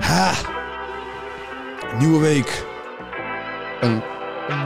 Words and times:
Ha! 0.00 0.32
Nieuwe 1.98 2.20
week. 2.20 2.64
En 3.80 4.02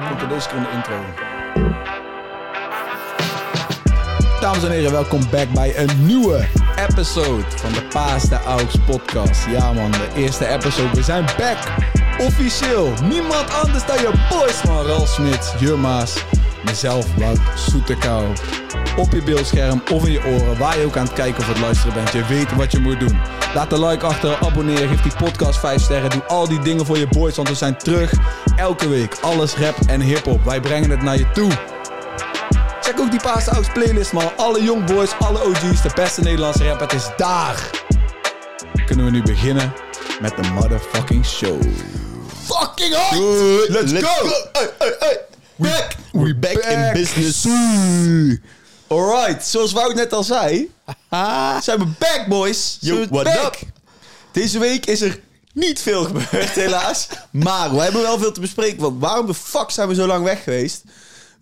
komt 0.08 0.22
er 0.22 0.28
deze 0.28 0.48
keer 0.48 0.58
de 0.58 0.70
intro. 0.74 0.94
Dames 4.40 4.64
en 4.64 4.70
heren, 4.70 4.92
welkom 4.92 5.20
back 5.30 5.48
bij 5.54 5.78
een 5.78 6.06
nieuwe 6.06 6.48
episode 6.88 7.44
van 7.56 7.72
de 7.72 7.82
Paas 7.82 8.22
de 8.22 8.42
Aux 8.42 8.76
podcast. 8.86 9.44
Ja 9.50 9.72
man, 9.72 9.90
de 9.90 10.08
eerste 10.16 10.46
episode. 10.46 10.94
We 10.94 11.02
zijn 11.02 11.24
back. 11.24 11.58
Officieel. 12.18 12.92
Niemand 13.02 13.50
anders 13.62 13.86
dan 13.86 13.96
je 13.96 14.10
boys 14.30 14.62
man. 14.62 14.86
Ralf 14.86 15.08
Smit, 15.08 15.54
mezelf, 16.64 17.14
Wout 17.14 17.40
Soetekou. 17.54 18.24
Op 18.96 19.12
je 19.12 19.22
beeldscherm 19.22 19.82
of 19.92 20.06
in 20.06 20.12
je 20.12 20.24
oren, 20.24 20.58
waar 20.58 20.78
je 20.78 20.84
ook 20.84 20.96
aan 20.96 21.04
het 21.04 21.12
kijken 21.12 21.38
of 21.38 21.48
het 21.48 21.58
luisteren 21.58 21.94
bent. 21.94 22.12
Je 22.12 22.24
weet 22.24 22.54
wat 22.54 22.72
je 22.72 22.78
moet 22.78 23.00
doen. 23.00 23.18
Laat 23.54 23.72
een 23.72 23.86
like 23.86 24.06
achter, 24.06 24.38
abonneer, 24.40 24.88
geef 24.88 25.02
die 25.02 25.12
podcast 25.16 25.58
5 25.58 25.82
sterren. 25.82 26.10
Doe 26.10 26.24
al 26.24 26.48
die 26.48 26.60
dingen 26.60 26.86
voor 26.86 26.98
je 26.98 27.08
boys, 27.08 27.36
want 27.36 27.48
we 27.48 27.54
zijn 27.54 27.78
terug. 27.78 28.12
Elke 28.56 28.88
week, 28.88 29.16
alles 29.20 29.54
rap 29.54 29.76
en 29.86 30.00
hip-hop. 30.00 30.44
Wij 30.44 30.60
brengen 30.60 30.90
het 30.90 31.02
naar 31.02 31.18
je 31.18 31.30
toe. 31.30 31.50
Check 32.80 33.00
ook 33.00 33.10
die 33.10 33.20
Paas 33.20 33.46
Aux 33.46 33.68
playlist, 33.72 34.12
man. 34.12 34.36
Alle 34.36 34.62
young 34.62 34.84
boys, 34.84 35.10
alle 35.18 35.44
OG's, 35.44 35.82
de 35.82 35.90
beste 35.94 36.20
Nederlandse 36.20 36.68
rap. 36.68 36.80
Het 36.80 36.92
is 36.92 37.08
daar. 37.16 37.70
Kunnen 38.86 39.04
we 39.04 39.10
nu 39.10 39.22
beginnen 39.22 39.72
met 40.20 40.36
de 40.36 40.50
motherfucking 40.52 41.26
show. 41.26 41.62
Fucking 42.44 42.94
hard! 42.94 43.68
Let's, 43.68 43.92
go! 43.92 44.28
Hey, 44.52 44.68
hey, 44.78 44.96
hey. 44.98 45.18
Back! 45.56 45.96
We 46.12 46.34
back, 46.34 46.56
in 46.56 46.92
business. 46.92 47.46
Alright, 48.88 49.46
zoals 49.46 49.72
Wout 49.72 49.94
net 49.94 50.12
al 50.12 50.24
zei, 50.24 50.70
zijn 51.60 51.78
we 51.78 51.86
back, 51.98 52.26
boys. 52.28 52.76
Yo, 52.80 53.06
what 53.08 53.24
back. 53.24 53.46
up? 53.46 53.58
Deze 54.32 54.58
week 54.58 54.86
is 54.86 55.00
er 55.00 55.20
niet 55.52 55.80
veel 55.80 56.04
gebeurd, 56.04 56.50
helaas. 56.64 57.08
maar 57.30 57.70
we 57.70 57.80
hebben 57.80 58.02
wel 58.02 58.18
veel 58.18 58.32
te 58.32 58.40
bespreken. 58.40 58.80
Want 58.80 59.00
waarom 59.00 59.26
de 59.26 59.34
fuck 59.34 59.70
zijn 59.70 59.88
we 59.88 59.94
zo 59.94 60.06
lang 60.06 60.24
weg 60.24 60.42
geweest? 60.42 60.84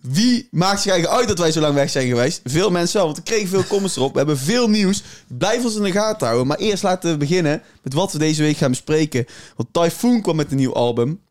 Wie 0.01 0.47
maakt 0.51 0.81
zich 0.81 0.91
eigenlijk 0.91 1.19
uit 1.19 1.27
dat 1.27 1.39
wij 1.39 1.51
zo 1.51 1.59
lang 1.59 1.73
weg 1.73 1.89
zijn 1.89 2.07
geweest? 2.07 2.41
Veel 2.43 2.69
mensen 2.69 2.95
wel, 2.97 3.05
want 3.05 3.17
we 3.17 3.23
kregen 3.23 3.47
veel 3.47 3.65
comments 3.65 3.95
erop. 3.95 4.11
We 4.11 4.17
hebben 4.17 4.37
veel 4.37 4.69
nieuws. 4.69 5.03
Blijf 5.27 5.63
ons 5.63 5.75
in 5.75 5.83
de 5.83 5.91
gaten 5.91 6.25
houden. 6.27 6.47
Maar 6.47 6.57
eerst 6.57 6.83
laten 6.83 7.11
we 7.11 7.17
beginnen 7.17 7.61
met 7.81 7.93
wat 7.93 8.11
we 8.11 8.17
deze 8.17 8.41
week 8.41 8.57
gaan 8.57 8.69
bespreken. 8.69 9.25
Want 9.55 9.73
Typhoon 9.73 10.21
kwam 10.21 10.35
met 10.35 10.51
een 10.51 10.57
nieuw 10.57 10.73
album. 10.73 11.21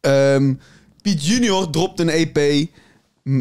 Ehm 0.00 0.54
Piet 1.02 1.26
Junior 1.26 1.70
dropte 1.70 2.02
een 2.02 2.08
EP. 2.08 2.68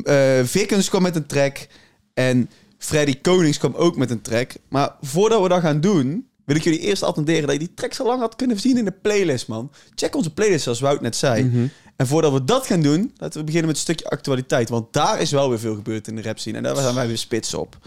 Eh 0.04 0.40
Vickens 0.44 0.90
kwam 0.90 1.02
met 1.02 1.16
een 1.16 1.26
track. 1.26 1.68
En 2.14 2.50
Freddy 2.78 3.22
Konings 3.22 3.58
kwam 3.58 3.74
ook 3.76 3.98
met 3.98 4.10
een 4.12 4.22
track. 4.22 4.52
Maar 4.70 4.96
voordat 5.02 5.42
we 5.42 5.50
dat 5.50 5.62
gaan 5.62 5.80
doen, 5.82 6.28
wil 6.46 6.56
ik 6.56 6.64
jullie 6.64 6.80
eerst 6.80 7.04
attenderen 7.04 7.42
dat 7.44 7.52
je 7.52 7.60
die 7.60 7.74
tracks 7.74 8.00
al 8.00 8.06
lang 8.06 8.20
had 8.20 8.36
kunnen 8.36 8.60
zien 8.60 8.78
in 8.78 8.86
de 8.86 8.94
playlist, 9.02 9.48
man. 9.48 9.72
Check 9.96 10.16
onze 10.16 10.34
playlist, 10.34 10.64
zoals 10.64 10.80
Wout 10.80 11.02
net 11.02 11.16
zei. 11.16 11.72
En 11.96 12.08
voordat 12.08 12.32
we 12.34 12.44
dat 12.44 12.66
gaan 12.66 12.82
doen, 12.82 13.14
laten 13.18 13.40
we 13.40 13.46
beginnen 13.46 13.68
met 13.68 13.76
een 13.76 13.82
stukje 13.82 14.10
actualiteit. 14.10 14.70
Want 14.70 14.94
daar 14.94 15.22
is 15.22 15.32
wel 15.32 15.50
weer 15.50 15.60
veel 15.60 15.76
gebeurd 15.76 16.08
in 16.08 16.16
de 16.16 16.22
rap 16.22 16.40
scene. 16.40 16.58
En 16.58 16.64
daar 16.64 16.76
zijn 16.76 16.96
wij 16.96 17.08
weer 17.08 17.18
spits 17.18 17.54
op. 17.54 17.78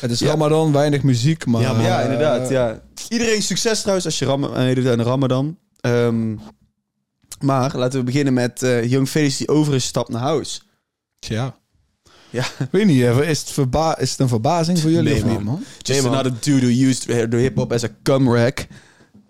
Het 0.00 0.10
is 0.10 0.18
Ja. 0.18 0.26
Ramadan, 0.28 0.72
weinig 0.72 1.02
muziek, 1.02 1.46
maar... 1.46 1.60
Ja, 1.60 1.72
maar 1.72 1.82
ja, 1.82 2.00
inderdaad. 2.00 2.48
Ja. 2.48 2.82
Iedereen 3.08 3.42
succes 3.42 3.78
trouwens 3.80 4.06
als 4.06 4.18
je 4.18 4.24
ram 4.24 4.40
meedoet 4.40 4.86
aan 4.86 4.98
de 4.98 5.04
Ramadan. 5.04 5.58
Ehm, 5.80 6.34
maar 7.40 7.76
laten 7.76 7.98
we 7.98 8.04
beginnen 8.04 8.32
met 8.34 8.62
eh 8.62 8.90
Young 8.90 9.08
Felix 9.08 9.36
die 9.36 9.48
over 9.48 9.74
is 9.74 9.82
gestapt 9.82 10.08
naar 10.08 10.22
house. 10.22 10.60
Tja. 11.18 11.56
Ja. 12.30 12.44
Ik 12.58 12.68
weet 12.70 12.86
niet, 12.86 13.02
eh, 13.02 13.28
is 13.28 13.40
het, 13.40 13.50
verba 13.50 13.98
is 13.98 14.10
het 14.10 14.20
een 14.20 14.28
verbazing 14.28 14.78
voor 14.80 14.90
jullie 14.90 15.12
Nee, 15.12 15.22
of 15.22 15.28
niet, 15.28 15.34
man. 15.34 15.44
man? 15.44 15.64
Just 15.78 16.02
man. 16.02 16.12
another 16.12 16.32
dude 16.40 16.66
who 16.72 16.88
used 16.88 17.30
the 17.30 17.36
hip-hop 17.36 17.72
as 17.72 17.84
a 17.84 17.88
cum 18.02 18.32
rack. 18.34 18.66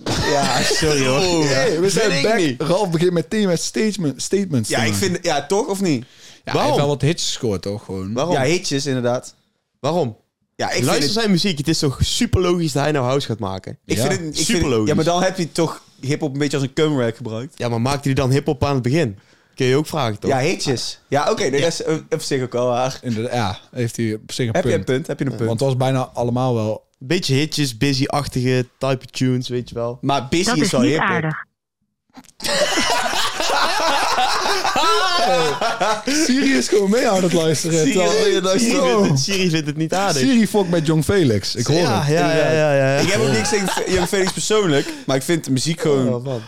Ja, 0.05 0.63
sorry 0.63 1.07
hoor. 1.07 1.19
Oh, 1.19 1.45
Hey, 1.49 1.81
we 1.81 1.91
zijn 1.91 2.09
Weet 2.09 2.19
ik 2.19 2.25
back. 2.25 2.37
niet. 2.39 2.61
Ralf 2.63 2.91
begint 2.91 3.13
meteen 3.13 3.47
met 3.47 3.61
statement, 3.61 4.23
statements. 4.23 4.69
Ja, 4.69 4.79
ik 4.79 4.93
maken. 4.93 4.99
vind... 4.99 5.19
Ja, 5.25 5.47
toch 5.47 5.67
of 5.67 5.81
niet? 5.81 6.05
Ja, 6.05 6.05
hij 6.05 6.41
heeft 6.45 6.57
Waarom? 6.57 6.77
wel 6.77 6.87
wat 6.87 7.03
hits 7.03 7.25
gescoord, 7.27 7.63
toch? 7.63 7.85
Gewoon. 7.85 8.13
Waarom? 8.13 8.33
Ja, 8.35 8.43
hitjes 8.45 8.87
inderdaad. 8.87 9.35
Waarom? 9.81 10.17
Ja, 10.57 10.67
ik 10.67 10.73
Luister 10.73 10.93
vind 10.93 11.03
het... 11.05 11.13
zijn 11.13 11.31
muziek. 11.31 11.59
Het 11.59 11.69
is 11.69 11.79
toch 11.79 11.99
super 12.03 12.41
logisch 12.41 12.73
dat 12.73 12.83
hij 12.83 12.93
nou 12.93 13.05
house 13.05 13.27
gaat 13.27 13.39
maken? 13.39 13.79
Ik 13.85 13.97
Ja, 13.97 14.07
vind 14.07 14.13
het, 14.13 14.21
ik 14.29 14.35
vind 14.35 14.47
super 14.47 14.61
het- 14.63 14.71
logisch. 14.71 14.89
Ja, 14.89 14.95
maar 14.95 15.05
dan 15.05 15.23
heb 15.23 15.39
je 15.39 15.53
toch 15.53 15.83
hip-hop 16.01 16.33
een 16.33 16.39
beetje 16.39 16.57
als 16.57 16.67
een 16.67 16.73
cum 16.73 17.01
rack 17.01 17.17
gebruikt. 17.17 17.55
Ja, 17.59 17.69
maar 17.69 17.81
maakte 17.81 18.03
hij 18.09 18.15
dan 18.15 18.31
hip-hop 18.31 18.65
aan 18.65 18.75
het 18.75 18.83
begin? 18.83 19.19
Kun 19.57 19.67
je 19.67 19.77
ook 19.77 19.87
vragen, 19.87 20.19
toch? 20.19 20.31
Ja, 20.31 20.39
hitjes. 20.39 21.01
Ja, 21.09 21.31
oké, 21.31 21.51
de 21.51 21.57
rest 21.57 21.85
op 22.11 22.21
zich 22.23 22.43
ook 22.43 22.53
wel 22.53 22.67
waar. 22.67 22.99
Inderdaad, 23.03 23.33
ja, 23.33 23.59
heeft 23.71 23.97
hij 23.97 24.15
op 24.23 24.33
zich 24.33 24.47
een 24.49 24.55
Heb 24.55 24.65
je 24.65 24.71
een 24.73 24.85
punt. 24.85 24.87
punt? 24.87 25.07
Heb 25.07 25.19
je 25.19 25.25
een 25.25 25.31
punt? 25.37 25.49
Want 25.49 25.61
het 25.61 25.69
was 25.69 25.77
bijna 25.79 26.11
allemaal 26.15 26.55
wel... 26.55 26.85
Beetje 26.99 27.35
hitjes, 27.35 27.77
busy-achtige 27.77 28.67
type 28.79 29.07
tunes, 29.07 29.49
weet 29.49 29.69
je 29.69 29.75
wel. 29.75 29.99
maar 30.01 30.29
Busy 30.29 30.45
Dat 30.45 30.57
is 30.57 30.63
is 30.63 30.71
wel 30.71 30.81
hip 30.81 30.99
aardig. 31.01 31.35
Siri 36.27 36.57
is 36.57 36.69
gewoon 36.69 36.91
mee 36.91 37.09
aan 37.09 37.23
het 37.23 37.33
luisteren. 37.33 37.79
Siri 37.79 37.93
terwijl- 37.93 38.13
is 38.13 38.19
mee 38.23 38.29
aan 38.29 38.35
het 38.35 38.45
luisteren. 38.45 38.77
Siri 38.81 38.93
Wow. 38.93 39.05
vindt, 39.05 39.19
het, 39.19 39.35
Siri 39.35 39.51
vindt 39.51 39.67
het 39.67 39.77
niet 39.77 39.95
aardig. 39.95 40.23
Siri 40.23 40.47
fokt 40.49 40.71
met 40.71 40.87
John 40.87 41.01
Felix. 41.03 41.55
Ik 41.55 41.67
hoor 41.67 41.77
ja, 41.77 42.03
het. 42.03 42.19
ja, 42.19 42.35
ja, 42.37 42.51
ja, 42.53 42.75
ja. 42.75 42.99
Ik 43.01 43.09
heb 43.11 43.21
ook 43.21 43.31
niks 43.31 43.49
tegen 43.49 43.93
Young 43.93 44.09
Felix 44.09 44.33
persoonlijk, 44.33 44.89
maar 45.07 45.17
ik 45.17 45.23
vind 45.23 45.45
de 45.45 45.51
muziek 45.51 45.81
gewoon... 45.81 46.15
Oh, 46.15 46.25
man. 46.25 46.41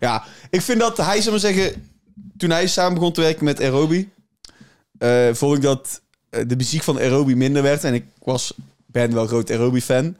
Ja, 0.00 0.24
ik 0.50 0.60
vind 0.62 0.80
dat 0.80 0.96
hij, 0.96 1.18
zou 1.20 1.30
maar 1.30 1.40
zeggen, 1.40 1.88
toen 2.36 2.50
hij 2.50 2.66
samen 2.66 2.94
begon 2.94 3.12
te 3.12 3.20
werken 3.20 3.44
met 3.44 3.60
Aerobi, 3.60 4.10
eh 4.98 5.28
vond 5.32 5.56
ik 5.56 5.62
dat 5.62 6.02
eh, 6.30 6.42
de 6.46 6.56
muziek 6.56 6.82
van 6.82 6.98
Aerobi 6.98 7.36
minder 7.36 7.62
werd. 7.62 7.84
En 7.84 7.94
ik 7.94 8.04
was, 8.18 8.54
ben 8.86 9.14
wel 9.14 9.26
groot 9.26 9.50
Aerobi-fan. 9.50 10.16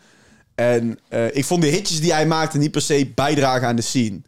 En 0.55 0.99
eh, 1.09 1.37
ik 1.37 1.45
vond 1.45 1.63
de 1.63 1.69
hitjes 1.69 2.01
die 2.01 2.13
hij 2.13 2.27
maakte 2.27 2.59
niet 2.59 2.71
per 2.71 2.81
se 2.81 3.13
bijdragen 3.15 3.69
aan 3.69 3.77
de 3.77 3.83
scene. 3.83 4.21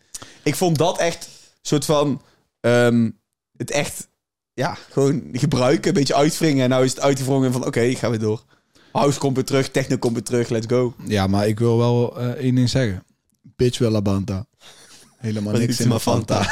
Ik 0.42 0.54
vond 0.54 0.78
dat 0.78 0.98
echt 0.98 1.28
soort 1.62 1.84
van 1.84 2.22
ehm, 2.60 3.10
het 3.56 3.70
echt, 3.70 4.08
ja, 4.54 4.78
gewoon 4.90 5.22
gebruiken, 5.32 5.88
een 5.88 5.94
beetje 5.94 6.14
uitwringen. 6.14 6.64
En 6.64 6.70
nou 6.70 6.84
is 6.84 6.90
het 6.90 7.00
uitgevrongen 7.00 7.52
van, 7.52 7.66
oké, 7.66 7.80
ik 7.80 7.98
ga 7.98 8.10
weer 8.10 8.18
door. 8.18 8.44
House 8.92 9.18
komt 9.18 9.34
weer 9.34 9.44
terug, 9.44 9.68
techno 9.68 9.96
komt 9.96 10.14
weer 10.14 10.22
terug, 10.22 10.48
let's 10.48 10.66
go. 10.66 10.94
Ja, 11.04 11.26
maar 11.26 11.48
ik 11.48 11.58
wil 11.58 11.78
wel 11.78 12.18
eh, 12.18 12.28
één 12.28 12.54
ding 12.54 12.68
zeggen. 12.68 13.04
Bitch 13.42 14.02
banta. 14.02 14.46
Helemaal 15.16 15.52
niks 15.52 15.72
is 15.72 15.80
in 15.80 15.88
mijn 15.88 16.00
Fanta. 16.00 16.46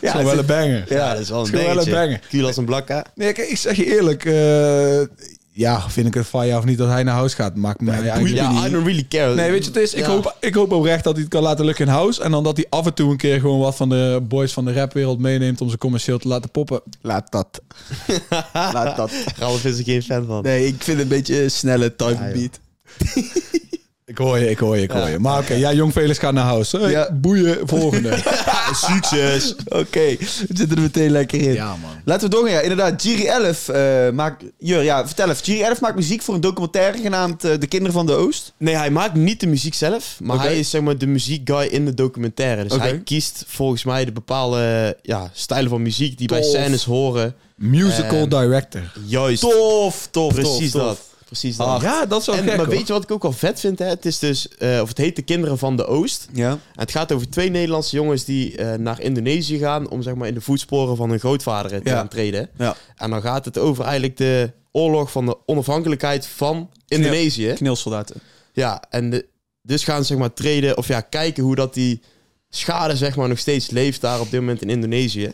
Ja, 0.00 0.18
Ja, 0.18 0.24
wel 0.24 0.38
een 0.38 0.46
banger. 0.46 0.84
Ja, 0.88 1.12
dat 1.12 1.20
is 1.22 1.28
wel 1.28 1.38
een 1.38 1.44
is 1.44 1.50
wel 1.50 1.78
een 1.86 1.90
banger. 1.92 2.20
Kiel 2.28 2.46
als 2.46 2.56
een 2.56 2.64
blakka. 2.64 3.04
Nee, 3.14 3.32
kijk, 3.32 3.48
ik 3.48 3.56
zeg 3.56 3.76
je 3.76 3.94
eerlijk. 3.96 4.24
eh, 4.24 5.26
ja, 5.52 5.88
vind 5.90 6.06
ik 6.06 6.14
het 6.14 6.26
van 6.26 6.46
ja 6.46 6.58
of 6.58 6.64
niet 6.64 6.78
dat 6.78 6.88
hij 6.88 7.02
naar 7.02 7.14
huis 7.14 7.34
gaat. 7.34 7.56
Maakt 7.56 7.80
mij 7.80 7.94
eigenlijk 8.08 8.34
Ja, 8.34 8.50
niet. 8.50 8.66
I 8.66 8.70
don't 8.70 8.86
really 8.86 9.06
care. 9.08 9.34
Nee, 9.34 9.50
weet 9.50 9.64
je, 9.64 9.70
het 9.70 9.80
is, 9.80 9.94
ik, 9.94 10.00
Ja. 10.04 10.10
hoop, 10.10 10.36
ik 10.40 10.54
hoop 10.54 10.72
oprecht 10.72 11.04
dat 11.04 11.12
hij 11.12 11.22
het 11.22 11.30
kan 11.32 11.42
laten 11.42 11.64
lukken 11.64 11.86
in 11.86 11.92
house. 11.92 12.22
En 12.22 12.30
dan 12.30 12.44
dat 12.44 12.56
hij 12.56 12.66
af 12.68 12.86
en 12.86 12.94
toe 12.94 13.10
een 13.10 13.16
keer 13.16 13.40
gewoon 13.40 13.58
wat 13.58 13.76
van 13.76 13.88
de 13.88 14.20
boys 14.28 14.52
van 14.52 14.64
de 14.64 14.72
rapwereld 14.72 15.18
meeneemt 15.18 15.60
om 15.60 15.70
ze 15.70 15.78
commercieel 15.78 16.18
te 16.18 16.28
laten 16.28 16.50
poppen. 16.50 16.80
laat 17.00 17.32
dat. 17.32 17.60
laat 18.52 18.96
dat. 18.96 19.10
Ralf 19.38 19.64
is 19.64 19.78
er 19.78 19.84
geen 19.84 20.02
fan 20.02 20.26
van. 20.26 20.42
Nee, 20.42 20.66
ik 20.66 20.74
vind 20.82 20.98
het 20.98 21.10
een 21.10 21.16
beetje 21.16 21.42
een 21.42 21.50
snelle 21.50 21.96
type 21.96 22.10
Ja, 22.24 22.32
beat. 22.32 22.58
Ik 24.10 24.18
hoor 24.18 24.38
je, 24.38 24.50
ik 24.50 24.58
hoor 24.58 24.76
je, 24.76 24.82
ik 24.82 24.90
hoor 24.90 25.08
je. 25.08 25.18
Maar 25.18 25.38
oké, 25.38 25.54
ja, 25.54 25.72
Jong 25.72 25.92
Felix 25.92 26.18
gaat 26.18 26.32
naar 26.32 26.44
huis. 26.44 26.72
Hey, 26.72 26.90
Ja. 26.90 27.12
Boeien, 27.12 27.58
volgende. 27.68 28.16
Succes! 28.72 29.54
Oké, 29.68 30.16
we 30.18 30.44
zitten 30.48 30.70
er 30.76 30.80
meteen 30.80 31.10
lekker 31.10 31.40
in. 31.40 31.52
ja, 31.52 31.66
man. 31.68 31.90
Laten 32.04 32.28
we 32.28 32.34
doorgaan. 32.34 32.54
Ja, 32.54 32.60
inderdaad, 32.60 33.02
Giri 33.02 33.24
11 33.26 33.68
eh, 33.68 34.10
maakt... 34.10 34.44
Jur, 34.58 34.82
ja, 34.82 35.06
vertel 35.06 35.30
even. 35.30 35.44
Giri 35.44 35.62
11 35.62 35.80
maakt 35.80 35.94
muziek 35.94 36.22
voor 36.22 36.34
een 36.34 36.40
documentaire 36.40 36.98
genaamd 36.98 37.44
eh, 37.44 37.58
De 37.58 37.66
Kinderen 37.66 37.92
van 37.94 38.06
de 38.06 38.12
Oost. 38.12 38.52
Nee, 38.56 38.74
hij 38.76 38.90
maakt 38.90 39.14
niet 39.14 39.40
de 39.40 39.46
muziek 39.46 39.74
zelf, 39.74 40.16
maar 40.22 40.40
hij 40.40 40.58
is 40.58 40.70
zeg 40.70 40.80
maar 40.80 40.98
de 40.98 41.06
muziekguy 41.06 41.66
in 41.66 41.84
de 41.84 41.94
documentaire. 41.94 42.62
Dus 42.64 42.76
hij 42.78 42.98
kiest 43.04 43.44
volgens 43.46 43.84
mij 43.84 44.04
de 44.04 44.12
bepaalde 44.12 44.96
ja, 45.02 45.30
stijlen 45.32 45.70
van 45.70 45.82
muziek 45.82 46.18
die 46.18 46.28
bij 46.28 46.42
scènes 46.42 46.84
horen. 46.84 47.34
Musical 47.56 48.18
Ehm, 48.20 48.28
director. 48.28 48.92
Juist. 49.06 49.40
Tof, 49.40 50.08
tof, 50.10 50.34
Precies 50.34 50.70
tof, 50.70 50.82
dat. 50.82 50.98
Precies 51.30 51.56
dat. 51.56 51.66
Ach. 51.66 51.82
Ja, 51.82 52.06
dat 52.06 52.20
is 52.20 52.26
wel 52.26 52.34
En, 52.36 52.40
gek, 52.42 52.56
maar 52.56 52.66
hoor. 52.66 52.74
weet 52.74 52.86
je 52.86 52.92
wat 52.92 53.02
ik 53.02 53.10
ook 53.10 53.22
wel 53.22 53.32
vet 53.32 53.60
vind? 53.60 53.78
Hè? 53.78 53.84
Het 53.86 54.06
is 54.06 54.18
dus, 54.18 54.48
eh, 54.48 54.78
of 54.82 54.88
het 54.88 54.98
heet 54.98 55.16
De 55.16 55.22
Kinderen 55.22 55.58
van 55.58 55.76
de 55.76 55.86
Oost. 55.86 56.28
Ja. 56.32 56.50
En 56.50 56.60
het 56.74 56.90
gaat 56.90 57.12
over 57.12 57.30
twee 57.30 57.50
Nederlandse 57.50 57.96
jongens 57.96 58.24
die 58.24 58.56
eh, 58.56 58.78
naar 58.78 59.00
Indonesië 59.00 59.58
gaan 59.58 59.88
om 59.90 60.02
zeg 60.02 60.14
maar 60.14 60.28
in 60.28 60.34
de 60.34 60.40
voetsporen 60.40 60.96
van 60.96 61.10
hun 61.10 61.18
grootvader 61.18 61.82
te 61.82 61.88
Ja. 61.90 61.96
gaan 61.96 62.08
treden. 62.08 62.48
Ja. 62.58 62.76
En 62.96 63.10
dan 63.10 63.22
gaat 63.22 63.44
het 63.44 63.58
over 63.58 63.84
eigenlijk 63.84 64.16
de 64.16 64.50
oorlog 64.72 65.10
van 65.12 65.26
de 65.26 65.36
onafhankelijkheid 65.46 66.26
van 66.26 66.70
Indonesië. 66.88 67.52
Knilsoldaten. 67.56 68.20
Ja, 68.52 68.82
en 68.90 69.10
de, 69.10 69.26
dus 69.62 69.84
gaan 69.84 70.00
ze 70.00 70.04
zeg 70.04 70.18
maar 70.18 70.32
treden 70.32 70.76
of 70.76 70.88
ja, 70.88 71.00
kijken 71.00 71.42
hoe 71.42 71.54
dat 71.54 71.74
die 71.74 72.02
schade 72.48 72.96
zeg 72.96 73.16
maar 73.16 73.28
nog 73.28 73.38
steeds 73.38 73.70
leeft 73.70 74.00
daar 74.00 74.20
op 74.20 74.30
dit 74.30 74.40
moment 74.40 74.62
in 74.62 74.70
Indonesië. 74.70 75.32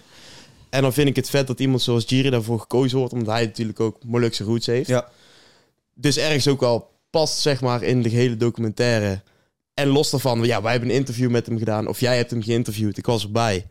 En 0.71 0.83
dan 0.83 0.93
vind 0.93 1.09
ik 1.09 1.17
het 1.17 1.31
vet 1.31 1.47
dat 1.47 1.61
iemand 1.61 1.83
zoals 1.83 2.05
Jiri 2.07 2.31
daarvoor 2.31 2.61
gekozen 2.61 2.99
wordt, 2.99 3.13
omdat 3.13 3.35
hij 3.35 3.45
natuurlijk 3.45 3.81
ook 3.81 3.97
Molukse 4.05 4.45
roots 4.45 4.67
heeft. 4.67 4.89
Ja. 4.89 5.09
Dus 5.99 6.17
ergens 6.17 6.49
ook 6.49 6.61
wel 6.61 6.91
past 7.11 7.39
zeg 7.39 7.61
maar 7.61 7.83
in 7.83 8.03
de 8.03 8.09
hele 8.09 8.37
documentaire. 8.37 9.23
En 9.75 9.89
los 9.89 10.11
daarvan, 10.11 10.45
ja, 10.45 10.63
wij 10.63 10.71
hebben 10.71 10.91
een 10.91 10.97
interview 10.97 11.31
met 11.31 11.47
hem 11.47 11.59
gedaan, 11.59 11.87
of 11.87 12.01
jij 12.01 12.17
hebt 12.17 12.31
hem 12.31 12.43
geïnterviewd, 12.43 12.97
ik 12.99 13.07
was 13.07 13.23
erbij. 13.23 13.67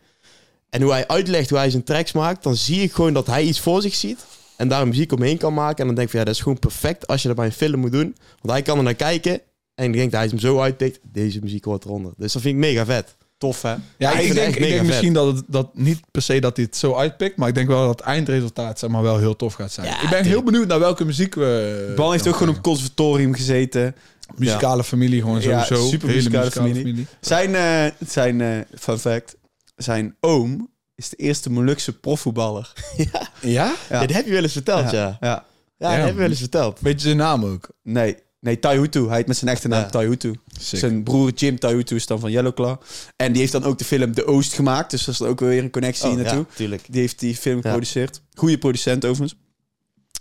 En 0.70 0.82
hoe 0.82 0.90
hij 0.90 1.06
uitlegt 1.06 1.50
hoe 1.50 1.58
hij 1.58 1.70
zijn 1.70 1.84
tracks 1.84 2.12
maakt, 2.12 2.42
dan 2.42 2.56
zie 2.56 2.82
ik 2.82 2.92
gewoon 2.92 3.12
dat 3.12 3.26
hij 3.26 3.42
iets 3.42 3.60
voor 3.60 3.82
zich 3.82 3.94
ziet. 3.94 4.24
En 4.56 4.68
daar 4.68 4.88
muziek 4.88 5.12
omheen 5.12 5.38
kan 5.38 5.54
maken. 5.54 5.78
En 5.78 5.86
dan 5.86 5.94
denk 5.94 6.06
ik 6.06 6.10
van 6.10 6.18
ja, 6.18 6.26
dat 6.26 6.34
is 6.34 6.40
gewoon 6.40 6.58
perfect 6.58 7.06
als 7.06 7.22
je 7.22 7.28
dat 7.28 7.36
bij 7.36 7.46
een 7.46 7.52
film 7.52 7.80
moet 7.80 7.92
doen. 7.92 8.16
Want 8.40 8.52
hij 8.52 8.62
kan 8.62 8.78
er 8.78 8.84
naar 8.84 8.94
kijken 8.94 9.40
En 9.74 9.84
ik 9.84 9.92
denk 9.92 10.10
dat 10.10 10.20
hij 10.20 10.28
hem 10.28 10.38
zo 10.38 10.60
uitpikt. 10.60 10.98
Deze 11.02 11.40
muziek 11.42 11.64
hoort 11.64 11.84
eronder. 11.84 12.12
Dus 12.16 12.32
dat 12.32 12.42
vind 12.42 12.54
ik 12.54 12.60
mega 12.60 12.84
vet. 12.84 13.16
Tof, 13.38 13.62
hè? 13.62 13.74
Ja, 13.98 14.18
ik 14.18 14.34
denk, 14.34 14.54
ik 14.56 14.68
denk 14.68 14.82
misschien 14.86 15.12
dat 15.12 15.36
het 15.36 15.44
dat 15.48 15.68
niet 15.74 16.00
per 16.10 16.22
se 16.22 16.40
dat 16.40 16.56
hij 16.56 16.64
het 16.64 16.76
zo 16.76 16.94
uitpikt, 16.94 17.36
maar 17.36 17.48
ik 17.48 17.54
denk 17.54 17.68
wel 17.68 17.86
dat 17.86 17.98
het 17.98 18.06
eindresultaat 18.06 18.78
zeg 18.78 18.90
maar 18.90 19.02
wel 19.02 19.18
heel 19.18 19.36
tof 19.36 19.54
gaat 19.54 19.72
zijn. 19.72 19.86
Ja, 19.86 20.02
ik 20.02 20.08
ben 20.10 20.24
heel 20.24 20.42
benieuwd 20.42 20.66
naar 20.66 20.78
welke 20.78 21.04
muziek 21.04 21.34
we. 21.34 21.92
Bal 21.96 22.12
heeft 22.12 22.28
ook 22.28 22.36
gewoon 22.36 22.56
op 22.56 22.62
conservatorium 22.62 23.34
gezeten. 23.34 23.94
muzikale 24.36 24.84
familie 24.84 25.20
gewoon 25.20 25.42
sowieso. 25.42 25.88
super 25.88 26.08
Hele 26.08 26.20
muzikale 26.20 26.50
familie. 26.50 27.06
Zijn, 27.20 27.54
eh, 27.54 27.84
zijn 28.06 28.40
eh, 28.40 28.58
fun 28.78 28.98
fact, 28.98 29.36
zijn 29.76 30.16
oom 30.20 30.70
is 30.94 31.08
de 31.08 31.16
eerste 31.16 31.50
Molukse 31.50 31.92
profvoetballer. 31.98 32.72
Ja? 32.96 33.28
Ja. 33.40 33.74
Ja. 33.90 34.00
dat 34.00 34.12
heb 34.12 34.26
je 34.26 34.32
wel 34.32 34.42
eens 34.42 34.52
verteld, 34.52 34.90
ja. 34.90 35.16
Ja, 35.20 35.28
ja. 35.28 35.44
dat 35.78 35.90
Ja. 35.90 35.96
heb 35.96 36.08
je 36.08 36.14
wel 36.14 36.28
eens 36.30 36.38
verteld. 36.38 36.80
Weet 36.80 37.00
je 37.00 37.06
zijn 37.06 37.16
naam 37.16 37.44
ook? 37.44 37.68
Nee, 37.82 38.16
nee, 38.46 38.58
Taihutu. 38.58 39.06
Hij 39.06 39.16
heet 39.16 39.26
met 39.26 39.36
zijn 39.36 39.50
echte 39.50 39.68
naam 39.68 39.80
Ja. 39.80 39.88
Taihutu. 39.88 40.34
Zijn 40.60 41.02
broer 41.02 41.32
Jim 41.34 41.58
Taihutu 41.58 41.94
is 41.94 42.06
dan 42.06 42.20
van 42.20 42.30
Yellowclaw. 42.30 42.76
En 43.16 43.32
die 43.32 43.40
heeft 43.40 43.52
dan 43.52 43.64
ook 43.64 43.78
de 43.78 43.84
film 43.84 44.14
De 44.14 44.26
Oost 44.26 44.52
gemaakt. 44.52 44.90
Dus 44.90 45.04
dat 45.04 45.14
is 45.14 45.22
ook 45.22 45.40
weer 45.40 45.62
een 45.62 45.70
connectie 45.70 46.08
Oh, 46.08 46.16
naartoe. 46.16 46.38
ja, 46.48 46.54
tuurlijk. 46.54 46.82
Die 46.90 47.00
heeft 47.00 47.18
die 47.18 47.36
film 47.36 47.60
geproduceerd. 47.62 48.20
Goede 48.34 48.58
producent 48.58 49.04
overigens. 49.04 49.40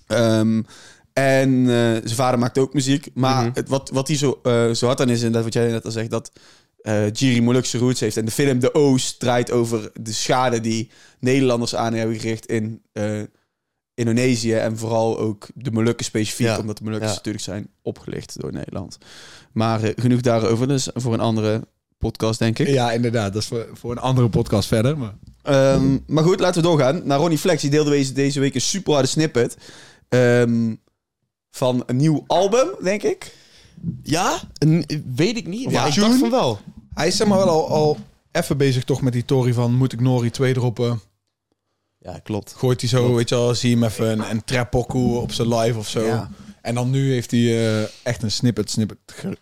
Ehm, 0.07 0.61
en 1.13 1.59
eh, 1.59 1.65
zijn 2.03 2.09
vader 2.15 2.39
maakt 2.39 2.57
ook 2.57 2.73
muziek. 2.73 3.07
Maar 3.13 3.43
Mhm. 3.45 3.51
het, 3.53 3.69
wat, 3.69 3.89
wat 3.93 4.07
hij 4.07 4.17
zo, 4.17 4.39
eh, 4.43 4.71
zo 4.71 4.85
hard 4.85 5.01
aan 5.01 5.09
is, 5.09 5.23
en 5.23 5.31
dat 5.31 5.43
wat 5.43 5.53
jij 5.53 5.67
net 5.71 5.85
al 5.85 5.91
zegt, 5.91 6.09
dat 6.09 6.31
eh 6.81 7.11
Jiri 7.11 7.41
Molukse 7.41 7.77
roots 7.77 7.99
heeft. 7.99 8.17
En 8.17 8.25
de 8.25 8.31
film 8.31 8.59
De 8.59 8.73
Oost 8.73 9.19
draait 9.19 9.51
over 9.51 9.91
de 10.01 10.13
schade 10.13 10.59
die 10.61 10.89
Nederlanders 11.19 11.75
aan 11.75 11.93
hebben 11.93 12.19
gericht 12.19 12.45
in 12.45 12.81
Indonesië. 13.95 14.53
En 14.53 14.77
vooral 14.77 15.19
ook 15.19 15.47
de 15.55 15.71
Molukken 15.71 16.05
specifiek, 16.05 16.45
Ja. 16.47 16.59
omdat 16.59 16.77
de 16.77 16.83
Molukken 16.83 17.07
Ja. 17.09 17.15
natuurlijk 17.15 17.43
zijn 17.43 17.67
opgelicht 17.81 18.39
door 18.41 18.51
Nederland. 18.51 18.97
Maar 19.51 19.83
eh, 19.83 19.91
genoeg 19.95 20.21
daarover, 20.21 20.67
dus 20.67 20.89
voor 20.93 21.13
een 21.13 21.19
andere 21.19 21.67
podcast, 21.97 22.39
denk 22.39 22.59
ik. 22.59 22.67
Ja, 22.67 22.91
inderdaad. 22.91 23.33
Dat 23.33 23.41
is 23.41 23.47
voor, 23.47 23.67
voor 23.73 23.91
een 23.91 23.97
andere 23.97 24.29
podcast 24.29 24.67
verder. 24.67 24.97
Maar... 24.97 25.15
Ehm, 25.41 25.97
maar 26.07 26.23
goed, 26.23 26.39
laten 26.39 26.61
we 26.61 26.67
doorgaan. 26.67 27.01
Naar 27.03 27.19
Ronnie 27.19 27.37
Flex. 27.37 27.61
Die 27.61 27.69
deelde 27.71 27.89
deze, 27.89 28.13
deze 28.13 28.39
week 28.39 28.55
een 28.55 28.61
super 28.61 28.93
harde 28.93 29.07
snippet. 29.07 29.57
ehm, 30.09 30.75
van 31.51 31.83
een 31.85 31.95
nieuw 31.95 32.23
album, 32.27 32.67
denk 32.83 33.03
ik. 33.03 33.35
Ja? 34.03 34.39
Een- 34.57 34.85
weet 35.15 35.37
ik 35.37 35.47
niet. 35.47 35.65
Of 35.65 35.71
Ja, 35.71 35.85
ik 35.85 35.95
dacht 35.95 36.17
van 36.19 36.29
wel. 36.29 36.59
Hij 36.93 37.07
is 37.07 37.15
zeg 37.17 37.27
maar 37.27 37.37
wel 37.37 37.47
al, 37.49 37.67
al 37.69 37.97
even 38.31 38.57
bezig 38.57 38.83
toch 38.83 39.01
met 39.01 39.13
die 39.13 39.25
Tory 39.25 39.53
van 39.53 39.73
moet 39.73 39.93
ik 39.93 39.99
Nori 40.01 40.29
2 40.29 40.53
droppen. 40.53 40.99
Ja, 42.05 42.19
klopt. 42.23 42.53
Gooit 42.57 42.79
hij 42.81 42.89
zo, 42.89 43.13
weet 43.15 43.29
je 43.29 43.35
wel, 43.35 43.55
zie 43.55 43.69
je 43.69 43.75
hem 43.75 43.83
even 43.85 44.11
een, 44.11 44.43
een 44.51 44.67
op 44.95 45.31
zijn 45.31 45.55
live 45.55 45.77
of 45.77 45.87
zo. 45.89 46.05
Ja. 46.05 46.29
En 46.61 46.75
dan 46.75 46.89
nu 46.89 47.11
heeft 47.11 47.31
hij 47.31 47.39
eh, 47.79 47.87
echt 48.03 48.23
een 48.23 48.31
snippet, 48.31 48.69
snippet 48.71 48.97
ge- 49.05 49.37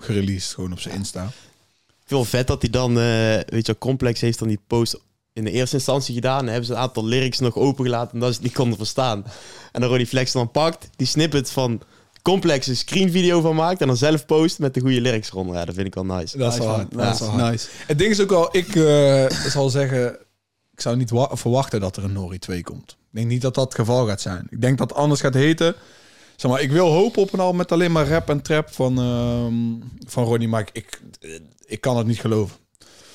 gereleased 0.00 0.54
gewoon 0.54 0.72
op 0.72 0.80
zijn 0.80 0.94
Insta. 0.94 1.22
Ik 1.24 2.04
vind 2.04 2.10
wel 2.10 2.24
vet 2.24 2.46
dat 2.46 2.62
hij 2.62 2.70
dan, 2.70 2.90
eh, 2.98 3.04
weet 3.34 3.46
je, 3.48 3.62
wel, 3.72 3.78
Complex 3.78 4.20
heeft 4.20 4.38
dan 4.38 4.48
die 4.48 4.60
post 4.66 5.00
in 5.32 5.44
de 5.44 5.50
eerste 5.50 5.76
instantie 5.76 6.14
gedaan. 6.14 6.40
En 6.40 6.46
hebben 6.46 6.64
ze 6.64 6.72
een 6.72 6.78
aantal 6.78 7.04
lyrics 7.04 7.38
nog 7.38 7.56
opengelaten 7.56 8.12
omdat 8.14 8.28
ze 8.28 8.34
het 8.34 8.44
niet 8.44 8.54
konden 8.54 8.78
verstaan. 8.78 9.24
En 9.72 9.80
dan 9.80 9.88
Ronnie 9.90 10.06
Flex 10.06 10.32
dan 10.32 10.50
pakt, 10.50 10.88
die 10.96 11.06
snippet 11.06 11.50
van 11.50 11.80
Complex 12.22 12.66
een 12.66 12.76
screenvideo 12.76 13.40
van 13.40 13.54
maakt 13.54 13.80
en 13.80 13.86
dan 13.86 13.96
zelf 13.96 14.26
post 14.26 14.58
met 14.58 14.74
de 14.74 14.80
goede 14.80 15.00
lyrics 15.00 15.28
eronder. 15.30 15.54
Ja, 15.56 15.64
dat 15.64 15.74
vind 15.74 15.86
ik 15.86 15.94
wel 15.94 16.04
nice. 16.04 16.38
Dat 16.38 16.52
is 16.52 16.58
wel 16.58 16.66
Nice, 16.68 16.78
hard. 16.80 16.94
man. 16.94 17.04
Dat 17.04 17.14
is 17.14 17.20
wel 17.20 17.30
hard. 17.30 17.50
Nice. 17.50 17.68
Het 17.86 17.98
ding 17.98 18.10
is 18.10 18.20
ook 18.20 18.30
wel, 18.30 18.48
ik 18.56 18.74
eh, 18.76 19.30
zal 19.54 19.70
zeggen, 19.70 20.18
ik 20.78 20.84
zou 20.84 20.96
niet 20.96 21.10
wa- 21.10 21.36
verwachten 21.36 21.80
dat 21.80 21.96
er 21.96 22.04
een 22.04 22.12
Nori 22.12 22.38
2 22.38 22.62
komt. 22.62 22.90
Ik 22.90 22.96
denk 23.10 23.26
niet 23.26 23.42
dat 23.42 23.54
dat 23.54 23.64
het 23.64 23.74
geval 23.74 24.06
gaat 24.06 24.20
zijn. 24.20 24.46
Ik 24.50 24.60
denk 24.60 24.78
dat 24.78 24.88
het 24.88 24.98
anders 24.98 25.20
gaat 25.20 25.34
heten. 25.34 25.74
Zeg 26.36 26.50
maar, 26.50 26.60
ik 26.60 26.70
wil 26.70 26.86
hopen 26.88 27.22
op 27.22 27.32
een 27.32 27.40
album 27.40 27.56
met 27.56 27.72
alleen 27.72 27.92
maar 27.92 28.08
rap 28.08 28.28
en 28.30 28.42
trap 28.42 28.72
van, 28.72 28.98
ehm, 28.98 29.88
van 30.10 30.24
Ronnie, 30.24 30.48
maar 30.48 30.60
ik, 30.60 30.70
ik, 30.72 31.00
ik 31.66 31.80
kan 31.80 31.96
het 31.96 32.06
niet 32.06 32.20
geloven. 32.20 32.56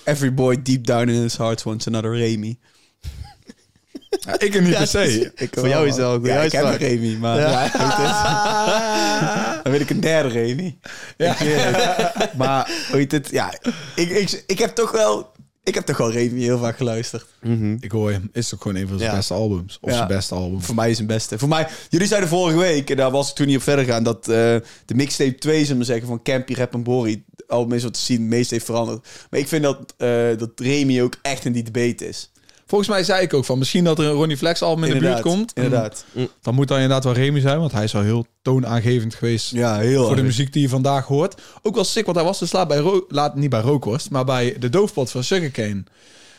Every 0.04 0.34
boy 0.34 0.62
deep 0.62 0.86
down 0.86 1.08
in 1.10 1.22
his 1.22 1.38
heart 1.38 1.64
wants 1.64 1.88
another 1.88 2.16
Remy. 2.18 2.58
Ja, 4.26 4.40
ik 4.40 4.56
er 4.56 4.62
niet 4.62 4.78
per 4.78 4.88
se. 4.88 5.32
Ik 5.36 5.50
Voor 5.54 5.68
jou 5.68 5.84
is 5.88 5.90
het 5.92 6.00
wel 6.00 6.10
een 6.14 6.20
goede 6.20 6.34
Ja, 6.34 6.42
ik 6.42 6.52
heb 6.52 6.64
een. 6.66 6.78
Remy, 6.78 7.18
maar 7.18 7.40
Ja. 7.40 7.64
ja. 7.74 9.60
dan 9.64 9.72
wil 9.72 9.82
ik 9.82 9.90
een 9.90 10.00
derde 10.00 10.30
Remy. 10.30 10.78
Ja. 11.18 11.36
Maar, 12.38 12.72
hoe 12.90 12.98
heet 12.98 13.12
het? 13.12 13.30
Ja, 13.30 13.54
ik, 13.96 14.10
ik, 14.10 14.44
ik 14.48 14.60
heb 14.60 14.76
toch 14.76 14.92
wel... 14.92 15.32
Ik 15.64 15.74
heb 15.76 15.86
toch 15.86 15.98
wel 15.98 16.12
Remy 16.12 16.40
heel 16.42 16.58
vaak 16.60 16.78
geluisterd. 16.78 17.26
Mhm. 17.42 17.78
Ik 17.80 17.92
hoor 17.92 18.12
hem. 18.12 18.30
Is 18.34 18.54
ook 18.54 18.62
gewoon 18.62 18.78
een 18.82 18.88
van 18.88 18.98
zijn 18.98 19.10
Ja. 19.10 19.16
beste 19.18 19.34
albums. 19.34 19.78
Of 19.82 19.90
Ja. 19.90 19.96
zijn 19.96 20.08
beste 20.08 20.36
album. 20.36 20.62
Voor 20.62 20.76
mij 20.76 20.90
is 20.90 20.98
het 20.98 21.08
beste. 21.08 21.40
Voor 21.40 21.48
mij, 21.48 21.68
jullie 21.90 22.08
zeiden 22.08 22.30
vorige 22.30 22.58
week, 22.58 22.90
en 22.90 22.98
daar 22.98 23.12
was 23.12 23.30
ik 23.30 23.36
toen 23.36 23.48
niet 23.48 23.56
op 23.56 23.62
verder 23.64 23.86
gaan, 23.86 24.04
dat 24.04 24.18
eh, 24.28 24.36
de 24.86 24.96
mixtape 24.96 25.36
2, 25.36 25.54
zullen 25.56 25.70
we 25.72 25.76
maar 25.76 25.86
zeggen, 25.86 26.08
van 26.08 26.22
Campy, 26.24 26.54
Rap 26.54 26.74
en 26.74 26.84
Bori, 26.84 27.24
het 27.36 27.48
album 27.48 27.74
is 27.78 27.84
wat 27.84 27.94
te 27.94 28.00
zien, 28.00 28.20
het 28.20 28.30
meest 28.30 28.52
heeft 28.52 28.66
veranderd. 28.66 29.08
Maar 29.30 29.40
ik 29.40 29.48
vind 29.48 29.64
dat, 29.64 29.94
eh, 29.98 30.38
dat 30.38 30.52
Remy 30.56 31.02
ook 31.02 31.16
echt 31.22 31.46
in 31.46 31.52
die 31.52 31.64
debate 31.72 32.08
is. 32.08 32.32
Volgens 32.74 32.94
mij 32.94 33.04
zei 33.04 33.22
ik 33.22 33.34
ook 33.34 33.46
van 33.46 33.58
misschien 33.58 33.84
dat 33.84 34.00
er 34.00 34.06
een 34.06 34.12
Ronnie 34.12 34.38
Flex 34.38 34.62
album 34.62 34.84
in 34.84 34.94
de 34.94 35.00
buurt 35.00 35.22
komt. 35.22 35.52
Inderdaad. 35.54 36.06
Dan 36.42 36.54
moet 36.54 36.68
dan 36.68 36.78
inderdaad 36.78 37.04
wel 37.04 37.14
Remy 37.14 37.40
zijn, 37.40 37.60
want 37.60 37.72
hij 37.72 37.84
is 37.84 37.92
wel 37.92 38.02
heel 38.02 38.26
toonaangevend 38.42 39.16
geweest 39.16 39.52
Ja, 39.52 39.78
heel 39.78 40.06
voor 40.06 40.16
de 40.16 40.24
muziek 40.24 40.54
die 40.54 40.62
je 40.62 40.70
vandaag 40.70 41.06
hoort. 41.06 41.42
Ook 41.62 41.76
wel 41.76 41.84
sick, 41.84 42.06
want 42.06 42.18
hij 42.18 42.26
was 42.26 42.40
dus 42.40 42.52
laat 42.52 42.68
bij 42.68 42.78
Ro 42.78 43.06
laat 43.08 43.36
niet 43.36 43.50
bij 43.50 43.62
Rookworst, 43.62 44.10
maar 44.10 44.26
bij 44.26 44.56
de 44.60 44.70
doofpot 44.70 45.12
van 45.12 45.24
Sugarcane. 45.24 45.84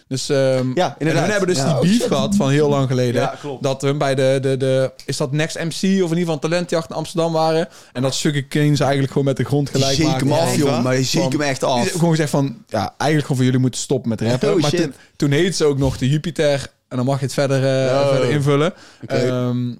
Dus 0.08 0.28
ehm 0.28 0.70
Ja, 0.74 0.94
inderdaad. 0.98 0.98
En 0.98 1.06
hun 1.06 1.30
hebben 1.30 1.46
dus 1.48 1.56
Ja, 1.56 1.80
die 1.80 1.90
beef 1.90 1.98
shit. 1.98 2.06
gehad 2.06 2.36
van 2.36 2.50
heel 2.50 2.68
lang 2.68 2.88
geleden. 2.88 3.20
Ja, 3.20 3.34
klopt. 3.40 3.62
Dat 3.62 3.82
hun 3.82 3.98
bij 3.98 4.14
de, 4.14 4.38
de, 4.42 4.56
de, 4.56 4.90
is 5.06 5.16
dat 5.16 5.32
Next 5.32 5.56
MC 5.58 5.68
of 5.68 5.80
in 5.82 5.92
ieder 6.00 6.16
geval 6.18 6.38
Talentjacht 6.38 6.90
in 6.90 6.96
Amsterdam 6.96 7.32
waren. 7.32 7.68
En 7.92 8.02
dat 8.02 8.14
Sugarcane 8.14 8.76
ze 8.76 8.82
eigenlijk 8.82 9.12
gewoon 9.12 9.26
met 9.26 9.36
de 9.36 9.44
grond 9.44 9.70
gelijk 9.70 9.98
maakte. 9.98 10.24
hem 10.24 10.32
af, 10.32 10.56
waar? 10.62 10.82
Maar 10.82 10.96
je 10.98 11.04
Van- 11.04 11.30
hem 11.30 11.40
echt 11.40 11.62
af. 11.62 11.90
gewoon 11.90 12.10
gezegd 12.10 12.30
van, 12.30 12.56
ja, 12.68 12.80
eigenlijk 12.80 13.20
gewoon 13.20 13.36
voor 13.36 13.44
jullie 13.44 13.60
moeten 13.60 13.80
stoppen 13.80 14.08
met 14.08 14.20
rappen. 14.20 14.54
Oh, 14.54 14.60
maar 14.60 14.70
toen, 14.70 14.94
toen 15.16 15.30
heet 15.30 15.56
ze 15.56 15.64
ook 15.64 15.78
nog 15.78 15.96
de 15.98 16.08
Jupiter. 16.08 16.70
En 16.88 16.96
dan 16.96 17.04
mag 17.06 17.18
je 17.18 17.24
het 17.24 17.34
verder, 17.34 17.86
eh, 17.88 18.00
Oh. 18.00 18.08
verder 18.10 18.30
invullen. 18.30 18.72
Ehm, 19.06 19.72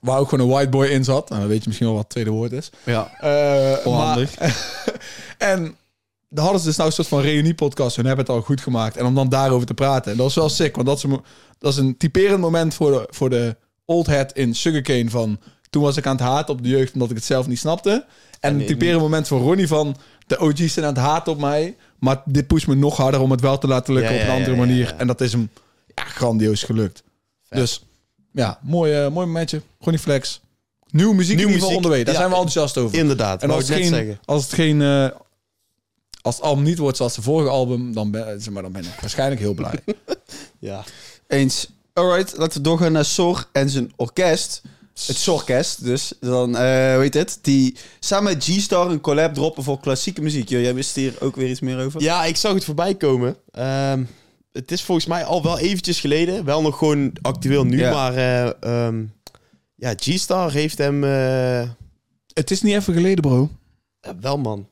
waar 0.00 0.18
ook 0.18 0.28
gewoon 0.28 0.46
een 0.46 0.52
white 0.52 0.68
boy 0.70 0.86
in 0.86 1.04
zat. 1.04 1.28
Nou, 1.28 1.40
dan 1.40 1.50
weet 1.50 1.58
je 1.60 1.64
misschien 1.66 1.86
wel 1.86 1.96
wat 1.96 2.04
het 2.04 2.12
tweede 2.12 2.30
woord 2.30 2.52
is. 2.52 2.70
Ja. 2.84 3.10
Eh, 3.20 3.86
Onhandig. 3.86 4.38
maar- 4.38 4.56
en 5.52 5.76
daar 6.28 6.44
hadden 6.44 6.60
ze 6.60 6.66
dus 6.66 6.76
nou 6.76 6.88
een 6.88 6.94
soort 6.94 7.08
van 7.08 7.20
reunie-podcast. 7.20 7.96
Hun 7.96 8.06
hebben 8.06 8.24
het 8.24 8.34
al 8.34 8.42
goed 8.42 8.60
gemaakt. 8.60 8.96
En 8.96 9.06
om 9.06 9.14
dan 9.14 9.28
daarover 9.28 9.66
te 9.66 9.74
praten. 9.74 10.12
En 10.12 10.18
dat 10.18 10.28
is 10.28 10.34
wel 10.34 10.48
sick. 10.48 10.74
Want 10.74 10.86
dat 10.86 10.96
is 10.96 11.02
een, 11.02 11.20
dat 11.58 11.72
is 11.72 11.78
een 11.78 11.96
typerend 11.96 12.40
moment 12.40 12.74
voor 12.74 12.90
de, 12.90 13.06
voor 13.10 13.30
de 13.30 13.56
old 13.84 14.06
head 14.06 14.32
in 14.32 14.54
Sugarcane. 14.54 15.10
Van 15.10 15.38
toen 15.70 15.82
was 15.82 15.96
ik 15.96 16.06
aan 16.06 16.16
het 16.16 16.24
haten 16.24 16.54
op 16.54 16.62
de 16.62 16.68
jeugd 16.68 16.92
omdat 16.92 17.10
ik 17.10 17.16
het 17.16 17.24
zelf 17.24 17.46
niet 17.46 17.58
snapte. 17.58 18.06
En 18.40 18.50
een 18.50 18.56
nee, 18.56 18.66
typerend 18.66 19.00
moment 19.00 19.28
voor 19.28 19.40
Ronnie 19.40 19.68
van... 19.68 19.96
De 20.26 20.40
OG's 20.40 20.72
zijn 20.72 20.86
aan 20.86 20.94
het 20.94 21.02
haten 21.02 21.32
op 21.32 21.40
mij. 21.40 21.76
Maar 21.98 22.22
dit 22.24 22.46
pusht 22.46 22.66
me 22.66 22.74
nog 22.74 22.96
harder 22.96 23.20
om 23.20 23.30
het 23.30 23.40
wel 23.40 23.58
te 23.58 23.66
laten 23.66 23.94
lukken 23.94 24.14
Ja, 24.14 24.20
op 24.20 24.26
een 24.26 24.32
andere 24.32 24.50
ja, 24.50 24.56
ja, 24.56 24.66
manier. 24.66 24.94
En 24.96 25.06
dat 25.06 25.20
is 25.20 25.32
hem 25.32 25.50
ja, 25.94 26.04
grandioos 26.04 26.62
gelukt. 26.62 27.02
Vet. 27.42 27.58
Dus 27.58 27.84
ja, 28.32 28.58
mooi, 28.62 28.92
eh, 28.92 29.10
mooi 29.10 29.26
momentje. 29.26 29.62
Ronnie 29.80 30.00
Flex. 30.00 30.40
Nieuwe 30.90 31.14
muziek 31.14 31.36
Nieuwe 31.36 31.50
in 31.50 31.56
ieder 31.56 31.68
geval 31.68 31.76
onderweg. 31.76 32.04
Daar 32.04 32.14
zijn 32.14 32.28
we 32.28 32.34
enthousiast 32.34 32.78
over. 32.78 32.98
Inderdaad, 32.98 33.42
En 33.42 33.50
als 33.50 33.68
het, 33.68 33.78
geen, 33.78 33.88
zeggen. 33.88 34.18
als 34.24 34.42
het 34.42 34.52
geen... 34.52 35.12
als 36.26 36.36
het 36.36 36.44
album 36.44 36.64
niet 36.64 36.78
wordt 36.78 36.96
zoals 36.96 37.14
de 37.14 37.22
vorige 37.22 37.50
album, 37.50 37.92
dan 37.94 38.10
ben, 38.10 38.40
zeg 38.40 38.52
maar, 38.52 38.62
dan 38.62 38.72
ben 38.72 38.82
ik 38.84 39.00
waarschijnlijk 39.00 39.40
heel 39.40 39.54
blij. 39.54 39.80
Ja. 40.58 40.84
Eens. 41.26 41.68
Alright, 41.92 42.36
laten 42.36 42.56
we 42.56 42.68
doorgaan 42.68 42.92
naar 42.92 43.04
Sor 43.04 43.48
en 43.52 43.70
zijn 43.70 43.92
orkest. 43.96 44.62
Het 45.06 45.16
Sorkest, 45.16 45.84
dus. 45.84 46.12
Dan, 46.20 46.56
eh 46.56 46.92
hoe 46.92 47.02
heet 47.02 47.14
het? 47.14 47.38
Die 47.42 47.76
samen 48.00 48.32
met 48.32 48.44
G-Star 48.44 48.90
een 48.90 49.00
collab 49.00 49.34
droppen 49.34 49.62
voor 49.62 49.80
klassieke 49.80 50.22
muziek. 50.22 50.48
Jij 50.48 50.74
wist 50.74 50.94
hier 50.94 51.14
ook 51.20 51.36
weer 51.36 51.50
iets 51.50 51.60
meer 51.60 51.84
over? 51.84 52.02
Ja, 52.02 52.24
ik 52.24 52.36
zag 52.36 52.54
het 52.54 52.64
voorbij 52.64 52.94
komen. 52.94 53.36
Ehm, 53.50 54.04
het 54.52 54.72
is 54.72 54.82
volgens 54.82 55.06
mij 55.06 55.24
al 55.24 55.42
wel 55.42 55.58
eventjes 55.58 56.00
geleden. 56.00 56.44
Wel 56.44 56.62
nog 56.62 56.78
gewoon 56.78 57.12
actueel 57.22 57.64
nu. 57.64 57.78
Ja. 57.78 57.92
Maar 57.92 58.14
eh, 58.14 58.86
ehm, 58.86 59.04
ja, 59.74 59.94
G-Star 59.96 60.52
heeft 60.52 60.78
hem... 60.78 61.04
eh, 61.04 61.68
het 62.32 62.50
is 62.50 62.62
niet 62.62 62.74
even 62.74 62.94
geleden, 62.94 63.20
bro. 63.22 63.50
ja, 64.00 64.16
wel, 64.20 64.38
man. 64.38 64.68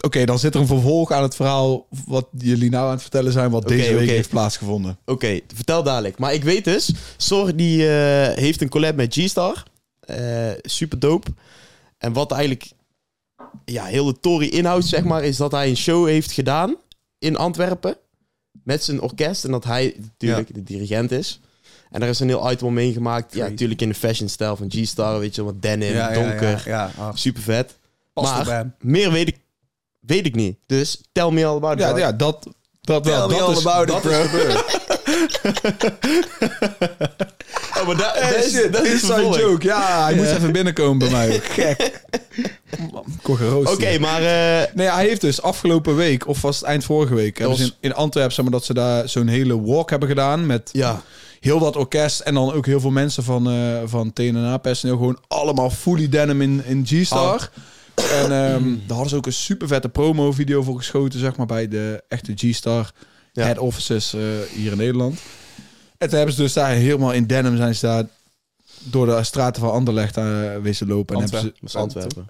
Oké, 0.00 0.24
dan 0.24 0.38
zit 0.38 0.54
er 0.54 0.60
een 0.60 0.66
vervolg 0.66 1.12
aan 1.12 1.22
het 1.22 1.34
verhaal 1.34 1.86
wat 2.06 2.28
jullie 2.38 2.70
nou 2.70 2.84
aan 2.84 2.92
het 2.92 3.02
vertellen 3.02 3.32
zijn, 3.32 3.50
wat 3.50 3.68
deze 3.68 3.94
week 3.94 4.08
heeft 4.08 4.28
plaatsgevonden. 4.28 4.98
Oké, 5.04 5.40
vertel 5.54 5.82
dadelijk. 5.82 6.18
Maar 6.18 6.34
ik 6.34 6.44
weet 6.44 6.64
dus, 6.64 6.92
Sor 7.16 7.56
die 7.56 7.88
eh, 7.88 8.36
heeft 8.36 8.60
een 8.60 8.68
collab 8.68 8.96
met 8.96 9.14
G-Star. 9.14 9.62
Eh, 10.00 10.50
super 10.62 10.98
dope. 10.98 11.30
En 11.98 12.12
wat 12.12 12.32
eigenlijk 12.32 12.70
ja, 13.64 13.84
heel 13.84 14.04
de 14.04 14.20
Tory 14.20 14.46
inhoudt, 14.46 14.86
zeg 14.86 15.04
maar, 15.04 15.24
is 15.24 15.36
dat 15.36 15.52
hij 15.52 15.68
een 15.68 15.76
show 15.76 16.06
heeft 16.06 16.32
gedaan 16.32 16.76
in 17.18 17.36
Antwerpen 17.36 17.96
met 18.64 18.84
zijn 18.84 19.00
orkest. 19.00 19.44
En 19.44 19.50
dat 19.50 19.64
hij 19.64 19.94
natuurlijk 19.98 20.54
de 20.54 20.62
dirigent 20.62 21.10
is. 21.10 21.40
En 21.90 22.00
daar 22.00 22.08
is 22.08 22.20
een 22.20 22.28
heel 22.28 22.50
item 22.50 22.66
omheen 22.66 22.92
gemaakt. 22.92 23.34
Ja, 23.34 23.48
natuurlijk 23.48 23.80
in 23.80 23.88
de 23.88 23.94
fashion 23.94 24.28
stijl 24.28 24.56
van 24.56 24.70
G-Star, 24.70 25.18
weet 25.18 25.34
je, 25.34 25.44
wat 25.44 25.62
denim, 25.62 25.92
ja, 25.92 26.12
donker, 26.12 26.62
Ja, 26.66 26.90
ja, 26.96 27.12
super 27.14 27.42
vet. 27.42 27.78
past 28.12 28.46
Maar-. 28.46 28.74
Meer 28.80 29.10
weet 29.10 29.28
ik, 29.28 29.38
weet 30.06 30.26
ik 30.26 30.34
niet. 30.34 30.56
Dus 30.66 31.00
tell 31.12 31.30
me 31.30 31.46
all 31.46 31.56
about 31.56 31.72
it. 31.74 31.80
Ja, 31.80 31.88
bro. 31.90 31.98
ja 31.98 32.12
dat, 32.12 32.46
dat, 32.80 33.02
Tell 33.04 33.12
wel, 33.12 33.28
me 33.28 33.34
dat 33.34 33.42
all 33.42 33.52
is, 33.52 33.66
about 33.66 33.82
it, 33.82 33.88
dat 33.88 34.00
bro. 34.02 34.22
gebeurd. 34.22 34.64
Oh, 37.80 37.86
maar 37.86 37.96
da- 37.96 38.14
dat 38.30 38.44
is, 38.44 38.50
shit, 38.52 38.72
dat 38.72 38.84
is 38.86 39.00
vervolg. 39.00 39.38
joke. 39.38 39.66
Ja, 39.66 40.02
hij 40.04 40.14
moest 40.14 40.30
even 40.30 40.52
binnenkomen 40.52 40.98
bij 40.98 41.10
mij. 41.10 41.40
Gek. 41.56 42.00
Oké, 43.64 43.98
maar... 43.98 44.22
eh, 44.22 44.74
Nee, 44.74 44.88
hij 44.90 45.06
heeft 45.06 45.20
dus 45.20 45.42
afgelopen 45.42 45.96
week, 45.96 46.26
of 46.28 46.42
was 46.42 46.56
het 46.56 46.64
eind 46.64 46.84
vorige 46.84 47.14
week, 47.14 47.38
hebben 47.38 47.56
ze 47.56 47.62
was- 47.62 47.72
in, 47.80 47.90
in 47.90 47.94
Antwerpen, 47.96 48.32
zeg 48.34 48.44
maar, 48.44 48.54
dat 48.54 48.64
ze 48.64 48.74
daar 48.74 49.08
zo'n 49.08 49.26
hele 49.26 49.62
walk 49.62 49.90
hebben 49.90 50.08
gedaan 50.08 50.46
met 50.46 50.70
ja, 50.72 51.02
heel 51.40 51.58
dat 51.58 51.76
orkest 51.76 52.20
en 52.20 52.34
dan 52.34 52.52
ook 52.52 52.66
heel 52.66 52.80
veel 52.80 52.90
mensen 52.90 53.24
van, 53.24 53.50
eh 53.50 53.78
van 53.84 54.12
TNA-personeel. 54.12 54.96
Gewoon 54.96 55.18
allemaal 55.28 55.70
fully 55.70 56.08
denim 56.08 56.40
in, 56.42 56.62
in 56.64 56.86
G-Star. 56.86 57.50
En 57.94 58.22
ehm, 58.22 58.64
daar 58.86 58.96
hadden 58.96 59.08
ze 59.08 59.16
ook 59.16 59.26
een 59.26 59.32
super 59.32 59.68
vette 59.68 59.88
promo-video 59.88 60.62
voor 60.62 60.76
geschoten, 60.76 61.18
zeg 61.18 61.36
maar, 61.36 61.46
bij 61.46 61.68
de 61.68 62.04
echte 62.08 62.32
G-Star 62.36 62.92
Ja. 63.32 63.44
head 63.44 63.58
offices 63.58 64.14
eh, 64.14 64.20
hier 64.54 64.72
in 64.72 64.78
Nederland. 64.78 65.20
En 65.98 66.08
toen 66.08 66.16
hebben 66.16 66.34
ze 66.34 66.42
dus 66.42 66.52
daar 66.52 66.70
helemaal 66.70 67.12
in 67.12 67.26
denim 67.26 67.56
zijn 67.56 67.74
ze 67.74 67.86
daar 67.86 68.04
door 68.82 69.06
de 69.06 69.24
straten 69.24 69.62
van 69.62 69.72
Anderlecht 69.72 70.16
uh, 70.16 70.56
wezen 70.62 70.86
lopen. 70.86 71.16
En 71.16 71.22
hebben 71.22 71.54
ze, 71.64 71.78
Antwerpen. 71.78 72.26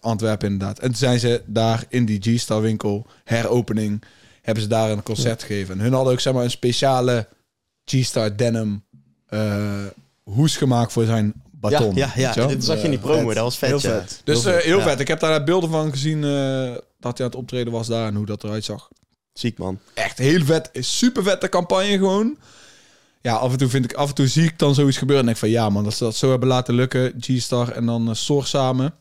Antwerpen 0.00 0.48
inderdaad. 0.52 0.78
En 0.78 0.86
toen 0.86 0.96
zijn 0.96 1.18
ze 1.20 1.42
daar 1.46 1.84
in 1.88 2.04
die 2.04 2.20
G-Star 2.20 2.60
winkel, 2.60 3.06
heropening, 3.24 4.02
hebben 4.42 4.62
ze 4.62 4.68
daar 4.68 4.90
een 4.90 5.02
concert 5.02 5.42
gegeven. 5.42 5.74
En 5.74 5.80
hun 5.80 5.92
hadden 5.92 6.12
ook 6.12 6.20
zeg 6.20 6.32
maar 6.32 6.44
een 6.44 6.50
speciale 6.50 7.28
G-Star 7.84 8.36
denim 8.36 8.84
eh, 9.26 9.84
hoes 10.22 10.56
gemaakt 10.56 10.92
voor 10.92 11.04
zijn 11.04 11.42
baton. 11.70 11.94
Ja, 11.94 12.12
ja, 12.16 12.32
ja. 12.34 12.46
dit 12.46 12.64
zag 12.64 12.76
je 12.76 12.82
in 12.84 12.90
die 12.90 12.98
Eh, 12.98 13.04
promo. 13.04 13.26
vet. 13.26 13.34
Dat 13.34 13.44
was 13.44 13.58
vet, 13.58 13.68
Heel 13.68 13.78
ja. 13.92 14.00
vet. 14.00 14.20
Dus 14.24 14.44
eh, 14.44 14.56
heel 14.56 14.78
Ja. 14.78 14.84
vet. 14.84 15.00
Ik 15.00 15.08
heb 15.08 15.20
daar 15.20 15.44
beelden 15.44 15.70
van 15.70 15.90
gezien 15.90 16.24
eh, 16.24 16.30
dat 17.00 17.18
hij 17.18 17.26
aan 17.26 17.32
het 17.32 17.34
optreden 17.34 17.72
was 17.72 17.86
daar 17.86 18.06
en 18.06 18.14
hoe 18.14 18.26
dat 18.26 18.44
eruit 18.44 18.64
zag. 18.64 18.88
Ziek, 19.32 19.58
man. 19.58 19.78
Echt 19.94 20.18
heel 20.18 20.44
vet. 20.44 20.68
Is 20.72 20.98
super 20.98 21.22
vette 21.22 21.48
campagne 21.48 21.98
gewoon. 21.98 22.36
Ja, 23.20 23.34
af 23.34 23.52
en 23.52 23.58
toe 23.58 23.68
vind 23.68 23.84
ik, 23.84 23.92
af 23.92 24.08
en 24.08 24.14
toe 24.14 24.26
zie 24.28 24.44
ik 24.44 24.58
dan 24.58 24.74
zoiets 24.74 24.96
gebeuren 24.98 25.20
en 25.20 25.26
denk 25.26 25.38
van 25.40 25.50
ja 25.50 25.68
man, 25.68 25.84
dat 25.84 25.94
ze 25.94 26.04
dat 26.04 26.16
zo 26.16 26.30
hebben 26.30 26.48
laten 26.48 26.74
lukken, 26.74 27.14
G-Star 27.20 27.68
en 27.68 27.86
dan 27.86 28.08
uh, 28.08 28.14
Source 28.14 28.48
samen, 28.48 28.94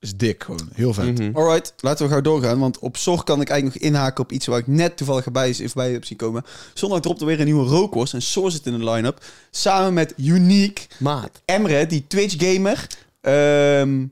is 0.00 0.16
dik 0.16 0.44
gewoon. 0.44 0.68
Heel 0.72 0.92
vet. 0.94 1.18
Mhm. 1.18 1.36
Alright, 1.36 1.74
laten 1.80 2.04
we 2.06 2.10
gauw 2.12 2.20
doorgaan. 2.20 2.58
Want 2.58 2.78
op 2.78 2.96
zorg 2.96 3.22
kan 3.24 3.40
ik 3.40 3.48
eigenlijk 3.48 3.80
nog 3.82 3.90
inhaken 3.92 4.24
op 4.24 4.32
iets 4.32 4.46
waar 4.46 4.58
ik 4.58 4.66
net 4.66 4.96
toevallig 4.96 5.30
bij, 5.32 5.48
is, 5.48 5.72
bij 5.72 5.92
heb 5.92 6.04
zien 6.04 6.18
komen. 6.18 6.44
Zondag 6.74 7.00
dropt 7.00 7.20
er 7.20 7.26
weer 7.26 7.38
een 7.40 7.44
nieuwe 7.46 7.68
rookworst. 7.68 8.14
En 8.14 8.22
Soor 8.22 8.50
zit 8.50 8.66
in 8.66 8.78
de 8.78 8.90
line-up. 8.90 9.24
Samen 9.50 9.94
met 9.94 10.14
Unique, 10.16 10.84
Maat. 10.98 11.42
Emre, 11.44 11.86
die 11.86 12.04
Twitch-gamer. 12.06 12.86
Ehm, 13.20 14.06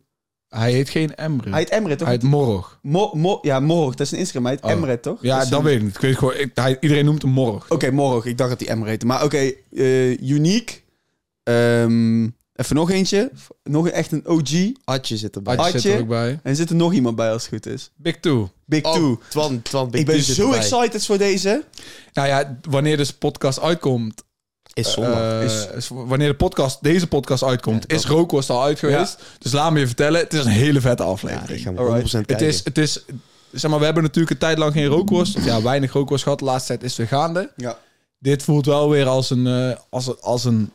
Hij 0.48 0.72
heet 0.72 0.88
geen 0.88 1.14
Emre. 1.14 1.50
hij 1.50 1.58
heet 1.58 1.68
Emre, 1.68 1.96
toch? 1.96 2.06
Hij 2.06 2.16
heet 2.16 2.24
Morg. 2.26 2.78
Mo, 2.82 3.10
Mo- 3.14 3.38
ja, 3.42 3.60
Morg, 3.60 3.94
dat 3.94 4.06
is 4.06 4.12
een 4.12 4.18
Instagram. 4.18 4.44
Hij 4.44 4.54
heet 4.54 4.64
Oh. 4.64 4.70
Emre, 4.70 5.00
toch? 5.00 5.18
Ja, 5.20 5.38
Dat 5.40 5.48
dat, 5.48 5.62
weet 5.62 5.76
ik 5.76 5.82
niet. 5.82 5.94
Ik 5.94 6.00
weet 6.00 6.16
gewoon, 6.18 6.34
ik- 6.34 6.50
hij, 6.54 6.76
iedereen 6.80 7.04
noemt 7.04 7.22
hem 7.22 7.30
Morg. 7.30 7.70
Oké, 7.70 7.90
Morg. 7.90 8.24
Ik 8.24 8.38
dacht 8.38 8.50
dat 8.50 8.60
hij 8.60 8.68
Emre 8.68 8.88
heette. 8.88 9.06
Maar 9.06 9.24
oké, 9.24 9.52
eh, 9.72 10.20
Unique. 10.20 10.74
Ehm, 11.42 12.28
even 12.56 12.76
nog 12.76 12.90
eentje. 12.90 13.30
Nog 13.64 13.88
echt 13.88 14.12
een 14.12 14.26
OG. 14.26 14.72
Adje 14.84 15.16
zit 15.16 15.36
erbij. 15.36 15.56
Adje 15.56 15.78
zit 15.78 15.92
er 15.94 16.00
ook 16.00 16.08
bij. 16.08 16.30
En 16.30 16.40
er 16.42 16.56
zit 16.56 16.70
er 16.70 16.76
nog 16.76 16.92
iemand 16.92 17.16
bij 17.16 17.30
als 17.32 17.42
het 17.42 17.52
goed 17.52 17.66
is. 17.66 17.90
Big 17.96 18.16
Two. 18.20 18.50
Big 18.64 18.84
Oh, 18.84 18.92
Two. 18.92 19.20
Twan, 19.28 19.62
Twan 19.62 19.90
Big 19.90 20.00
Ik 20.00 20.06
ben 20.06 20.22
zo 20.22 20.42
erbij. 20.44 20.58
excited 20.58 21.06
voor 21.06 21.18
deze. 21.18 21.64
Nou 22.12 22.28
ja, 22.28 22.58
wanneer 22.68 22.96
deze 22.96 23.18
podcast 23.18 23.60
uitkomt, 23.60 24.22
Is 24.74 24.92
zondag. 24.92 25.18
eh, 25.40 25.44
Is- 25.44 25.66
is- 25.76 25.88
wanneer 25.92 26.28
de 26.28 26.34
podcast, 26.36 26.82
deze 26.82 27.06
podcast 27.06 27.42
uitkomt, 27.42 27.84
Ja, 27.88 27.94
is 27.96 28.04
Rookworst 28.06 28.50
al 28.50 28.62
uit 28.62 28.78
geweest. 28.78 29.18
Dus 29.38 29.52
laat 29.52 29.72
me 29.72 29.78
je 29.78 29.86
vertellen, 29.86 30.20
het 30.20 30.32
is 30.34 30.44
een 30.44 30.50
hele 30.50 30.80
vette 30.80 31.02
ja, 31.02 31.08
aflevering. 31.08 31.48
ik 31.58 31.64
ga 31.64 31.68
hem 31.70 31.78
Alright. 31.78 31.96
100% 32.12 32.26
Het 32.26 32.26
kijken. 32.26 32.46
is, 32.46 32.64
het 32.64 32.78
is, 32.78 33.04
zeg 33.52 33.70
maar, 33.70 33.78
we 33.78 33.84
hebben 33.84 34.02
natuurlijk 34.02 34.30
een 34.32 34.38
tijd 34.38 34.58
lang 34.58 34.72
geen 34.72 34.86
rookworst. 34.86 35.36
Of 35.36 35.44
ja, 35.44 35.62
weinig 35.62 35.92
rookworst 35.92 36.22
gehad. 36.22 36.38
De 36.38 36.44
laatste 36.44 36.66
tijd 36.66 36.82
is 36.82 36.88
het 36.96 36.98
weer 37.10 37.18
gaande. 37.20 37.50
Ja. 37.56 37.78
Dit 38.18 38.42
voelt 38.42 38.66
wel 38.66 38.90
weer 38.90 39.06
als 39.06 39.30
een, 39.30 39.46
eh, 39.46 39.76
als, 39.90 40.06
een- 40.06 40.20
als 40.20 40.44
een, 40.44 40.70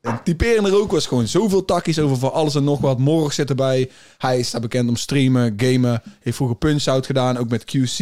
een 0.00 0.22
typerende 0.24 0.70
rookworst. 0.70 1.06
Gewoon 1.08 1.26
zoveel 1.26 1.64
takjes 1.64 1.98
over 1.98 2.16
van 2.16 2.32
alles 2.32 2.54
en 2.54 2.64
nog 2.64 2.80
wat. 2.80 2.98
Morgen 2.98 3.34
zit 3.34 3.48
erbij. 3.50 3.90
Hij 4.18 4.38
is 4.38 4.50
daar 4.50 4.60
bekend 4.60 4.88
om 4.88 4.96
streamen, 4.96 5.54
gamen. 5.56 6.02
Heeft 6.20 6.36
vroeger 6.36 6.56
Punch-Out 6.56 7.06
gedaan, 7.06 7.36
ook 7.36 7.48
met 7.48 7.64
QC. 7.64 7.98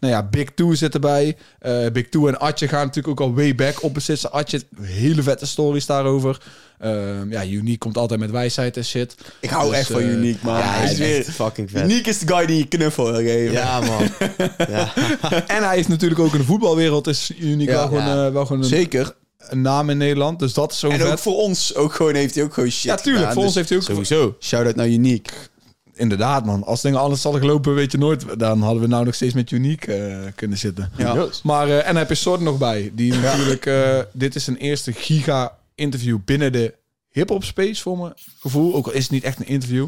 Nou 0.00 0.12
ja, 0.12 0.22
Big 0.22 0.48
Two 0.54 0.74
zit 0.74 0.94
erbij. 0.94 1.36
Eh, 1.58 1.86
Big 1.92 2.08
Two 2.08 2.28
en 2.28 2.38
Atje 2.38 2.68
gaan 2.68 2.86
natuurlijk 2.86 3.20
ook 3.20 3.28
al 3.28 3.34
way 3.34 3.54
back 3.54 3.82
op 3.82 3.94
bezitten. 3.94 4.32
Atje, 4.32 4.62
hele 4.80 5.22
vette 5.22 5.46
stories 5.46 5.86
daarover. 5.86 6.40
Ehm, 6.78 7.30
ja, 7.30 7.44
Unique 7.44 7.78
komt 7.78 7.96
altijd 7.96 8.20
met 8.20 8.30
wijsheid 8.30 8.76
en 8.76 8.84
shit. 8.84 9.14
Ik 9.40 9.50
hou 9.50 9.68
Dus, 9.70 9.78
echt 9.78 9.90
van 9.90 10.00
eh, 10.00 10.12
Unique, 10.12 10.38
man. 10.46 10.58
ja, 10.58 10.62
hij 10.62 10.84
is 10.84 10.90
is 10.92 10.98
weer... 10.98 11.24
fucking 11.24 11.70
vet. 11.70 11.82
Unique 11.82 12.10
is 12.10 12.18
de 12.18 12.34
guy 12.34 12.46
die 12.46 12.56
je 12.58 12.66
knuffel 12.66 13.04
wil 13.04 13.20
geven. 13.20 13.52
Ja, 13.52 13.80
man. 13.80 14.08
ja. 14.74 14.92
En 15.46 15.62
hij 15.64 15.74
heeft 15.76 15.88
natuurlijk 15.88 16.20
ook 16.20 16.32
in 16.32 16.38
de 16.38 16.44
voetbalwereld 16.44 17.06
is 17.06 17.30
Unique 17.40 17.72
Ja. 17.72 17.78
wel 17.78 17.86
gewoon, 17.86 18.26
eh, 18.26 18.32
wel 18.32 18.46
gewoon 18.46 18.62
een, 18.62 18.68
Zeker. 18.68 19.14
Een 19.38 19.60
naam 19.60 19.90
in 19.90 19.96
Nederland. 19.96 20.38
Dus 20.38 20.52
dat 20.54 20.72
is 20.72 20.78
zo 20.78 20.88
En 20.88 20.98
vet. 20.98 21.10
ook 21.10 21.18
voor 21.18 21.36
ons 21.36 21.74
ook 21.74 21.92
gewoon, 21.92 22.14
heeft 22.14 22.34
hij 22.34 22.44
ook 22.44 22.54
gewoon 22.54 22.70
shit 22.70 22.82
ja, 22.84 22.96
tuurlijk. 22.96 23.16
gedaan. 23.18 23.32
Voor 23.32 23.42
ons 23.44 23.54
Dus 23.54 23.68
heeft 23.68 23.68
hij 23.86 23.96
ook... 23.96 24.06
Sowieso. 24.06 24.36
Shout-out 24.40 24.76
naar 24.76 24.88
Unique. 24.88 25.32
Inderdaad, 25.94 26.44
man. 26.44 26.64
Als 26.64 26.80
dingen 26.80 27.00
anders 27.00 27.22
hadden 27.22 27.40
gelopen, 27.40 27.74
weet 27.74 27.92
je 27.92 27.98
nooit. 27.98 28.38
Dan 28.38 28.62
hadden 28.62 28.82
we 28.82 28.88
nou 28.88 29.04
nog 29.04 29.14
steeds 29.14 29.34
met 29.34 29.50
Unique 29.50 29.94
eh, 29.94 30.18
kunnen 30.34 30.58
zitten. 30.58 30.90
Ja. 30.96 31.26
Maar, 31.42 31.68
eh, 31.68 31.76
en 31.78 31.84
dan 31.84 31.96
heb 31.96 32.08
je 32.08 32.14
Sort 32.14 32.40
nog 32.40 32.58
bij. 32.58 32.90
Die 32.94 33.14
natuurlijk... 33.14 33.66
eh, 33.66 33.98
dit 34.12 34.34
is 34.34 34.46
een 34.46 34.56
eerste 34.56 34.92
giga-interview 34.92 36.18
binnen 36.24 36.52
de 36.52 36.74
hip-hop 37.10 37.44
space, 37.44 37.82
voor 37.82 37.98
mijn 37.98 38.12
gevoel. 38.40 38.74
Ook 38.74 38.86
al 38.86 38.92
is 38.92 39.02
het 39.02 39.10
niet 39.10 39.24
echt 39.24 39.38
een 39.38 39.46
interview. 39.46 39.86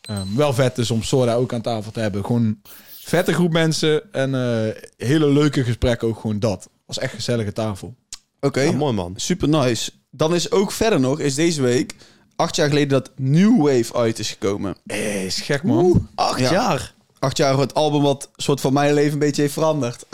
Ehm, 0.00 0.26
wel 0.36 0.52
vet 0.52 0.76
dus 0.76 0.90
om 0.90 1.02
Sora 1.02 1.34
ook 1.34 1.52
aan 1.52 1.60
tafel 1.62 1.92
te 1.92 2.00
hebben. 2.00 2.24
Gewoon 2.24 2.60
vette 3.02 3.32
groep 3.32 3.52
mensen. 3.52 4.12
En 4.12 4.34
eh, 4.34 4.82
hele 4.96 5.28
leuke 5.28 5.64
gesprekken 5.64 6.08
ook 6.08 6.20
gewoon 6.20 6.38
dat. 6.38 6.68
Was 6.86 6.98
echt 6.98 7.10
een 7.12 7.18
gezellige 7.18 7.52
tafel. 7.52 7.94
Oké, 8.40 8.60
Ja, 8.60 8.72
mooi, 8.72 8.92
man. 8.92 9.12
super 9.16 9.48
nice. 9.48 9.90
Dan 10.10 10.34
is 10.34 10.50
ook 10.50 10.72
verder 10.72 11.00
nog, 11.00 11.20
is 11.20 11.34
deze 11.34 11.62
week, 11.62 11.94
acht 12.36 12.56
jaar 12.56 12.68
geleden 12.68 12.88
dat 12.88 13.10
New 13.16 13.56
Wave 13.62 13.94
uit 13.94 14.18
is 14.18 14.30
gekomen. 14.30 14.76
Eh, 14.86 15.24
is 15.24 15.40
gek, 15.40 15.62
man. 15.62 16.08
Acht 16.14 16.40
Ja. 16.40 16.50
jaar. 16.52 16.94
Acht 17.18 17.36
jaar 17.36 17.58
het 17.58 17.74
album 17.74 18.02
wat 18.02 18.30
soort 18.36 18.60
van 18.60 18.72
mijn 18.72 18.94
leven 18.94 19.12
een 19.12 19.18
beetje 19.18 19.42
heeft 19.42 19.54
veranderd. 19.54 20.04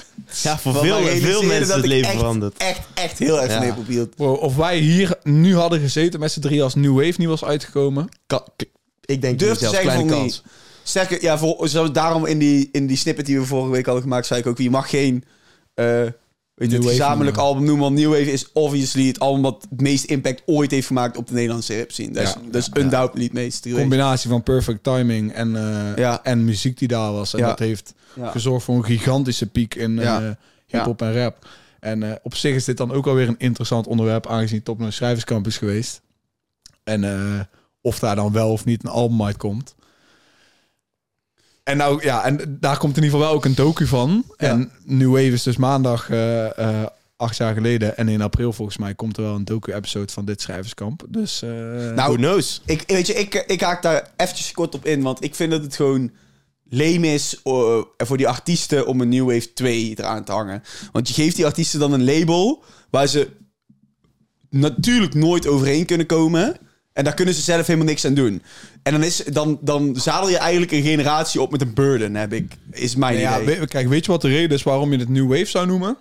Ja, 0.43 0.59
voor 0.59 0.75
veel, 0.75 0.97
veel 1.07 1.43
mensen 1.43 1.67
dat 1.67 1.77
het 1.77 1.85
ik 1.85 1.91
leven 1.91 2.09
echt, 2.11 2.19
veranderd. 2.19 2.57
Echt, 2.57 2.81
echt 2.95 3.19
heel 3.19 3.41
erg 3.41 3.51
Ja. 3.51 3.57
van 3.57 3.67
hip-hop 3.67 3.87
hield. 3.87 4.17
Bro, 4.17 4.33
of 4.33 4.57
wij 4.57 4.79
hier 4.79 5.19
nu 5.23 5.57
hadden 5.57 5.81
gezeten 5.81 6.21
met 6.21 6.33
z'n 6.33 6.41
drie 6.41 6.63
als 6.63 6.75
New 6.75 6.95
Wave 6.95 7.15
niet 7.17 7.29
was 7.29 7.45
uitgekomen. 7.45 8.09
Ka- 8.27 8.45
k- 8.57 8.65
ik 9.05 9.21
denk 9.23 9.39
Durf 9.39 9.59
te 9.59 9.65
zeggen 9.65 9.81
kleine 9.83 10.09
van 10.09 10.19
kans. 10.19 10.43
niet. 10.45 10.53
Sterker, 10.83 11.23
ja, 11.23 11.39
voor, 11.39 11.93
daarom 11.93 12.27
in 12.27 12.39
die, 12.39 12.69
in 12.73 12.87
die 12.87 12.97
snippet 12.97 13.27
die 13.27 13.39
we 13.41 13.47
vorige 13.47 13.71
week 13.71 13.85
hadden 13.85 14.03
gemaakt, 14.03 14.27
zei 14.27 14.41
ik 14.41 14.47
ook, 14.47 14.59
je 14.59 14.71
mag 14.71 14.91
geen 14.91 15.25
eh 15.75 16.03
weet 16.71 16.71
je, 16.71 16.77
het 16.77 16.87
gezamenlijk 16.97 17.37
album 17.37 17.65
noemen. 17.65 17.83
Want 17.85 17.97
New 17.97 18.09
Wave 18.11 18.33
is 18.33 18.53
obviously 18.53 19.07
het 19.07 19.19
album 19.19 19.43
wat 19.43 19.67
het 19.71 19.81
meest 19.81 20.05
impact 20.05 20.43
ooit 20.47 20.71
heeft 20.71 20.87
gemaakt 20.87 21.17
op 21.17 21.27
de 21.27 21.35
Nederlandse 21.35 21.79
rap 21.79 21.91
scene. 21.91 22.11
Dat 22.13 22.23
is, 22.23 22.33
Ja, 22.33 22.41
dat 22.51 22.55
is 22.63 22.69
ja, 22.73 22.81
undoubtedly 22.81 23.25
het 23.25 23.33
meest. 23.33 23.69
combinatie 23.73 24.31
van 24.31 24.43
perfect 24.43 24.83
timing 24.83 25.33
en, 25.33 25.51
Ja. 25.97 26.21
en 26.25 26.45
muziek 26.45 26.79
die 26.79 26.89
daar 26.89 27.13
was. 27.13 27.35
En 27.35 27.41
dat 27.41 27.59
heeft 27.59 27.95
gezorgd 28.23 28.65
voor 28.65 28.77
een 28.77 28.85
gigantische 28.85 29.47
piek 29.47 29.75
in 29.75 29.95
Ja. 29.95 30.37
hip-hop 30.67 31.03
en 31.03 31.15
rap. 31.15 31.47
En 31.81 32.03
eh, 32.03 32.13
op 32.23 32.35
zich 32.35 32.55
is 32.55 32.65
dit 32.65 32.77
dan 32.77 32.93
ook 32.93 33.07
alweer 33.07 33.29
een 33.29 33.39
interessant 33.39 33.87
onderwerp, 33.87 34.27
aangezien 34.27 34.63
Top 34.63 34.79
naar 34.79 34.93
Schrijverskamp 34.93 35.47
is 35.47 35.57
geweest. 35.59 36.01
En 36.85 37.05
of 37.81 37.99
daar 37.99 38.17
dan 38.17 38.33
wel 38.33 38.51
of 38.53 38.65
niet 38.65 38.85
een 38.85 38.91
album 38.91 39.23
uitkomt. 39.23 39.75
En 41.73 41.79
nou 41.79 42.05
ja, 42.05 42.25
en 42.25 42.57
daar 42.61 42.79
komt 42.79 42.97
in 42.97 43.03
ieder 43.03 43.19
geval 43.19 43.29
wel 43.29 43.37
ook 43.37 43.45
een 43.45 43.55
docu 43.55 43.87
van. 43.87 44.25
Ja. 44.37 44.49
En 44.49 44.71
New 44.85 45.11
Wave 45.11 45.33
is 45.33 45.43
dus 45.43 45.57
maandag 45.57 46.11
eh, 46.11 46.59
eh, 46.59 46.87
acht 47.17 47.37
jaar 47.37 47.55
geleden. 47.55 47.97
En 47.97 48.09
in 48.09 48.23
april 48.23 48.53
volgens 48.53 48.77
mij 48.77 48.95
komt 48.95 49.17
er 49.17 49.23
wel 49.23 49.35
een 49.35 49.45
docu-episode 49.45 50.13
van 50.13 50.25
dit 50.25 50.41
schrijverskamp. 50.41 51.05
Dus 51.09 51.43
eh, 51.43 51.51
Nou, 51.51 51.95
Who 51.95 52.15
knows? 52.15 52.63
Ik, 52.67 52.85
weet 52.87 53.07
je, 53.07 53.15
ik, 53.15 53.35
ik 53.35 53.61
haak 53.61 53.83
daar 53.83 54.11
eventjes 54.17 54.53
kort 54.53 54.75
op 54.75 54.87
in, 54.87 55.03
want 55.03 55.25
ik 55.25 55.35
vind 55.35 55.51
dat 55.51 55.63
het 55.63 55.77
gewoon 55.77 56.11
leem 56.69 57.05
is 57.05 57.41
eh, 57.43 57.81
voor 57.97 58.17
die 58.17 58.29
artiesten 58.29 58.87
om 58.87 59.01
een 59.01 59.09
New 59.09 59.27
Wave 59.33 59.53
2 59.53 59.95
eraan 59.99 60.25
te 60.25 60.33
hangen. 60.33 60.63
Want 60.93 61.09
je 61.09 61.15
geeft 61.15 61.37
die 61.37 61.47
artiesten 61.47 61.81
dan 61.81 61.93
een 61.93 62.05
label 62.05 62.65
waar 62.91 63.07
ze 63.07 63.29
natuurlijk 64.51 65.15
nooit 65.15 65.47
overheen 65.47 65.87
kunnen 65.87 66.07
komen. 66.07 66.57
En 66.93 67.05
daar 67.05 67.15
kunnen 67.15 67.35
ze 67.35 67.41
zelf 67.41 67.67
helemaal 67.67 67.89
niks 67.89 68.05
aan 68.05 68.15
doen. 68.15 68.43
En 68.83 68.93
dan, 68.93 69.03
is, 69.03 69.17
dan, 69.17 69.59
dan 69.61 69.97
zadel 69.97 70.29
je 70.29 70.39
eigenlijk 70.39 70.73
een 70.73 70.83
generatie 70.83 71.41
op 71.41 71.51
met 71.51 71.61
een 71.61 71.75
burden, 71.75 72.15
heb 72.15 72.33
ik, 72.33 72.57
is 72.71 72.95
mijn 72.97 73.19
ja, 73.19 73.41
idee. 73.41 73.59
we- 73.61 73.67
kijk, 73.67 73.89
weet 73.89 74.05
je 74.05 74.11
wat 74.11 74.21
de 74.21 74.29
reden 74.29 74.57
is 74.57 74.63
waarom 74.63 74.93
je 74.93 74.99
het 74.99 75.09
New 75.09 75.29
Wave 75.29 75.45
zou 75.45 75.67
noemen? 75.67 75.97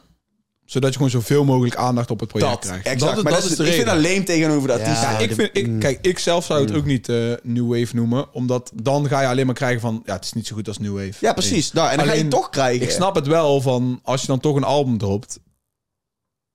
Zodat 0.65 0.89
je 0.89 0.95
gewoon 0.95 1.11
zoveel 1.11 1.43
mogelijk 1.45 1.75
aandacht 1.75 2.11
op 2.11 2.19
het 2.19 2.29
project 2.29 2.51
dat, 2.51 2.61
krijgt. 2.61 2.85
exact. 2.85 3.15
Dat, 3.15 3.23
maar 3.23 3.31
dat 3.33 3.41
dat 3.41 3.51
is 3.51 3.57
is, 3.59 3.65
de 3.65 3.67
ik 3.67 3.73
vind 3.73 3.87
reden. 3.87 4.01
leem 4.01 4.25
tegenover 4.25 4.67
de 4.67 4.73
Ja. 4.73 4.79
artiesten. 4.79 5.09
Ja, 5.11 5.17
ik 5.17 5.33
vind, 5.33 5.49
ik, 5.53 5.67
mm. 5.67 5.79
kijk, 5.79 5.99
ik 6.01 6.19
zelf 6.19 6.45
zou 6.45 6.61
het 6.65 6.75
ook 6.75 6.85
niet 6.85 7.09
eh, 7.09 7.33
New 7.43 7.67
Wave 7.79 7.95
noemen. 7.95 8.33
Omdat 8.33 8.71
dan 8.75 9.07
ga 9.07 9.21
je 9.21 9.27
alleen 9.27 9.45
maar 9.45 9.55
krijgen 9.55 9.81
van... 9.81 10.01
Ja, 10.05 10.13
het 10.13 10.23
is 10.25 10.33
niet 10.33 10.47
zo 10.47 10.55
goed 10.55 10.67
als 10.67 10.77
New 10.77 10.93
Wave. 10.95 11.13
Ja, 11.19 11.33
precies. 11.33 11.71
Nou, 11.71 11.89
en 11.89 11.97
dan 11.97 12.05
ga 12.05 12.11
je 12.11 12.17
Alleen, 12.19 12.31
het 12.31 12.41
toch 12.41 12.49
krijgen. 12.49 12.81
Ik 12.81 12.91
snap 12.91 13.15
het 13.15 13.27
wel 13.27 13.61
van... 13.61 13.99
Als 14.03 14.21
je 14.21 14.27
dan 14.27 14.39
toch 14.39 14.55
een 14.55 14.63
album 14.63 14.97
dropt... 14.97 15.39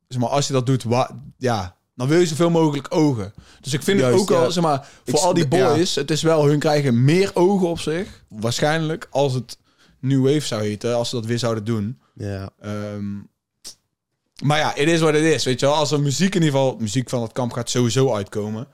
Zeg 0.08 0.20
maar, 0.20 0.28
als 0.30 0.46
je 0.46 0.52
dat 0.52 0.66
doet... 0.66 0.82
wa- 0.82 1.22
ja, 1.38 1.75
dan 1.96 2.08
wil 2.08 2.18
je 2.20 2.26
zoveel 2.26 2.50
mogelijk 2.50 2.86
ogen. 2.94 3.34
Dus 3.60 3.72
ik 3.72 3.82
vind 3.82 4.00
Juist, 4.00 4.12
het 4.12 4.22
ook 4.22 4.28
wel... 4.28 4.42
ja. 4.42 4.50
Zeg 4.50 4.62
maar, 4.62 4.88
voor 5.04 5.18
Ik 5.18 5.24
al 5.24 5.34
die 5.34 5.46
ja. 5.50 5.74
boys... 5.74 5.94
Het 5.94 6.10
is 6.10 6.22
wel... 6.22 6.44
Hun 6.46 6.58
krijgen 6.58 7.04
meer 7.04 7.30
ogen 7.34 7.68
op 7.68 7.78
zich. 7.80 8.24
Waarschijnlijk. 8.28 9.08
Als 9.10 9.32
het 9.32 9.58
New 10.00 10.24
Wave 10.24 10.46
zou 10.46 10.62
heten. 10.62 10.94
Als 10.94 11.08
ze 11.08 11.14
dat 11.16 11.26
weer 11.26 11.38
zouden 11.38 11.64
doen. 11.64 11.98
Ja. 12.14 12.50
Ehm, 12.60 13.14
Maar 14.42 14.58
ja, 14.58 14.72
het 14.74 14.88
is 14.88 15.00
wat 15.00 15.14
het 15.14 15.22
is. 15.22 15.44
Weet 15.44 15.60
je 15.60 15.66
wel, 15.66 15.74
als 15.74 15.90
er 15.92 16.00
muziek 16.00 16.34
in 16.34 16.42
ieder 16.42 16.58
geval, 16.58 16.76
muziek 16.78 17.08
van 17.08 17.22
het 17.22 17.32
kamp 17.32 17.52
gaat 17.52 17.70
sowieso 17.70 18.14
uitkomen. 18.14 18.68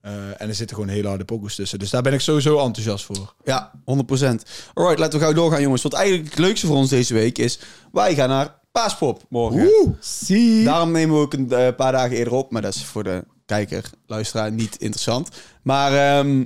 Eh, 0.00 0.12
en 0.12 0.48
er 0.48 0.54
zitten 0.54 0.76
gewoon 0.76 0.90
hele 0.92 1.08
harde 1.08 1.24
pokus 1.24 1.54
tussen. 1.54 1.78
Dus 1.78 1.90
daar 1.90 2.02
ben 2.02 2.12
ik 2.12 2.20
sowieso 2.20 2.58
enthousiast 2.58 3.04
voor. 3.04 3.34
Ja, 3.44 3.72
100%. 3.84 4.42
Alright, 4.74 4.98
laten 4.98 5.18
we 5.18 5.24
gauw 5.24 5.34
doorgaan, 5.34 5.62
jongens. 5.62 5.82
Wat 5.82 5.92
eigenlijk 5.92 6.30
het 6.30 6.38
leukste 6.38 6.66
voor 6.66 6.76
ons 6.76 6.90
deze 6.90 7.14
week 7.14 7.38
is... 7.38 7.58
wij 7.92 8.14
gaan 8.14 8.28
naar 8.28 8.57
Paaspop 8.78 9.22
morgen. 9.28 9.96
zie. 10.00 10.64
Daarom 10.64 10.90
nemen 10.90 11.16
we 11.16 11.22
ook 11.22 11.32
een 11.32 11.52
eh, 11.52 11.74
paar 11.76 11.92
dagen 11.92 12.16
eerder 12.16 12.34
op. 12.34 12.50
Maar 12.50 12.62
dat 12.62 12.74
is 12.74 12.84
voor 12.84 13.04
de 13.04 13.24
kijker, 13.46 13.90
luisteraar 14.06 14.52
niet 14.52 14.76
interessant. 14.76 15.28
Maar 15.62 15.92
ehm, 15.92 16.44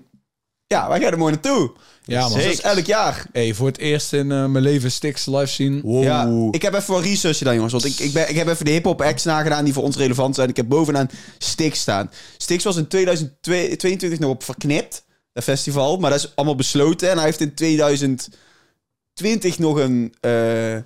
ja, 0.67 0.89
wij 0.89 1.01
gaan 1.01 1.13
er 1.13 1.19
mooi 1.19 1.33
naartoe. 1.33 1.73
Ja, 2.05 2.21
man. 2.21 2.41
Zoals 2.41 2.61
elk 2.61 2.87
jaar. 2.87 3.27
Hey, 3.33 3.55
voor 3.55 3.67
het 3.67 3.79
eerst 3.79 4.13
in 4.13 4.33
eh, 4.33 4.47
mijn 4.47 4.65
leven 4.65 4.91
Stix 4.91 5.27
live 5.27 5.47
zien. 5.47 5.83
Ja, 5.85 6.49
ik 6.51 6.63
heb 6.63 6.75
even 6.75 6.95
wat 6.95 7.03
research 7.03 7.39
gedaan, 7.39 7.55
jongens. 7.55 7.73
Want 7.73 7.85
ik, 7.85 7.99
ik, 7.99 8.13
ben, 8.13 8.29
ik 8.29 8.37
heb 8.37 8.49
even 8.49 8.65
de 8.65 8.71
hip-hop 8.71 9.03
acts 9.03 9.25
nagedaan 9.25 9.65
die 9.65 9.73
voor 9.73 9.83
ons 9.83 9.97
relevant 9.97 10.35
zijn. 10.35 10.49
Ik 10.49 10.57
heb 10.57 10.69
bovenaan 10.69 11.11
Stix 11.39 11.81
staan. 11.81 12.11
Stix 12.37 12.65
was 12.65 12.77
in 12.77 12.89
2022 12.89 14.19
nog 14.19 14.31
op 14.31 14.43
Verknipt, 14.43 15.05
dat 15.33 15.45
festival. 15.45 15.97
Maar 15.97 16.11
dat 16.11 16.19
is 16.19 16.33
allemaal 16.35 16.57
besloten. 16.57 17.11
En 17.11 17.17
hij 17.17 17.25
heeft 17.25 17.41
in 17.41 17.55
2020 17.55 19.59
nog 19.59 19.77
een, 19.77 20.15
eh, 20.21 20.77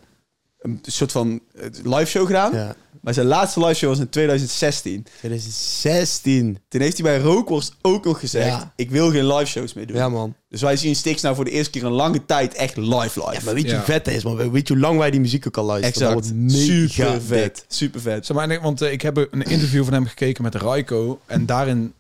een 0.67 0.81
soort 0.83 1.13
van 1.13 1.41
eh, 1.55 1.69
live 1.83 2.05
show 2.05 2.27
gedaan. 2.27 2.53
Ja. 2.55 2.75
Maar 3.01 3.15
zijn 3.15 3.27
laatste 3.27 3.61
live 3.61 3.75
show 3.75 3.89
was 3.89 3.99
in 3.99 4.09
2016. 4.09 5.07
2016. 5.19 6.59
Toen 6.69 6.81
heeft 6.81 6.99
hij 6.99 7.07
bij 7.07 7.19
Rookworst 7.19 7.75
ook 7.83 8.05
nog 8.05 8.21
gezegd: 8.21 8.47
Ja. 8.47 8.73
Ik 8.77 8.91
wil 8.91 9.11
geen 9.11 9.27
live 9.27 9.45
shows 9.51 9.73
meer 9.75 9.87
doen. 9.87 9.97
Ja, 9.97 10.09
man. 10.09 10.35
Dus 10.49 10.61
wij 10.61 10.77
zien 10.77 10.97
Stix 10.97 11.23
nou 11.23 11.35
voor 11.35 11.45
de 11.45 11.51
eerste 11.51 11.71
keer 11.71 11.85
een 11.85 11.93
lange 11.93 12.25
tijd 12.25 12.55
echt 12.55 12.77
live 12.77 13.21
live. 13.21 13.33
Ja, 13.33 13.41
maar 13.45 13.55
weet 13.55 13.63
je 13.63 13.69
Ja. 13.69 13.77
hoe 13.77 13.85
vet 13.85 14.05
dat 14.05 14.15
is, 14.15 14.25
man? 14.25 14.51
Weet 14.51 14.69
je 14.69 14.75
hoe 14.75 14.83
lang 14.83 14.99
wij 14.99 15.11
die 15.11 15.21
muziek 15.21 15.47
ook 15.47 15.57
al 15.57 15.65
luisteren? 15.65 16.09
exact. 16.09 16.35
Super 16.53 17.11
vet. 17.13 17.23
vet. 17.27 17.65
Super 17.69 18.01
vet. 18.01 18.27
Zeg 18.27 18.37
maar, 18.37 18.61
want 18.61 18.83
eh, 18.83 18.93
ik 18.93 19.03
heb 19.03 19.17
een 19.17 19.43
interview 19.43 19.85
van 19.85 19.93
hem 19.93 20.07
gekeken 20.07 20.43
met 20.43 20.55
Raiko. 20.55 21.21
En 21.27 21.47
daarin 21.47 21.93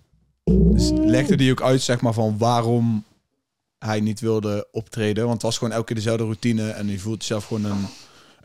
legde 0.94 1.34
hij 1.34 1.50
ook 1.50 1.62
uit, 1.62 1.82
zeg 1.82 2.00
maar, 2.00 2.12
van 2.12 2.38
waarom 2.38 3.04
hij 3.78 4.00
niet 4.00 4.20
wilde 4.20 4.68
optreden. 4.72 5.22
Want 5.22 5.34
het 5.34 5.42
was 5.42 5.58
gewoon 5.58 5.72
elke 5.72 5.86
keer 5.86 5.96
dezelfde 5.96 6.22
routine. 6.24 6.70
En 6.70 6.86
hij 6.88 6.98
voelt 6.98 7.16
zichzelf 7.24 7.44
gewoon 7.46 7.64
een, 7.64 7.86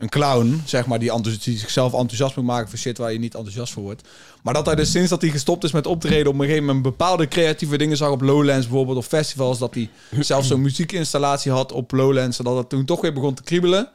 een 0.02 0.08
clown, 0.08 0.62
zeg 0.64 0.86
maar, 0.86 0.98
die, 0.98 1.20
die 1.20 1.58
zichzelf 1.58 1.92
enthousiast 1.92 2.36
moet 2.36 2.44
maken 2.44 2.68
voor 2.68 2.78
shit 2.78 2.98
waar 2.98 3.12
je 3.12 3.18
niet 3.18 3.34
enthousiast 3.34 3.72
voor 3.72 3.82
wordt. 3.82 4.08
Maar 4.42 4.54
dat 4.54 4.66
hij 4.66 4.74
dus 4.74 4.90
sinds 4.90 5.10
dat 5.10 5.20
hij 5.20 5.30
gestopt 5.30 5.64
is 5.64 5.72
met 5.72 5.86
optreden, 5.86 6.26
op 6.26 6.34
een 6.34 6.40
gegeven 6.40 6.64
moment 6.64 6.82
bepaalde 6.82 7.28
creatieve 7.28 7.78
dingen 7.78 7.96
zag 7.96 8.10
op 8.10 8.20
Lowlands 8.20 8.66
bijvoorbeeld, 8.66 8.96
of 8.96 9.06
festivals, 9.06 9.58
dat 9.58 9.74
hij 9.74 9.90
zelfs 10.20 10.48
zo'n 10.48 10.60
muziekinstallatie 10.62 11.52
had 11.52 11.72
op 11.72 11.92
Lowlands, 11.92 12.36
zodat 12.36 12.56
het 12.56 12.68
toen 12.68 12.84
toch 12.84 13.00
weer 13.00 13.12
begon 13.12 13.34
te 13.34 13.42
kriebelen. 13.42 13.90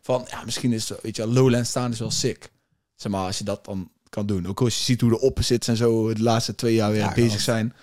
Van, 0.00 0.24
ja, 0.30 0.42
misschien 0.44 0.72
is, 0.72 0.90
weet 1.02 1.16
je, 1.16 1.26
Lowlands 1.26 1.70
staan 1.70 1.92
is 1.92 1.98
wel 1.98 2.10
sick. 2.10 2.50
Zeg 2.96 3.12
maar, 3.12 3.26
als 3.26 3.38
je 3.38 3.44
dat 3.44 3.64
dan 3.64 3.90
kan 4.14 4.26
doen. 4.26 4.46
Ook 4.46 4.60
als 4.60 4.76
je 4.76 4.82
ziet 4.82 5.00
hoe 5.00 5.10
de 5.10 5.20
opposites 5.20 5.68
en 5.68 5.76
zo 5.76 6.14
de 6.14 6.22
laatste 6.22 6.54
twee 6.54 6.74
jaar 6.74 6.90
weer 6.90 7.00
Ja, 7.00 7.12
bezig 7.14 7.40
zijn. 7.40 7.74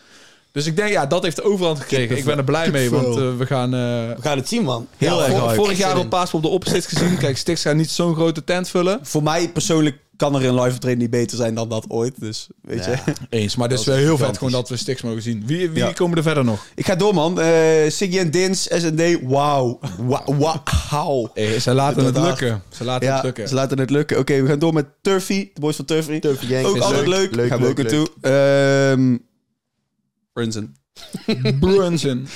Dus 0.52 0.66
ik 0.66 0.76
denk, 0.76 0.90
ja, 0.90 1.06
dat 1.06 1.24
heeft 1.24 1.36
de 1.36 1.44
overhand 1.44 1.80
gekregen. 1.80 2.18
Ik 2.18 2.24
ben 2.26 2.38
er 2.38 2.44
blij 2.44 2.72
mee, 2.72 2.90
want 2.90 3.16
eh, 3.18 3.38
we 3.38 3.46
gaan... 3.46 3.74
eh, 3.74 3.80
We 3.80 4.22
gaan 4.22 4.38
het 4.38 4.48
zien, 4.48 4.64
man. 4.64 4.88
Heel 4.98 5.20
ja, 5.20 5.26
erg 5.28 5.40
vor- 5.40 5.54
vorig 5.56 5.78
jaar 5.78 5.98
op. 5.98 6.10
Paas 6.10 6.34
op 6.34 6.42
de 6.42 6.48
opposites 6.48 6.86
gezien. 6.86 7.18
Kijk, 7.18 7.38
Stix 7.38 7.62
gaat 7.62 7.76
niet 7.76 7.90
zo'n 7.90 8.16
grote 8.16 8.44
tent 8.44 8.70
vullen. 8.70 9.00
Voor 9.02 9.24
mij 9.24 9.50
persoonlijk 9.50 9.98
kan 10.18 10.36
er 10.36 10.46
een 10.46 10.54
live 10.62 10.74
optreden 10.74 10.98
niet 10.98 11.10
beter 11.10 11.38
zijn 11.38 11.56
dan 11.56 11.70
dat 11.70 11.86
ooit. 11.88 12.14
Dus 12.20 12.48
weet 12.62 12.86
Ja. 12.86 12.92
je. 13.06 13.14
Eens, 13.40 13.56
maar 13.56 13.70
het 13.70 13.80
is 13.80 13.86
Dat 13.86 13.94
wel 13.96 14.04
is 14.04 14.10
heel 14.10 14.18
vet 14.28 14.38
gewoon 14.38 14.52
dat 14.54 14.70
we 14.70 14.78
Stix 14.78 15.02
mogen 15.02 15.22
zien. 15.22 15.44
Wie, 15.46 15.70
wie 15.70 15.84
Ja. 15.84 15.92
komen 15.92 16.18
er 16.18 16.24
verder 16.24 16.44
nog? 16.44 16.66
Ik 16.76 16.86
ga 16.86 16.96
door, 16.96 17.14
man. 17.14 17.40
Eh 17.40 17.48
Siggy 17.88 18.18
en 18.20 18.32
Dins, 18.32 18.64
SND, 18.64 19.02
wauw. 19.24 19.80
Wauw. 20.26 21.30
Hey, 21.34 21.60
ze 21.60 21.74
laten 21.74 22.06
het 22.06 22.18
lukken. 22.18 22.62
Ze 22.70 22.84
laten 22.84 23.08
Ja, 23.08 23.14
het 23.14 23.24
lukken. 23.24 23.48
ze 23.48 23.54
laten 23.54 23.80
het 23.80 23.90
lukken. 23.90 24.18
Oké, 24.20 24.42
we 24.42 24.48
gaan 24.48 24.60
door 24.60 24.74
met 24.74 24.86
Turfy, 25.02 25.50
de 25.54 25.60
boys 25.60 25.76
van 25.76 25.86
Turfy. 25.86 26.20
Turfy 26.20 26.46
Gang 26.46 26.66
Ook 26.66 26.78
altijd 26.78 27.08
leuk. 27.08 27.36
leuk. 27.36 27.48
Gaan 27.50 27.62
we 27.62 27.68
ook 27.68 27.78
leuk, 27.78 27.92
naartoe. 27.92 28.08
Ehm 28.22 29.18
Brunson. 30.34 30.76
Brunson. 31.60 32.28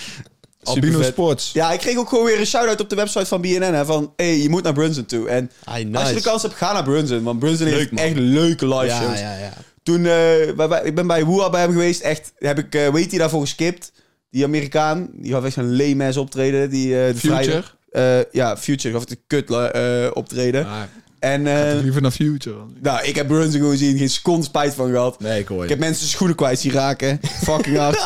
Albino 0.64 0.98
vet. 0.98 1.08
Sports. 1.08 1.52
Ja, 1.54 1.72
ik 1.72 1.80
kreeg 1.80 1.98
ook 1.98 2.10
gewoon 2.10 2.26
weer 2.26 2.40
een 2.40 2.46
shout-out 2.46 2.82
op 2.82 2.90
de 2.90 2.96
website 2.96 3.26
van 3.26 3.42
BNN. 3.42 3.62
Hè, 3.74 3.86
van, 3.86 4.14
hey, 4.16 4.38
je 4.38 4.50
moet 4.50 4.64
naar 4.64 4.74
Brunson 4.74 5.06
toe. 5.06 5.30
En 5.30 5.52
Ah, 5.64 5.76
nice. 5.76 5.98
als 5.98 6.10
je 6.10 6.16
de 6.16 6.22
kans 6.22 6.42
hebt, 6.42 6.54
ga 6.54 6.74
naar 6.74 6.84
Brunson. 6.84 7.24
Want 7.24 7.40
Brunson 7.40 7.68
Leuk, 7.68 7.78
heeft 7.78 7.92
man. 7.92 8.04
echt 8.04 8.16
leuke 8.18 8.68
live 8.68 8.86
ja, 8.86 9.02
shows. 9.02 9.20
ja, 9.20 9.38
ja. 9.38 9.54
Toen, 9.84 9.98
eh, 9.98 10.56
bij- 10.56 10.68
bij- 10.68 10.84
ik 10.84 10.96
ben 10.96 11.08
bij 11.08 11.24
Woeha 11.24 11.50
bij 11.50 11.62
hem 11.62 11.72
geweest. 11.72 12.02
Echt, 12.02 12.34
heb 12.38 12.58
ik, 12.60 12.76
eh 12.76 12.88
weet 12.90 13.10
hij 13.10 13.20
daarvoor 13.20 13.42
geskipt. 13.42 13.92
Die 14.30 14.44
Amerikaan, 14.44 15.10
die 15.14 15.32
gaf 15.32 15.44
echt 15.46 15.56
een 15.56 15.72
leemes 15.72 16.18
optreden. 16.18 16.70
Die, 16.70 17.00
eh, 17.02 17.08
de 17.08 17.16
Future. 17.20 17.44
vrijdag- 17.44 17.76
eh, 17.92 18.32
ja, 18.32 18.58
Future 18.58 18.94
gaf 18.94 19.02
het 19.02 19.12
een 19.12 19.24
kut 19.28 19.50
eh, 19.52 20.08
optreden. 20.14 20.66
Ah, 20.66 20.82
En 21.20 21.48
eh, 21.48 21.72
toch 21.72 21.82
liever 21.82 22.02
naar 22.02 22.12
Future. 22.12 22.56
nou, 22.82 23.06
ik 23.06 23.16
heb 23.16 23.28
Brunson 23.28 23.52
gewoon 23.52 23.72
gezien. 23.72 23.98
Geen 23.98 24.10
seconde 24.10 24.46
spijt 24.46 24.74
van 24.74 24.90
gehad. 24.90 25.20
Nee, 25.20 25.40
ik 25.40 25.48
hoor 25.48 25.58
Ik 25.58 25.64
je. 25.64 25.70
heb 25.70 25.80
mensen 25.80 26.08
schoenen 26.08 26.36
kwijt 26.36 26.60
zien 26.60 26.72
raken. 26.72 27.20
Fucking 27.44 27.78
hard. 27.78 28.04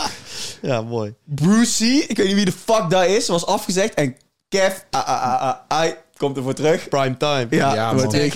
Ja, 0.62 0.82
mooi. 0.82 1.14
Brucey, 1.26 2.06
ik 2.08 2.18
weet 2.18 2.26
niet 2.28 2.36
wie 2.36 2.46
de 2.46 2.52
fuck 2.66 2.90
dat 2.90 3.06
is, 3.06 3.28
was 3.28 3.46
afgezegd. 3.46 3.94
En 3.94 4.16
Kev, 4.50 4.74
ah, 4.90 5.08
ah, 5.08 5.24
ah, 5.24 5.42
ah, 5.42 5.56
ai, 5.68 5.94
komt 6.18 6.38
er 6.38 6.44
voor 6.44 6.54
terug. 6.54 6.88
Prime 6.90 7.18
time. 7.18 7.48
Ja, 7.50 7.74
Ja, 7.74 7.96
wordt 7.96 8.14
Echt 8.14 8.36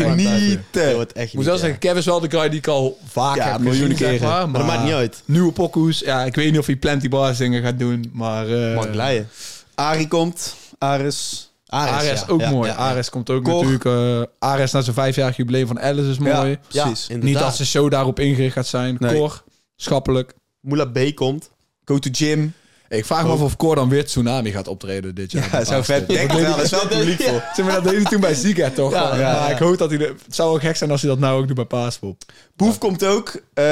echt 1.14 1.28
Ik 1.28 1.34
moet 1.34 1.46
wel 1.46 1.58
zeggen, 1.58 1.80
Kev 1.80 1.98
is 1.98 2.06
wel 2.06 2.20
de 2.20 2.30
guy 2.30 2.50
die 2.50 2.58
ik 2.60 2.68
al 2.68 2.98
vaak 3.08 3.36
Ja, 3.36 3.52
heb 3.52 3.60
miljoenen 3.60 3.98
gezien, 3.98 4.08
zeg 4.10 4.20
keren. 4.20 4.34
maar. 4.34 4.50
Maar 4.50 4.60
dat 4.60 4.70
maakt 4.70 4.84
niet 4.84 4.94
uit. 4.94 5.22
Nieuwe 5.26 5.52
pokoes. 5.52 6.00
Ja, 6.00 6.24
ik 6.24 6.36
weet 6.36 6.50
niet 6.52 6.60
of 6.60 6.66
hij 6.66 6.76
Plenty 6.76 7.10
Bars 7.10 7.38
dingen 7.38 7.64
gaat 7.64 7.80
doen, 7.80 8.10
maar... 8.14 8.48
eh 8.70 8.76
Mag. 8.76 9.22
Arie 9.76 10.08
komt, 10.08 10.56
Aris. 10.78 11.52
Ares 11.74 12.28
ook 12.28 12.46
mooi. 12.46 12.70
Ares 12.72 13.10
komt 13.10 13.30
ook 13.30 13.44
Cor. 13.44 13.54
natuurlijk. 13.54 13.86
eh 13.86 14.50
Ares 14.50 14.72
na 14.72 14.82
zijn 14.82 14.96
vijfjarig 14.96 15.38
jubileum 15.38 15.68
van 15.68 15.80
Alice 15.80 16.10
is 16.10 16.18
mooi. 16.18 16.58
Ja, 16.70 16.84
Precies. 16.84 17.08
Niet 17.20 17.40
dat 17.40 17.56
zijn 17.56 17.68
show 17.68 17.92
daarop 17.92 18.20
ingericht 18.20 18.54
gaat 18.54 18.68
zijn. 18.68 18.96
Nee. 19.00 19.16
Cor, 19.16 19.44
schappelijk. 19.76 20.34
Moela 20.60 20.86
B 20.86 21.00
komt. 21.16 21.52
Go 21.86 22.00
to 22.00 22.10
gym. 22.14 22.54
Ik 22.94 23.06
vraag 23.06 23.24
me 23.26 23.30
af 23.32 23.42
of 23.42 23.56
Cor 23.58 23.76
dan 23.76 23.90
weer 23.90 24.06
Tsunami 24.06 24.52
gaat 24.52 24.68
optreden 24.68 25.16
dit 25.16 25.32
jaar. 25.32 25.50
Ja, 25.52 25.66
zou 25.66 25.84
vet. 25.84 26.08
Denk 26.08 26.32
wel, 26.32 26.58
er 26.58 26.64
is 26.64 26.70
wel 26.70 26.88
publiek 26.88 27.22
voor. 27.22 27.64
Maar, 27.66 27.74
dat 27.74 27.84
deed 27.84 27.94
hij 27.94 28.04
toen 28.04 28.22
bij 28.22 28.34
Zika 28.34 28.70
toch? 28.70 28.92
Ja, 28.92 29.16
maar 29.16 29.52
ik 29.52 29.58
hoop 29.58 29.78
dat 29.78 29.90
hij... 29.90 29.98
de- 30.00 30.16
Het 30.26 30.36
zou 30.36 30.50
wel 30.50 30.60
gek 30.60 30.76
zijn 30.76 30.92
als 30.92 31.02
hij 31.02 31.10
dat 31.10 31.20
nou 31.20 31.40
ook 31.42 31.48
doet 31.48 31.56
bij 31.56 31.66
Paaspop. 31.66 32.22
Boef 32.56 32.78
komt 32.78 33.04
ook, 33.04 33.28
eh 33.54 33.64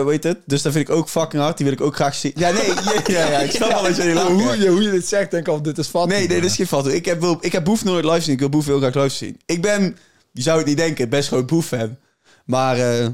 hoe 0.00 0.06
heet 0.10 0.24
het? 0.24 0.38
Dus 0.46 0.62
dat 0.62 0.72
vind 0.72 0.88
ik 0.88 0.94
ook 0.94 1.08
fucking 1.08 1.42
hard. 1.42 1.56
Die 1.56 1.66
wil 1.66 1.74
ik 1.74 1.80
ook 1.80 1.94
graag 1.94 2.14
zien. 2.14 2.32
Ja, 2.34 2.50
nee, 2.50 2.66
ja, 2.74 3.02
ja, 3.06 3.30
ja 3.30 3.38
ik 3.38 3.50
snap 3.50 3.68
wel 3.72 3.82
dat 3.82 3.96
jullie 3.96 4.14
lachen. 4.14 4.32
Hoe 4.32 4.58
je, 4.58 4.68
hoe 4.68 4.82
je 4.82 4.90
dit 4.90 5.06
zegt, 5.08 5.30
denk 5.30 5.46
ik 5.46 5.52
al, 5.52 5.62
dit 5.62 5.78
is 5.78 5.88
van. 5.88 6.08
Nee, 6.08 6.28
nee, 6.28 6.40
dat 6.40 6.50
is 6.50 6.56
geen 6.56 6.66
fout. 6.66 6.86
Ik 6.86 7.04
heb, 7.04 7.20
wil- 7.20 7.38
ik 7.40 7.52
heb 7.52 7.64
Boef 7.64 7.84
nooit 7.84 8.04
live 8.04 8.20
zien. 8.20 8.32
Ik 8.32 8.38
wil 8.40 8.48
Boef 8.48 8.66
heel 8.66 8.78
graag 8.78 8.94
live 8.94 9.08
zien. 9.16 9.40
Ik 9.46 9.62
ben, 9.62 9.96
je 10.32 10.42
zou 10.42 10.58
het 10.58 10.66
niet 10.66 10.76
denken, 10.76 11.08
best 11.08 11.28
gewoon 11.28 11.46
Boef-fan. 11.46 11.96
Maar 12.44 12.78
eh, 12.78 13.06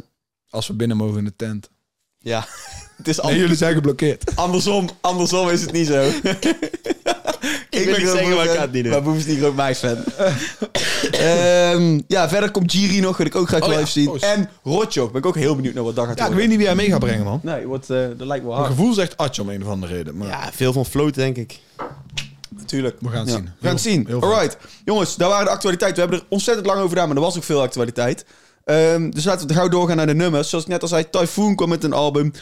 Als 0.51 0.66
we 0.66 0.73
binnen 0.75 0.96
mogen 0.96 1.18
in 1.18 1.25
de 1.25 1.37
tent. 1.37 1.70
ja, 2.18 2.46
het 3.01 3.09
is 3.09 3.21
Nee, 3.21 3.37
jullie 3.39 3.57
zijn 3.57 3.75
geblokkeerd. 3.75 4.33
andersom. 4.35 4.89
Andersom 5.01 5.49
is 5.49 5.61
het 5.61 5.73
niet 5.73 5.87
zo. 5.87 6.03
ik 7.71 7.85
wil 7.85 7.87
niet 7.87 7.95
groot 7.97 8.17
zeggen, 8.17 8.37
maar 8.37 8.45
ik 8.45 8.51
Boef-fan, 8.51 8.55
ga 8.55 8.61
het 8.61 8.73
niet 8.73 8.83
doen. 8.83 8.93
Maar 8.93 9.03
Boef 9.03 9.17
is 9.17 9.27
niet 9.27 9.39
groot 9.39 9.55
mij 9.55 9.75
fan. 9.75 9.97
Ehm, 11.11 12.01
ja, 12.07 12.29
verder 12.29 12.51
komt 12.51 12.73
Jiri 12.73 13.01
nog, 13.01 13.17
wil 13.17 13.27
ik 13.27 13.35
ook 13.35 13.49
graag 13.49 13.63
Oh 13.63 13.69
live 13.69 13.81
ja, 13.81 13.87
zien. 13.87 14.09
oh, 14.09 14.23
En 14.25 14.49
Rotjoch, 14.65 15.11
ben 15.11 15.21
ik 15.21 15.27
ook 15.27 15.35
heel 15.37 15.57
benieuwd 15.57 15.75
naar 15.75 15.85
wat 15.85 15.97
dat 15.97 16.07
gaat 16.07 16.19
Ja, 16.19 16.27
ik 16.27 16.33
weet 16.35 16.49
niet 16.49 16.57
wie 16.57 16.67
hij 16.67 16.75
mee 16.75 16.91
gaat 16.91 16.99
brengen, 16.99 17.25
man. 17.25 17.41
Nee, 17.43 17.67
wordt, 17.67 17.91
eh, 17.91 17.97
dat 18.17 18.27
lijkt 18.27 18.45
wel 18.45 18.53
Mijn 18.55 18.65
hard. 18.65 18.67
gevoel 18.77 18.93
zegt 18.95 19.17
Atje 19.17 19.43
om 19.43 19.49
een 19.49 19.63
of 19.63 19.69
andere 19.69 19.95
reden. 19.95 20.17
Maar 20.17 20.29
Ja, 20.29 20.51
veel 20.53 20.73
van 20.73 20.87
float, 20.87 21.15
denk 21.15 21.37
ik. 21.37 21.59
Natuurlijk. 22.59 22.97
we 23.01 23.09
gaan 23.09 23.19
het 23.21 23.29
Ja, 23.29 23.35
zien. 23.35 23.45
We 23.45 23.51
gaan 23.67 23.75
het 23.75 23.81
zien. 23.83 24.09
Alright. 24.21 24.57
Jongens, 24.85 25.17
daar 25.17 25.29
waren 25.29 25.45
de 25.45 25.51
actualiteiten. 25.51 25.97
We 26.03 26.09
hebben 26.09 26.21
er 26.29 26.35
ontzettend 26.35 26.67
lang 26.67 26.79
over 26.79 26.91
gedaan, 26.91 27.07
maar 27.09 27.17
er 27.17 27.23
was 27.23 27.37
ook 27.37 27.45
veel 27.45 27.61
actualiteit. 27.63 28.25
Ehm, 28.65 29.11
dus 29.11 29.25
laten 29.25 29.47
we 29.49 29.55
gauw 29.55 29.69
doorgaan 29.69 29.97
naar 29.97 30.07
de 30.07 30.15
nummers. 30.15 30.49
Zoals 30.49 30.65
ik 30.65 30.71
net 30.71 30.83
al 30.83 30.89
zei, 30.89 31.11
Typhoon 31.11 31.55
kwam 31.57 31.69
met 31.69 31.85
een 31.85 31.93
album. 31.93 32.33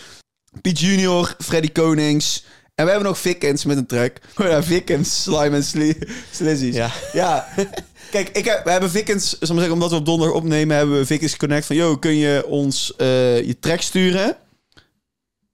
Piet 0.60 0.80
Junior, 0.80 1.34
Freddy 1.38 1.72
Konings. 1.72 2.44
En 2.74 2.84
we 2.84 2.90
hebben 2.90 3.08
nog 3.08 3.18
Vickens 3.18 3.64
met 3.64 3.76
een 3.76 3.86
track. 3.86 4.16
Oh 4.40 4.46
ja, 4.46 4.62
Vickens, 4.62 5.22
Slime 5.22 5.56
en 5.56 5.64
Sli- 5.64 5.98
Slizzies. 6.32 6.74
Ja. 6.74 6.90
Ja. 7.12 7.48
Kijk, 8.10 8.28
ik 8.28 8.44
heb, 8.44 8.64
we 8.64 8.70
hebben 8.70 8.90
Vickens, 8.90 9.28
zal 9.28 9.38
maar 9.48 9.56
zeggen, 9.56 9.72
omdat 9.72 9.90
we 9.90 9.96
op 9.96 10.04
donderdag 10.06 10.36
opnemen, 10.36 10.76
hebben 10.76 10.98
we 10.98 11.06
Vickens 11.06 11.36
Connect 11.36 11.66
van, 11.66 11.76
yo, 11.76 11.96
kun 11.96 12.16
je 12.16 12.46
ons 12.46 12.96
eh, 12.96 13.42
je 13.46 13.58
track 13.58 13.80
sturen? 13.80 14.36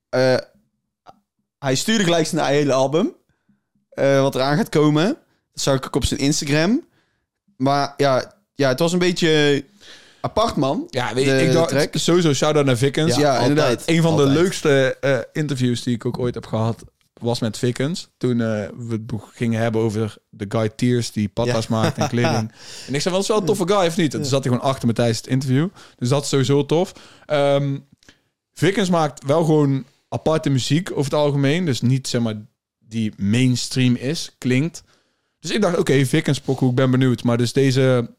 Eh, 0.08 0.36
hij 1.58 1.74
stuurde 1.74 2.04
gelijk 2.04 2.26
zijn 2.26 2.44
hele 2.46 2.72
album. 2.72 3.14
eh, 3.90 4.20
wat 4.20 4.34
eraan 4.34 4.56
gaat 4.56 4.68
komen. 4.68 5.04
Dat 5.52 5.62
zag 5.62 5.76
ik 5.76 5.86
ook 5.86 5.96
op 5.96 6.04
zijn 6.04 6.20
Instagram. 6.20 6.86
Maar 7.56 7.94
ja, 7.96 8.34
ja 8.54 8.68
het 8.68 8.78
was 8.78 8.92
een 8.92 8.98
beetje 8.98 9.64
apart, 10.24 10.56
man. 10.56 10.86
Ja, 10.90 11.14
weet 11.14 11.24
je, 11.24 11.42
ik 11.42 11.52
dacht 11.52 11.68
track. 11.68 11.96
sowieso 11.96 12.32
shout-out 12.32 12.64
naar 12.64 12.76
Vickens. 12.76 13.16
Ja, 13.16 13.30
altijd. 13.30 13.48
inderdaad. 13.48 13.82
Een 13.86 14.02
van 14.02 14.10
Altijd. 14.10 14.28
de 14.28 14.34
leukste 14.34 14.96
eh, 15.00 15.18
interviews 15.32 15.82
die 15.82 15.94
ik 15.94 16.04
ook 16.04 16.18
ooit 16.18 16.34
heb 16.34 16.46
gehad 16.46 16.84
was 17.20 17.40
met 17.40 17.58
Vickens. 17.58 18.08
Toen 18.16 18.40
eh, 18.40 18.46
we 18.76 18.92
het 18.92 19.06
boek 19.06 19.30
gingen 19.34 19.60
hebben 19.60 19.80
over 19.80 20.16
de 20.30 20.44
guy 20.48 20.68
Tears 20.68 21.12
die 21.12 21.28
patas 21.28 21.66
maakt 21.66 21.98
en 21.98 22.08
kleding. 22.08 22.52
En 22.86 22.94
ik 22.94 23.00
zei, 23.00 23.14
wel, 23.14 23.22
is 23.22 23.28
wel 23.28 23.38
een 23.38 23.44
toffe 23.44 23.68
guy 23.68 23.86
of 23.86 23.96
niet? 23.96 24.14
En 24.14 24.20
toen 24.20 24.28
zat 24.28 24.44
hij 24.44 24.52
gewoon 24.52 24.68
achter 24.68 24.86
me 24.86 24.92
tijdens 24.94 25.18
het 25.18 25.26
interview. 25.26 25.68
Dus 25.96 26.08
dat 26.08 26.22
is 26.22 26.28
sowieso 26.28 26.66
tof. 26.66 26.92
Vickens 28.52 28.90
maakt 28.90 29.24
wel 29.24 29.44
gewoon 29.44 29.84
aparte 30.08 30.50
muziek 30.50 30.90
over 30.90 31.04
het 31.04 31.14
algemeen. 31.14 31.64
Dus 31.64 31.80
niet, 31.80 32.08
zeg 32.08 32.20
maar, 32.20 32.34
die 32.78 33.12
mainstream 33.16 33.94
is, 33.94 34.34
klinkt. 34.38 34.82
Dus 35.40 35.50
ik 35.50 35.60
dacht, 35.60 35.78
oké, 35.78 36.06
Vickens 36.06 36.40
pokoe, 36.40 36.70
ik 36.70 36.74
ben 36.74 36.90
benieuwd. 36.90 37.22
Maar 37.22 37.36
dus 37.36 37.52
deze 37.52 38.10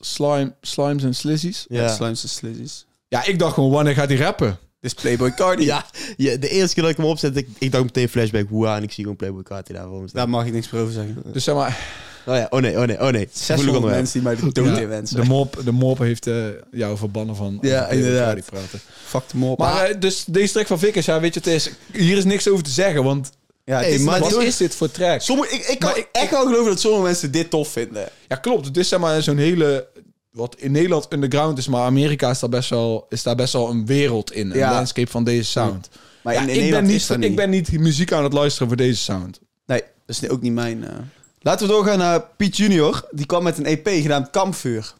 Slime, 0.00 0.54
slimes 0.60 1.02
en 1.02 1.14
slizzies. 1.14 1.64
Ja. 1.68 1.82
Ja. 1.82 1.94
Slimes 1.94 2.22
en 2.22 2.28
slizzies. 2.28 2.86
Ja, 3.08 3.24
ik 3.24 3.38
dacht 3.38 3.54
gewoon, 3.54 3.70
wanneer 3.70 3.94
gaat 3.94 4.08
hij 4.08 4.18
rappen? 4.18 4.58
Dit 4.80 4.94
is 4.96 5.02
Playboy 5.02 5.34
Cardi. 5.34 5.64
Ja, 5.72 5.84
ja, 6.16 6.36
de 6.36 6.48
eerste 6.48 6.74
keer 6.74 6.82
dat 6.82 6.92
ik 6.92 6.98
hem 6.98 7.06
opzet, 7.06 7.36
ik, 7.36 7.48
ik 7.58 7.72
dacht 7.72 7.84
meteen 7.84 8.08
flashback, 8.08 8.48
hoera, 8.48 8.76
en 8.76 8.82
ik 8.82 8.92
zie 8.92 9.02
gewoon 9.02 9.18
Playboy 9.18 9.42
Carti 9.42 9.72
daar 9.72 9.86
voor 9.88 10.00
me 10.00 10.08
staan. 10.08 10.20
Daar 10.20 10.28
mag 10.28 10.46
ik 10.46 10.52
niks 10.52 10.70
meer 10.70 10.80
over 10.80 10.92
zeggen. 10.92 11.22
Dus 11.32 11.44
zeg 11.44 11.54
maar, 11.54 11.78
Oh 12.26 12.36
ja, 12.36 12.46
oh 12.50 12.60
nee, 12.60 12.78
oh 12.78 12.86
nee, 12.86 13.00
oh 13.00 13.08
nee. 13.08 13.28
Gevoelig 13.32 13.36
600 13.36 13.76
onderwerp. 13.76 13.96
mensen 13.96 14.20
die 14.20 14.28
mij 14.28 14.36
de 14.36 14.52
dood 14.52 14.76
ja, 14.76 14.82
inwensen. 14.82 15.20
de, 15.20 15.26
mop, 15.26 15.60
de 15.64 15.72
mop 15.72 15.98
heeft 15.98 16.26
eh, 16.26 16.44
jou 16.70 16.96
verbannen 16.96 17.36
van... 17.36 17.58
Ja, 17.60 17.88
inderdaad. 17.88 18.24
Cardi 18.24 18.42
praten. 18.42 18.80
Fuck 19.04 19.22
de 19.30 19.36
mop. 19.36 19.58
Maar 19.58 19.84
eh, 19.84 20.00
dus 20.00 20.24
deze 20.24 20.52
track 20.52 20.66
van 20.66 20.78
Vickers, 20.78 21.06
ja, 21.06 21.20
weet 21.20 21.34
je, 21.34 21.40
het 21.40 21.48
is, 21.48 21.70
hier 21.92 22.16
is 22.16 22.24
niks 22.24 22.48
over 22.48 22.64
te 22.64 22.70
zeggen, 22.70 23.04
want 23.04 23.30
ja, 23.72 23.78
het 23.78 23.86
hey, 23.86 23.94
is, 23.94 24.00
maar 24.02 24.20
maar 24.20 24.30
wat 24.30 24.38
dit- 24.38 24.48
is 24.48 24.56
dit 24.56 24.74
voor 24.74 24.90
track? 24.90 25.20
sommige, 25.20 25.54
ik, 25.54 25.66
ik 25.66 25.78
kan 25.78 25.88
Maar 25.90 25.98
ik- 25.98 26.08
echt 26.12 26.30
wel 26.30 26.42
geloven 26.44 26.64
dat 26.70 26.80
sommige 26.80 27.02
mensen 27.02 27.30
dit 27.32 27.50
tof 27.50 27.68
vinden. 27.68 28.08
Ja, 28.28 28.36
klopt. 28.36 28.66
Het 28.66 28.76
is 28.76 28.88
zeg 28.88 28.98
maar 29.00 29.22
zo'n 29.22 29.36
hele... 29.36 29.88
Wat 30.30 30.56
in 30.58 30.72
Nederland 30.72 31.12
underground 31.12 31.58
is, 31.58 31.68
maar 31.68 31.82
Amerika 31.84 32.30
is 32.30 32.38
daar 32.38 32.50
best 32.50 32.70
wel, 32.70 33.06
is 33.08 33.22
daar 33.22 33.34
best 33.34 33.52
wel 33.52 33.70
een 33.70 33.86
wereld 33.86 34.32
in. 34.32 34.50
Een 34.50 34.56
Ja. 34.56 34.70
landscape 34.72 35.10
van 35.10 35.24
deze 35.24 35.50
sound. 35.50 35.88
Maar 36.22 36.34
Ja, 36.34 36.40
in, 36.40 36.48
in 36.48 36.54
ik, 36.54 36.54
ben 36.54 36.62
Nederland 36.64 36.86
niet, 36.92 37.00
is 37.00 37.06
dat 37.06 37.20
ik 37.22 37.36
ben 37.36 37.50
niet 37.50 37.72
muziek 37.72 38.12
aan 38.12 38.22
het 38.24 38.32
luisteren 38.32 38.68
voor 38.68 38.76
deze 38.76 39.00
sound. 39.00 39.40
Nee, 39.66 39.82
dat 40.06 40.16
is 40.22 40.28
ook 40.28 40.42
niet 40.42 40.52
mijn... 40.52 40.84
eh. 40.84 40.94
Laten 41.40 41.66
we 41.66 41.72
doorgaan 41.72 41.98
naar 41.98 42.20
Piet 42.36 42.56
Junior. 42.56 43.08
Die 43.10 43.26
kwam 43.26 43.42
met 43.42 43.58
een 43.58 43.66
EP 43.66 43.88
genaamd 43.88 44.30
Kampvuur. 44.30 44.94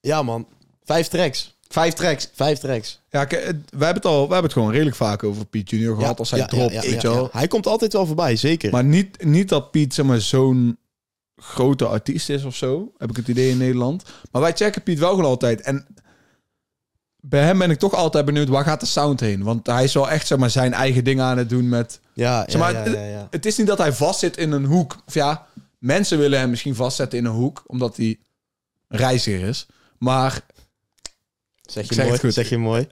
Ja 0.00 0.22
man, 0.22 0.46
vijf 0.84 1.08
tracks. 1.08 1.55
Vijf 1.68 1.94
tracks. 1.94 2.30
Vijf 2.34 2.58
tracks. 2.58 3.00
Ja, 3.10 3.18
het- 3.20 3.30
wij 3.30 3.54
hebben 3.70 3.94
het 3.94 4.04
al, 4.04 4.12
wij 4.12 4.20
hebben 4.20 4.42
het 4.42 4.52
gewoon 4.52 4.70
redelijk 4.70 4.96
vaak 4.96 5.22
over 5.22 5.46
Piet 5.46 5.70
Junior 5.70 5.96
gehad 5.96 6.18
als 6.18 6.30
hij 6.30 6.38
ja, 6.40 6.46
dropt, 6.46 6.72
ja, 6.72 6.82
ja, 6.82 6.90
weet 6.90 7.02
je 7.02 7.08
wel. 7.08 7.22
ja. 7.22 7.28
Hij 7.38 7.48
komt 7.48 7.66
altijd 7.66 7.92
wel 7.92 8.06
voorbij, 8.06 8.36
zeker. 8.36 8.70
Maar 8.70 8.84
niet, 8.84 9.24
niet 9.24 9.48
dat 9.48 9.70
Piet 9.70 9.94
zeg 9.94 10.06
maar, 10.06 10.20
zo'n 10.20 10.78
grote 11.36 11.86
artiest 11.86 12.28
is 12.28 12.44
of 12.44 12.56
zo, 12.56 12.92
heb 12.98 13.10
ik 13.10 13.16
het 13.16 13.28
idee 13.28 13.50
in 13.50 13.56
Nederland. 13.58 14.02
Maar 14.30 14.42
wij 14.42 14.52
checken 14.52 14.82
Piet 14.82 14.98
wel 14.98 15.10
gewoon 15.10 15.24
altijd. 15.24 15.60
En 15.60 15.86
bij 17.20 17.42
hem 17.42 17.58
ben 17.58 17.70
ik 17.70 17.78
toch 17.78 17.94
altijd 17.94 18.24
benieuwd, 18.24 18.48
waar 18.48 18.64
gaat 18.64 18.80
de 18.80 18.86
sound 18.86 19.20
heen? 19.20 19.42
Want 19.42 19.66
hij 19.66 19.84
is 19.84 19.94
wel 19.94 20.10
echt 20.10 20.26
zeg 20.26 20.38
maar, 20.38 20.50
zijn 20.50 20.72
eigen 20.72 21.04
ding 21.04 21.20
aan 21.20 21.38
het 21.38 21.48
doen 21.48 21.68
met... 21.68 22.00
ja, 22.12 22.44
Zeg 22.48 22.60
maar, 22.60 22.72
ja, 22.72 22.84
ja, 22.84 22.90
ja, 22.92 23.04
ja. 23.06 23.26
Het 23.30 23.46
is 23.46 23.56
niet 23.58 23.66
dat 23.66 23.78
hij 23.78 23.92
vastzit 23.92 24.36
in 24.36 24.52
een 24.52 24.64
hoek. 24.64 24.96
Of 25.06 25.14
ja, 25.14 25.46
mensen 25.78 26.18
willen 26.18 26.38
hem 26.38 26.50
misschien 26.50 26.74
vastzetten 26.74 27.18
in 27.18 27.24
een 27.24 27.32
hoek, 27.32 27.62
omdat 27.66 27.96
hij 27.96 28.18
reiziger 28.88 29.48
is. 29.48 29.66
Maar, 29.98 30.40
Zeg 31.66 31.88
je 31.88 31.94
zeg 31.94 32.06
mooi, 32.06 32.18
goed. 32.18 32.34
zeg 32.34 32.48
je 32.48 32.58
mooi. 32.58 32.86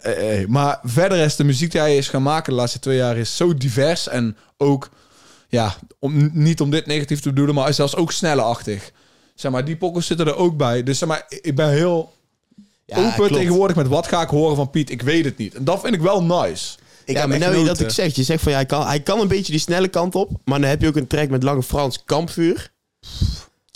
maar 0.48 0.80
verder 0.82 1.18
is 1.18 1.36
de 1.36 1.44
muziek 1.44 1.70
die 1.70 1.80
hij 1.80 1.96
is 1.96 2.08
gaan 2.08 2.22
maken 2.22 2.52
de 2.52 2.58
laatste 2.58 2.78
twee 2.78 2.96
jaar 2.96 3.16
is 3.16 3.36
zo 3.36 3.54
divers. 3.54 4.08
En 4.08 4.36
ook, 4.56 4.90
ja, 5.48 5.74
om, 5.98 6.30
niet 6.32 6.60
om 6.60 6.70
dit 6.70 6.86
negatief 6.86 7.20
te 7.20 7.28
bedoelen, 7.28 7.54
maar 7.54 7.68
is 7.68 7.76
zelfs 7.76 7.96
ook 7.96 8.12
snellerachtig. 8.12 8.92
Zeg 9.34 9.52
maar, 9.52 9.64
die 9.64 9.76
pokkels 9.76 10.06
zitten 10.06 10.26
er 10.26 10.36
ook 10.36 10.56
bij. 10.56 10.82
Dus 10.82 10.98
zeg 10.98 11.08
maar, 11.08 11.24
ik 11.28 11.56
ben 11.56 11.70
heel 11.70 12.12
Ja, 12.86 12.96
open 12.98 13.14
klopt. 13.14 13.32
tegenwoordig 13.32 13.76
met 13.76 13.88
wat 13.88 14.06
ga 14.06 14.22
ik 14.22 14.28
horen 14.28 14.56
van 14.56 14.70
Piet. 14.70 14.90
Ik 14.90 15.02
weet 15.02 15.24
het 15.24 15.36
niet. 15.36 15.54
En 15.54 15.64
dat 15.64 15.80
vind 15.80 15.94
ik 15.94 16.00
wel 16.00 16.22
nice. 16.22 16.76
Ik 17.04 17.14
ja, 17.14 17.20
heb 17.20 17.28
maar 17.28 17.38
nou 17.38 17.56
je 17.56 17.64
dat 17.64 17.80
ik 17.80 17.90
zeg, 17.90 18.14
je 18.14 18.22
zegt 18.22 18.42
van 18.42 18.52
ja, 18.52 18.58
hij 18.58 18.66
kan, 18.66 18.86
hij 18.86 19.00
kan 19.00 19.20
een 19.20 19.28
beetje 19.28 19.52
die 19.52 19.60
snelle 19.60 19.88
kant 19.88 20.14
op, 20.14 20.30
maar 20.44 20.60
dan 20.60 20.68
heb 20.68 20.80
je 20.80 20.88
ook 20.88 20.96
een 20.96 21.06
track 21.06 21.28
met 21.28 21.42
Lange 21.42 21.62
Frans 21.62 22.04
Kampvuur. 22.04 22.72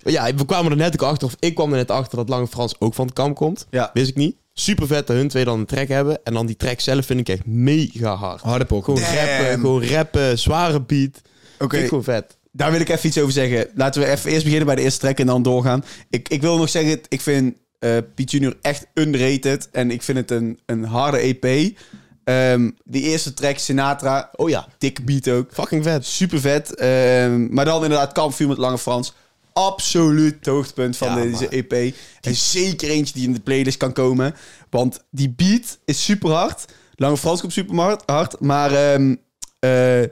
Ja, 0.04 0.34
we 0.34 0.44
kwamen 0.44 0.70
er 0.70 0.76
net 0.76 0.92
ook 0.92 1.08
achter, 1.08 1.26
of 1.26 1.36
ik 1.38 1.54
kwam 1.54 1.70
er 1.70 1.76
net 1.76 1.90
achter 1.90 2.16
dat 2.16 2.28
Lange 2.28 2.46
Frans 2.46 2.74
ook 2.78 2.94
van 2.94 3.06
het 3.06 3.14
kamp 3.14 3.36
komt. 3.36 3.66
Ja. 3.70 3.90
Wist 3.92 4.08
ik 4.08 4.16
niet. 4.16 4.36
Super 4.60 4.86
vet 4.86 5.06
dat 5.06 5.16
hun 5.16 5.28
twee 5.28 5.44
dan 5.44 5.58
een 5.58 5.66
track 5.66 5.88
hebben. 5.88 6.18
En 6.24 6.34
dan 6.34 6.46
die 6.46 6.56
track 6.56 6.80
zelf 6.80 7.06
vind 7.06 7.20
ik 7.20 7.28
echt 7.28 7.46
mega 7.46 8.14
hard. 8.14 8.40
Harde 8.40 8.64
pokken. 8.64 8.96
Gewoon 8.96 9.14
Damn. 9.14 9.26
rappen, 9.28 9.60
gewoon 9.60 9.84
rappen, 9.84 10.38
zware 10.38 10.80
beat. 10.82 11.20
Oké, 11.58 11.78
gewoon 11.78 12.04
vet. 12.04 12.36
daar 12.52 12.70
wil 12.70 12.80
ik 12.80 12.88
even 12.88 13.06
iets 13.08 13.18
over 13.18 13.32
zeggen. 13.32 13.66
Laten 13.74 14.02
we 14.02 14.08
even 14.08 14.30
eerst 14.30 14.42
beginnen 14.42 14.66
bij 14.66 14.76
de 14.76 14.82
eerste 14.82 15.00
track 15.00 15.18
en 15.18 15.26
dan 15.26 15.42
doorgaan. 15.42 15.84
Ik, 16.10 16.28
ik 16.28 16.40
wil 16.40 16.56
nog 16.56 16.68
zeggen, 16.68 17.00
ik 17.08 17.20
vind 17.20 17.56
eh 17.78 17.96
Piet 18.14 18.30
Junior 18.30 18.56
echt 18.62 18.86
underrated. 18.94 19.68
En 19.72 19.90
ik 19.90 20.02
vind 20.02 20.18
het 20.18 20.30
een, 20.30 20.58
een 20.66 20.84
harde 20.84 21.18
EP. 21.18 21.76
Ehm 22.24 22.70
die 22.84 23.02
eerste 23.02 23.34
track, 23.34 23.58
Sinatra. 23.58 24.30
Oh 24.36 24.48
ja, 24.48 24.68
Dikke 24.78 25.02
beat 25.02 25.28
ook. 25.28 25.48
fucking 25.52 25.84
vet. 25.84 26.06
Super 26.06 26.40
vet. 26.40 26.74
Ehm, 26.74 27.46
maar 27.54 27.64
dan 27.64 27.82
inderdaad 27.82 28.12
Kampvuur 28.12 28.48
met 28.48 28.58
Lange 28.58 28.78
Frans. 28.78 29.12
Absoluut 29.58 30.34
het 30.34 30.46
hoogtepunt 30.46 30.96
van 30.96 31.08
Ja, 31.08 31.22
deze 31.22 31.48
EP. 31.48 31.94
En 32.20 32.34
zeker 32.34 32.88
eentje 32.88 33.14
die 33.14 33.26
in 33.26 33.32
de 33.32 33.40
playlist 33.40 33.76
kan 33.76 33.92
komen. 33.92 34.34
Want 34.70 35.04
die 35.10 35.30
beat 35.36 35.78
is 35.84 36.04
super 36.04 36.30
hard. 36.30 36.64
Lange 36.94 37.16
Frans 37.16 37.40
komt 37.40 37.52
super 37.52 37.98
hard. 38.06 38.40
maar 38.40 38.72
ehm, 38.72 39.14
eh, 39.58 40.02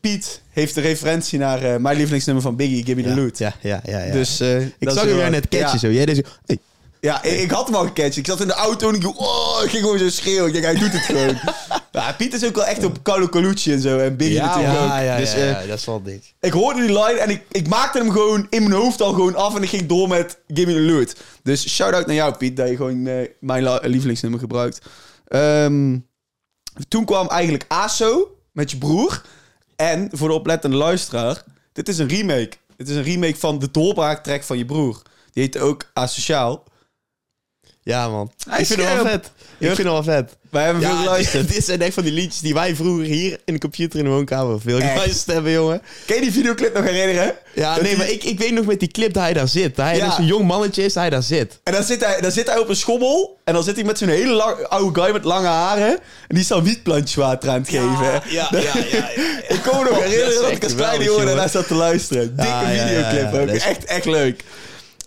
Piet 0.00 0.42
heeft 0.50 0.76
een 0.76 0.82
referentie 0.82 1.38
naar 1.38 1.62
eh, 1.62 1.76
mijn 1.76 1.96
lievelingsnummer 1.96 2.44
van 2.44 2.56
Biggie, 2.56 2.84
Give 2.84 2.96
Me 2.96 3.02
The 3.02 3.14
Loot. 3.14 3.38
ja, 3.38 3.54
ja, 3.60 3.80
ja. 3.84 4.04
ja. 4.04 4.12
Dus, 4.12 4.40
eh, 4.40 4.62
ik 4.62 4.90
zag 4.90 5.04
hem 5.04 5.30
net 5.30 5.48
catchen 5.48 5.78
zo. 5.78 5.90
Jij 5.90 6.06
deze, 6.06 6.24
hey, 6.46 6.58
Ja, 7.00 7.22
ik, 7.22 7.40
ik 7.40 7.50
had 7.50 7.66
hem 7.66 7.74
al 7.74 7.84
gecatcht. 7.84 8.16
Ik 8.16 8.26
zat 8.26 8.40
in 8.40 8.46
de 8.46 8.52
auto 8.52 8.88
en 8.88 8.94
ik, 8.94 9.18
oh, 9.20 9.60
ik 9.64 9.70
ging 9.70 9.82
gewoon 9.82 9.98
zo 9.98 10.08
schreeuwen. 10.08 10.46
Ik 10.46 10.52
denk, 10.52 10.64
hij 10.64 10.74
doet 10.74 10.92
het 10.92 11.02
gewoon. 11.02 11.38
ja, 11.92 12.12
Piet 12.12 12.34
is 12.34 12.44
ook 12.44 12.54
wel 12.54 12.64
echt 12.64 12.84
op 12.84 13.02
Carlo 13.02 13.28
Colucci 13.28 13.72
en 13.72 13.80
zo. 13.80 13.98
En 13.98 14.16
Biggie 14.16 14.36
Ja, 14.36 14.46
natuurlijk 14.46 14.80
ook. 14.80 14.88
ja, 14.88 15.16
dus, 15.16 15.34
eh, 15.34 15.50
ja, 15.50 15.66
dat 15.66 15.78
is 15.78 15.84
wel 15.84 16.02
dik. 16.02 16.34
ik 16.40 16.52
hoorde 16.52 16.80
die 16.80 17.02
line 17.02 17.18
en 17.18 17.30
ik, 17.30 17.42
ik 17.50 17.68
maakte 17.68 17.98
hem 17.98 18.10
gewoon 18.10 18.46
in 18.50 18.62
mijn 18.62 18.80
hoofd 18.80 19.00
al 19.00 19.12
gewoon 19.12 19.34
af. 19.34 19.54
En 19.56 19.62
ik 19.62 19.68
ging 19.68 19.86
door 19.86 20.08
met 20.08 20.38
Give 20.46 20.66
Me 20.66 20.74
The 20.74 20.80
Loot. 20.80 21.16
Dus 21.42 21.68
shout-out 21.68 22.06
naar 22.06 22.14
jou, 22.14 22.36
Piet, 22.36 22.56
dat 22.56 22.68
je 22.68 22.76
gewoon 22.76 23.06
eh, 23.06 23.28
mijn 23.40 23.78
lievelingsnummer 23.82 24.40
gebruikt. 24.40 24.80
Ehm, 25.28 25.98
toen 26.88 27.04
kwam 27.04 27.28
eigenlijk 27.28 27.64
ASO 27.68 28.36
met 28.52 28.70
je 28.70 28.76
broer. 28.76 29.22
En 29.76 30.08
voor 30.12 30.28
de 30.28 30.34
oplettende 30.34 30.76
luisteraar, 30.76 31.42
dit 31.72 31.88
is 31.88 31.98
een 31.98 32.08
remake. 32.08 32.52
Dit 32.76 32.88
is 32.88 32.96
een 32.96 33.02
remake 33.02 33.36
van 33.36 33.58
de 33.58 33.70
doorbraaktrack 33.70 34.42
van 34.42 34.58
je 34.58 34.64
broer. 34.64 35.02
Die 35.32 35.42
heette 35.42 35.60
ook 35.60 35.90
Asociaal. 35.92 36.64
Ja, 37.86 38.08
man. 38.08 38.30
Hij 38.48 38.60
ik 38.60 38.66
vind 38.66 38.80
het 38.82 38.92
wel 38.94 39.04
vet. 39.06 39.30
Ik 39.58 39.66
vind 39.66 39.76
het 39.76 39.86
wel 39.86 40.02
vet. 40.02 40.36
Wij 40.50 40.64
hebben 40.64 40.82
veel 40.82 40.96
geluisterd. 40.96 41.48
dit 41.52 41.64
zijn 41.64 41.82
echt 41.82 41.94
van 41.94 42.02
die 42.02 42.12
liedjes 42.12 42.40
die 42.40 42.54
wij 42.54 42.76
vroeger 42.76 43.04
hier 43.04 43.38
in 43.44 43.52
de 43.54 43.60
computer 43.60 43.98
in 43.98 44.04
de 44.04 44.10
woonkamer 44.10 44.60
veel 44.60 44.76
geluisterd 44.78 45.26
hebben, 45.34 45.52
jongen. 45.52 45.82
Kan 46.06 46.16
je 46.16 46.22
die 46.22 46.32
videoclip 46.32 46.74
nog 46.74 46.84
herinneren? 46.84 47.34
Ja, 47.54 47.72
Dat 47.74 47.82
nee, 47.82 47.90
die- 47.90 47.98
maar 47.98 48.10
ik, 48.10 48.24
ik 48.24 48.38
weet 48.38 48.52
nog 48.52 48.66
met 48.66 48.80
die 48.80 48.88
clip 48.90 49.12
dat 49.12 49.22
hij 49.22 49.32
daar 49.32 49.48
zit. 49.48 49.76
Dat 49.76 49.84
hij 49.84 49.96
Ja. 49.96 50.06
dus 50.06 50.18
een 50.18 50.26
jong 50.26 50.44
mannetje 50.46 50.82
is, 50.84 50.92
dat 50.92 51.02
hij 51.02 51.10
daar 51.10 51.22
zit. 51.22 51.60
En 51.62 51.72
dan 51.72 51.82
zit, 51.82 52.04
hij, 52.04 52.20
dan 52.20 52.30
zit 52.32 52.46
hij 52.46 52.58
op 52.58 52.68
een 52.68 52.76
schommel. 52.76 53.38
En 53.44 53.54
dan 53.54 53.62
zit 53.64 53.74
hij 53.76 53.84
met 53.84 53.98
zo'n 53.98 54.08
hele 54.08 54.32
lang, 54.32 54.62
oude 54.62 55.00
guy 55.00 55.12
met 55.12 55.24
lange 55.24 55.46
haren. 55.46 55.88
En 55.90 55.98
die 56.28 56.38
is 56.40 56.46
dan 56.48 56.64
wietplantjes 56.64 57.14
water 57.14 57.48
aan 57.50 57.58
het 57.60 57.68
geven. 57.68 57.88
ja, 58.00 58.22
ja, 58.28 58.48
ja, 58.50 58.72
ja. 58.90 59.08
Ik 59.48 59.60
kon 59.66 59.82
me 59.84 59.88
nog 59.90 59.98
herinneren 60.02 60.28
is 60.34 60.40
dat, 60.40 60.50
ik 60.50 60.62
als 60.64 60.74
kleine 60.74 61.04
jongen 61.04 61.26
daarna 61.26 61.48
zat 61.48 61.66
te 61.66 61.74
luisteren. 61.74 62.36
Dikke 62.36 62.50
Ja, 62.50 62.70
ja, 62.70 62.70
ja, 62.70 62.86
videoclip 62.86 63.32
ja, 63.32 63.40
ook. 63.40 63.48
is- 63.48 63.62
Echt, 63.64 63.84
echt 63.84 64.04
leuk. 64.04 64.44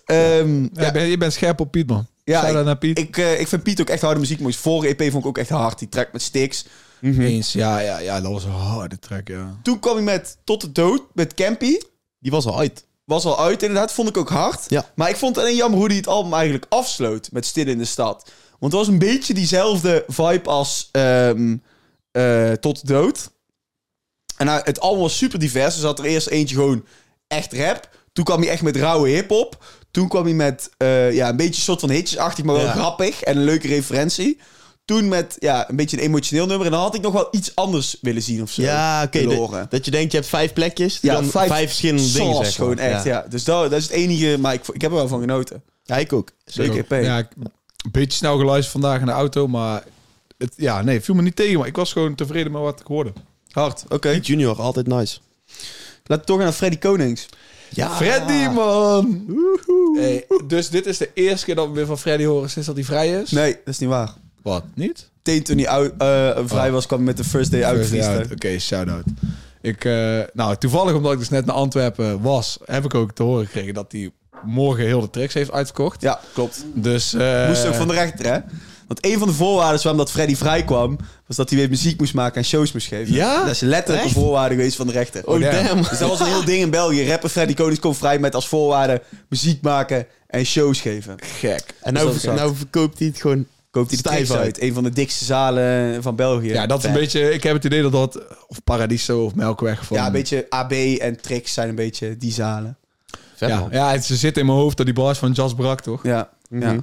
Ehm, 0.06 0.62
Ja, 0.64 0.70
ja, 0.74 0.86
je, 0.86 0.92
bent, 0.92 1.10
je 1.10 1.18
bent 1.18 1.34
scherp 1.34 1.60
op 1.60 1.72
Piet, 1.72 1.88
man. 1.88 2.08
Ja, 2.30 2.40
Shout-out 2.40 2.60
ik- 2.60 2.66
naar 2.66 2.78
Piet. 2.78 3.00
ik, 3.00 3.18
eh, 3.18 3.40
ik 3.40 3.48
vind 3.48 3.64
Piet 3.64 3.82
ook 3.82 3.90
echt 3.90 4.02
harde 4.02 4.20
muziek. 4.20 4.40
Maar 4.40 4.52
zijn 4.52 4.64
vorige 4.64 4.96
EP 4.96 5.12
vond 5.12 5.24
ik 5.24 5.30
ook 5.30 5.38
echt 5.38 5.50
hard. 5.50 5.80
Die 5.80 5.90
track 5.90 6.12
met 6.12 6.22
Stix. 6.22 6.66
Eens, 7.02 7.54
ja, 7.54 7.80
ja, 7.80 7.98
ja, 8.00 8.22
dat 8.22 8.32
was 8.32 8.44
een 8.44 8.52
harde 8.52 9.00
track, 9.00 9.28
ja. 9.28 9.60
Toen 9.64 9.80
kwam 9.80 9.96
hij 9.96 10.04
met 10.04 10.38
Tot 10.44 10.62
de 10.62 10.72
Dood 10.72 11.02
met 11.14 11.34
Campy. 11.34 11.78
Die 12.20 12.32
was 12.32 12.46
al 12.46 12.60
uit. 12.60 12.86
Was 13.06 13.26
al 13.26 13.40
uit 13.40 13.62
inderdaad. 13.64 13.92
Vond 13.94 14.10
ik 14.10 14.18
ook 14.18 14.30
hard. 14.30 14.64
Ja. 14.68 14.86
Maar 14.96 15.10
ik 15.10 15.16
vond 15.16 15.36
het 15.36 15.46
alleen 15.46 15.56
jammer 15.58 15.80
hoe 15.80 15.88
hij 15.88 15.96
het 15.98 16.08
album 16.08 16.34
eigenlijk 16.34 16.66
afsloot 16.70 17.30
met 17.32 17.46
Stil 17.46 17.68
in 17.68 17.78
de 17.78 17.86
Stad. 17.86 18.32
Want 18.60 18.72
het 18.74 18.82
was 18.82 18.88
een 18.88 19.00
beetje 19.00 19.34
diezelfde 19.34 20.04
vibe 20.08 20.50
als 20.50 20.90
ehm, 20.92 21.58
eh, 22.12 22.52
Tot 22.52 22.82
de 22.88 22.94
Dood. 22.94 23.30
En 24.38 24.46
nou, 24.46 24.62
het 24.64 24.80
album 24.80 25.02
was 25.02 25.18
super 25.18 25.40
divers. 25.40 25.76
Er 25.76 25.82
zat 25.82 26.00
er 26.00 26.06
eerst 26.06 26.28
eentje 26.28 26.56
gewoon 26.56 26.86
echt 27.28 27.54
rap. 27.54 27.90
Toen 28.14 28.24
kwam 28.26 28.42
hij 28.42 28.50
echt 28.50 28.62
met 28.62 28.76
rauwe 28.76 29.10
hip-hop. 29.10 29.64
Toen 29.92 30.08
kwam 30.08 30.24
hij 30.24 30.34
met 30.34 30.70
eh, 30.78 31.14
ja, 31.14 31.30
een 31.30 31.36
beetje 31.36 31.62
soort 31.62 31.80
van 31.80 31.90
hitjesachtig, 31.90 32.46
maar 32.46 32.56
wel 32.56 32.64
Ja. 32.66 32.72
grappig. 32.72 33.22
En 33.22 33.38
een 33.38 33.44
leuke 33.44 33.68
referentie. 33.68 34.40
Toen 34.86 35.08
met 35.08 35.36
ja, 35.40 35.70
een 35.70 35.76
beetje 35.76 35.98
een 35.98 36.04
emotioneel 36.04 36.46
nummer. 36.46 36.66
En 36.66 36.72
dan 36.72 36.82
had 36.82 36.96
ik 36.96 37.02
nog 37.02 37.14
wel 37.14 37.28
iets 37.32 37.56
anders 37.56 37.98
willen 38.02 38.22
zien 38.22 38.42
of 38.42 38.52
zo. 38.52 38.62
Ja, 38.62 39.04
oké. 39.06 39.24
dat- 39.70 39.86
je 39.86 39.92
denkt, 39.92 40.12
je 40.12 40.18
hebt 40.18 40.30
vijf 40.30 40.54
plekjes. 40.54 41.00
Ja, 41.02 41.14
dan 41.14 41.26
vijf 41.26 41.48
vijf, 41.48 41.68
verschillende 41.68 42.12
dingen 42.12 42.20
Sauce 42.22 42.44
zeggen. 42.44 42.54
gewoon 42.64 42.78
echt, 42.78 43.04
ja. 43.04 43.26
Dus 43.30 43.44
dat, 43.44 43.70
dat 43.70 43.80
is 43.80 43.84
het 43.84 43.94
enige, 43.94 44.38
maar 44.40 44.54
ik, 44.54 44.68
ik 44.68 44.82
heb 44.82 44.92
er 44.92 44.98
wel 44.98 45.08
van 45.08 45.20
genoten. 45.20 45.64
Ja, 45.84 45.98
ik 45.98 46.14
ook. 46.14 46.30
Zeker. 46.46 47.02
Ja, 47.04 47.18
ik, 47.18 47.28
een 47.38 47.92
beetje 47.92 48.18
snel 48.18 48.38
geluisterd 48.38 48.72
vandaag 48.82 49.00
in 49.00 49.06
de 49.06 49.12
auto, 49.12 49.48
maar 49.48 49.84
het, 50.38 50.54
ja, 50.58 50.82
nee, 50.82 51.02
viel 51.02 51.16
me 51.16 51.22
niet 51.22 51.36
tegen. 51.36 51.58
Maar 51.60 51.68
ik 51.68 51.76
was 51.76 51.92
gewoon 51.92 52.16
tevreden 52.16 52.52
met 52.52 52.62
wat 52.62 52.80
ik 52.80 52.88
hoorde. 52.88 53.14
Hard, 53.52 53.84
oké. 53.90 54.20
Junior, 54.22 54.62
altijd 54.62 54.88
nice. 54.88 55.18
Laten 56.04 56.26
we 56.26 56.32
toch 56.32 56.36
gaan 56.36 56.46
naar 56.46 56.54
Freddy 56.54 56.78
Konings. 56.78 57.26
Ja. 57.70 57.96
Freddy, 57.96 58.48
man! 58.54 59.26
Hey, 59.96 60.26
dus 60.48 60.70
dit 60.70 60.86
is 60.86 60.98
de 60.98 61.10
eerste 61.14 61.46
keer 61.46 61.56
dat 61.56 61.68
we 61.68 61.74
weer 61.74 61.86
van 61.86 62.00
Freddy 62.00 62.26
horen 62.26 62.50
sinds 62.50 62.68
dat 62.68 62.76
hij 62.76 62.86
vrij 62.86 63.22
is? 63.22 63.32
Nee, 63.32 63.52
dat 63.52 63.74
is 63.74 63.80
niet 63.80 63.90
waar. 63.90 64.14
Wat, 64.42 64.64
niet? 64.74 65.10
Meteen 65.24 65.44
toen 65.44 65.58
hij 65.58 65.92
eh, 65.98 66.46
vrij 66.46 66.68
Oh. 66.68 66.74
was, 66.74 66.86
kwam 66.86 67.00
hij 67.00 67.08
met 67.08 67.18
de 67.18 67.24
First 67.24 67.52
Day 67.52 67.84
First. 67.86 68.32
Oké, 68.32 68.60
shout-out. 68.60 69.04
Ik, 69.62 69.86
eh, 69.86 70.20
nou, 70.34 70.56
toevallig 70.56 70.94
omdat 70.94 71.12
ik 71.12 71.20
dus 71.20 71.30
net 71.30 71.46
naar 71.46 71.56
Antwerpen 71.56 72.22
was, 72.22 72.58
heb 72.66 72.86
ik 72.86 72.94
ook 72.96 73.12
te 73.12 73.24
horen 73.24 73.46
gekregen 73.46 73.74
dat 73.74 73.92
hij 73.92 74.12
morgen 74.44 74.86
heel 74.86 75.02
de 75.02 75.10
tracks 75.10 75.34
heeft 75.34 75.52
uitverkocht. 75.52 76.02
Ja, 76.02 76.20
klopt. 76.34 76.66
Dus, 76.74 77.14
eh, 77.14 77.48
Moest 77.48 77.66
ook 77.68 77.76
van 77.76 77.88
de 77.88 77.94
rechter, 77.94 78.26
hè? 78.26 78.40
Want 78.90 79.06
een 79.06 79.20
van 79.20 79.28
de 79.28 79.34
voorwaarden 79.34 79.78
waarom 79.82 79.98
dat 79.98 80.12
Freddy 80.12 80.36
vrijkwam... 80.36 80.98
was 81.28 81.36
dat 81.38 81.50
hij 81.50 81.60
weer 81.60 81.70
muziek 81.70 82.00
moest 82.00 82.14
maken 82.14 82.36
en 82.38 82.44
shows 82.48 82.72
moest 82.72 82.88
geven. 82.88 83.14
Ja? 83.14 83.40
Dat 83.44 83.50
is 83.52 83.60
letterlijk 83.60 84.06
Echt? 84.06 84.16
een 84.16 84.22
voorwaarde 84.22 84.56
geweest 84.56 84.76
van 84.76 84.88
de 84.88 84.94
rechter. 84.94 85.26
Oh, 85.28 85.42
damn. 85.42 85.66
damn. 85.66 85.82
Dus 85.90 85.98
dat 86.00 86.10
was 86.10 86.20
een 86.20 86.26
heel 86.26 86.46
ding 86.46 86.62
in 86.62 86.70
België. 86.70 87.08
Rapper 87.10 87.30
Freddy 87.30 87.54
Konings 87.54 87.80
komt 87.80 87.98
vrij 87.98 88.20
met 88.20 88.36
als 88.36 88.48
voorwaarde... 88.48 89.02
muziek 89.28 89.62
maken 89.62 90.06
en 90.28 90.46
shows 90.46 90.82
geven. 90.82 91.16
Gek. 91.40 91.64
En 91.82 91.94
nou, 91.94 92.16
nou 92.24 92.56
verkoopt 92.56 93.00
hij 93.00 93.08
het 93.08 93.22
gewoon... 93.22 93.46
Koopt 93.72 93.90
hij 93.92 94.02
de 94.02 94.10
Stijf 94.10 94.32
uit. 94.32 94.40
uit. 94.40 94.62
Een 94.62 94.74
van 94.74 94.84
de 94.84 94.90
dikste 94.90 95.26
zalen 95.26 96.04
van 96.04 96.16
België. 96.16 96.48
Ja, 96.52 96.66
dat 96.68 96.80
is 96.80 96.86
een 96.86 96.94
beetje... 96.94 97.34
Ik 97.34 97.44
heb 97.44 97.54
het 97.54 97.64
idee 97.66 97.82
dat 97.82 97.92
dat... 97.92 98.20
Of 98.48 98.64
Paradiso 98.64 99.24
of 99.24 99.36
Melkweg 99.36 99.86
van... 99.86 99.98
Ja, 99.98 100.06
een 100.06 100.12
beetje 100.12 100.46
AB 100.50 100.72
en 100.72 101.22
tricks 101.22 101.54
zijn 101.54 101.70
een 101.70 101.76
beetje 101.76 102.18
die 102.18 102.32
zalen. 102.32 102.78
Vet, 103.36 103.50
Ja, 103.50 103.60
man. 103.60 103.70
ja, 103.72 103.92
het, 103.92 104.06
ze 104.06 104.16
zit 104.16 104.38
in 104.38 104.46
mijn 104.46 104.58
hoofd 104.58 104.78
dat 104.78 104.86
die 104.86 104.96
bars 104.96 105.18
van 105.18 105.32
Jas 105.32 105.54
Brak, 105.54 105.82
toch? 105.82 106.04
Ja, 106.04 106.30
Mhm. 106.50 106.64
ja. 106.64 106.76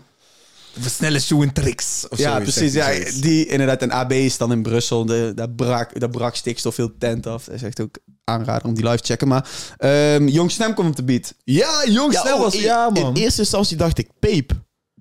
Snelle 0.81 1.21
shoe 1.21 1.53
tricks. 1.53 2.07
Of 2.09 2.19
ja 2.19 2.31
zoiets, 2.37 2.53
precies. 2.55 2.73
Ja, 2.75 2.93
zoiets. 2.93 3.21
die 3.21 3.47
inderdaad. 3.47 3.83
En 3.83 3.91
AB 3.91 4.13
is 4.13 4.37
dan 4.37 4.53
in 4.53 4.63
Brussel. 4.63 5.07
De, 5.07 5.33
daar, 5.35 5.51
brak, 5.51 6.01
daar 6.01 6.11
brak 6.11 6.35
stikstof 6.35 6.77
heel 6.77 6.91
tent 6.99 7.27
af. 7.27 7.45
Dat 7.45 7.55
is 7.55 7.63
echt 7.63 7.81
ook 7.81 7.99
aanrader 8.25 8.69
om 8.69 8.75
die 8.75 8.85
live 8.85 8.97
te 9.01 9.05
checken. 9.07 9.29
Maar 9.29 9.49
ehm, 9.77 10.27
Jong 10.29 10.51
Stem 10.51 10.75
komt 10.75 10.89
op 10.89 10.97
de 10.97 11.05
beat. 11.05 11.35
Ja, 11.45 11.85
jong, 11.89 12.13
Ja, 12.13 12.35
oh, 12.35 12.41
was... 12.41 12.55
in- 12.55 12.61
Ja, 12.61 12.91
man. 12.91 13.15
In 13.17 13.23
eerste 13.23 13.41
instantie 13.41 13.77
dacht 13.77 13.99
ik 13.99 14.09
peep. 14.19 14.53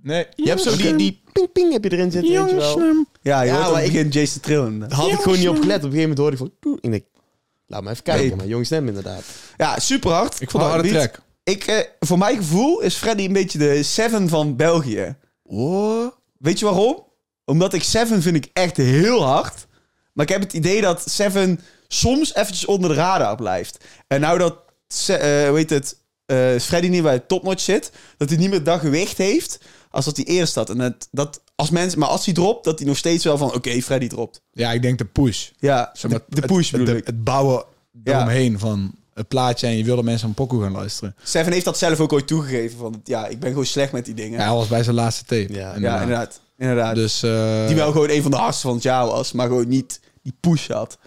Nee. 0.01 0.25
Je 0.35 0.47
hebt 0.49 0.61
zo 0.61 0.75
die, 0.75 0.95
die 0.95 1.21
ping 1.31 1.51
ping 1.51 1.71
heb 1.71 1.83
je 1.83 1.91
erin 1.91 2.11
zitten, 2.11 2.31
weet 2.43 2.49
je 2.49 2.55
wel. 2.55 3.05
Ja, 3.21 3.41
je 3.41 3.51
Ja, 3.51 3.69
maar 3.71 3.83
ik- 3.83 3.91
begin 3.91 4.09
Jason 4.09 4.41
Trillen. 4.41 4.79
Daar 4.79 4.91
had 4.91 5.11
ik 5.11 5.19
gewoon 5.19 5.37
niet 5.37 5.49
op 5.49 5.55
gelet. 5.59 5.75
Op 5.77 5.83
een 5.83 5.91
gegeven 5.91 5.99
moment 6.01 6.17
hoorde 6.17 6.31
ik 6.35 6.37
van... 6.37 6.51
toe. 6.59 6.91
Ik 6.91 7.03
laat 7.67 7.83
me 7.83 7.89
even 7.89 8.03
kijken. 8.03 8.27
Peep. 8.27 8.37
Maar 8.37 8.47
jong 8.47 8.65
stem 8.65 8.87
inderdaad. 8.87 9.23
Ja, 9.57 9.79
super 9.79 10.11
hard. 10.11 10.41
Ik 10.41 10.49
vond 10.49 10.63
het 10.63 10.73
een 10.73 10.79
harde 10.79 10.93
track. 10.97 11.19
Ik, 11.43 11.63
eh, 11.63 11.77
voor 11.99 12.17
mijn 12.17 12.37
gevoel 12.37 12.81
is 12.81 12.95
Freddy 12.95 13.25
een 13.25 13.33
beetje 13.33 13.57
de 13.57 13.83
Seven 13.83 14.29
van 14.29 14.55
België. 14.55 15.15
Oh. 15.47 16.11
Weet 16.37 16.59
je 16.59 16.65
waarom? 16.65 17.03
Omdat 17.45 17.73
ik 17.73 17.83
Seven 17.83 18.21
vind 18.21 18.35
ik 18.35 18.49
echt 18.53 18.77
heel 18.77 19.23
hard. 19.23 19.67
Maar 20.13 20.25
ik 20.25 20.31
heb 20.31 20.41
het 20.41 20.53
idee 20.53 20.81
dat 20.81 21.09
Seven 21.09 21.59
soms 21.87 22.35
eventjes 22.35 22.65
onder 22.65 22.89
de 22.89 22.95
radar 22.95 23.35
blijft. 23.35 23.83
En 24.07 24.21
nou 24.21 24.37
dat, 24.37 24.57
Se- 24.87 25.13
eh, 25.15 25.47
hoe 25.49 25.57
heet 25.57 25.69
het, 25.69 25.97
eh, 26.25 26.55
Freddy 26.59 26.87
niet 26.87 27.03
bij 27.03 27.19
topnotch 27.19 27.61
zit, 27.61 27.91
dat 28.17 28.29
hij 28.29 28.37
niet 28.37 28.49
meer 28.49 28.63
dat 28.63 28.79
gewicht 28.79 29.17
heeft 29.17 29.59
als 29.89 30.05
dat 30.05 30.15
hij 30.15 30.25
eerst 30.25 30.55
had. 30.55 30.69
En 30.69 30.77
dat, 30.77 31.07
dat 31.11 31.41
als 31.55 31.69
mensen, 31.69 31.99
maar 31.99 32.07
als 32.09 32.25
hij 32.25 32.33
dropt, 32.33 32.63
dat 32.63 32.79
hij 32.79 32.87
nog 32.87 32.97
steeds 32.97 33.23
wel 33.23 33.37
van, 33.37 33.53
oké, 33.53 33.81
Freddy 33.81 34.07
dropt. 34.07 34.41
Ja, 34.51 34.71
ik 34.71 34.81
denk 34.81 34.97
de 34.97 35.05
push. 35.05 35.49
Ja, 35.59 35.89
Zeg 35.93 36.11
maar, 36.11 36.19
de, 36.29 36.41
de 36.41 36.47
push 36.47 36.69
het, 36.71 36.79
bedoel 36.79 36.87
het, 36.95 36.97
ik. 36.97 37.05
het 37.07 37.23
bouwen 37.23 37.63
Ja. 38.03 38.15
eromheen 38.15 38.59
van 38.59 38.95
het 39.15 39.27
plaatje 39.27 39.67
en 39.67 39.77
je 39.77 39.83
wilde 39.83 40.03
mensen 40.03 40.27
een 40.27 40.33
pokoe 40.33 40.61
gaan 40.63 40.71
luisteren. 40.71 41.15
Seven 41.23 41.51
heeft 41.53 41.65
dat 41.65 41.77
zelf 41.77 41.99
ook 41.99 42.13
ooit 42.13 42.27
toegegeven. 42.27 42.77
Van, 42.77 43.01
ja, 43.03 43.27
ik 43.27 43.39
ben 43.39 43.49
gewoon 43.49 43.65
slecht 43.65 43.91
met 43.91 44.05
die 44.05 44.13
dingen. 44.13 44.39
Ja, 44.39 44.45
hij 44.45 44.53
was 44.55 44.67
bij 44.67 44.83
zijn 44.83 44.95
laatste 44.95 45.25
tape. 45.25 45.53
Ja, 45.53 45.73
inderdaad. 45.73 46.01
inderdaad. 46.01 46.41
inderdaad. 46.57 46.95
Dus 46.95 47.23
eh 47.23 47.67
die 47.67 47.75
wel 47.75 47.91
gewoon 47.91 48.09
een 48.09 48.21
van 48.21 48.31
de 48.31 48.37
hardste 48.37 48.67
van 48.67 48.73
het 48.75 48.83
jaar 48.83 49.05
was, 49.05 49.31
maar 49.31 49.47
gewoon 49.47 49.67
niet 49.67 49.99
die 50.23 50.33
push 50.39 50.67
had. 50.67 50.97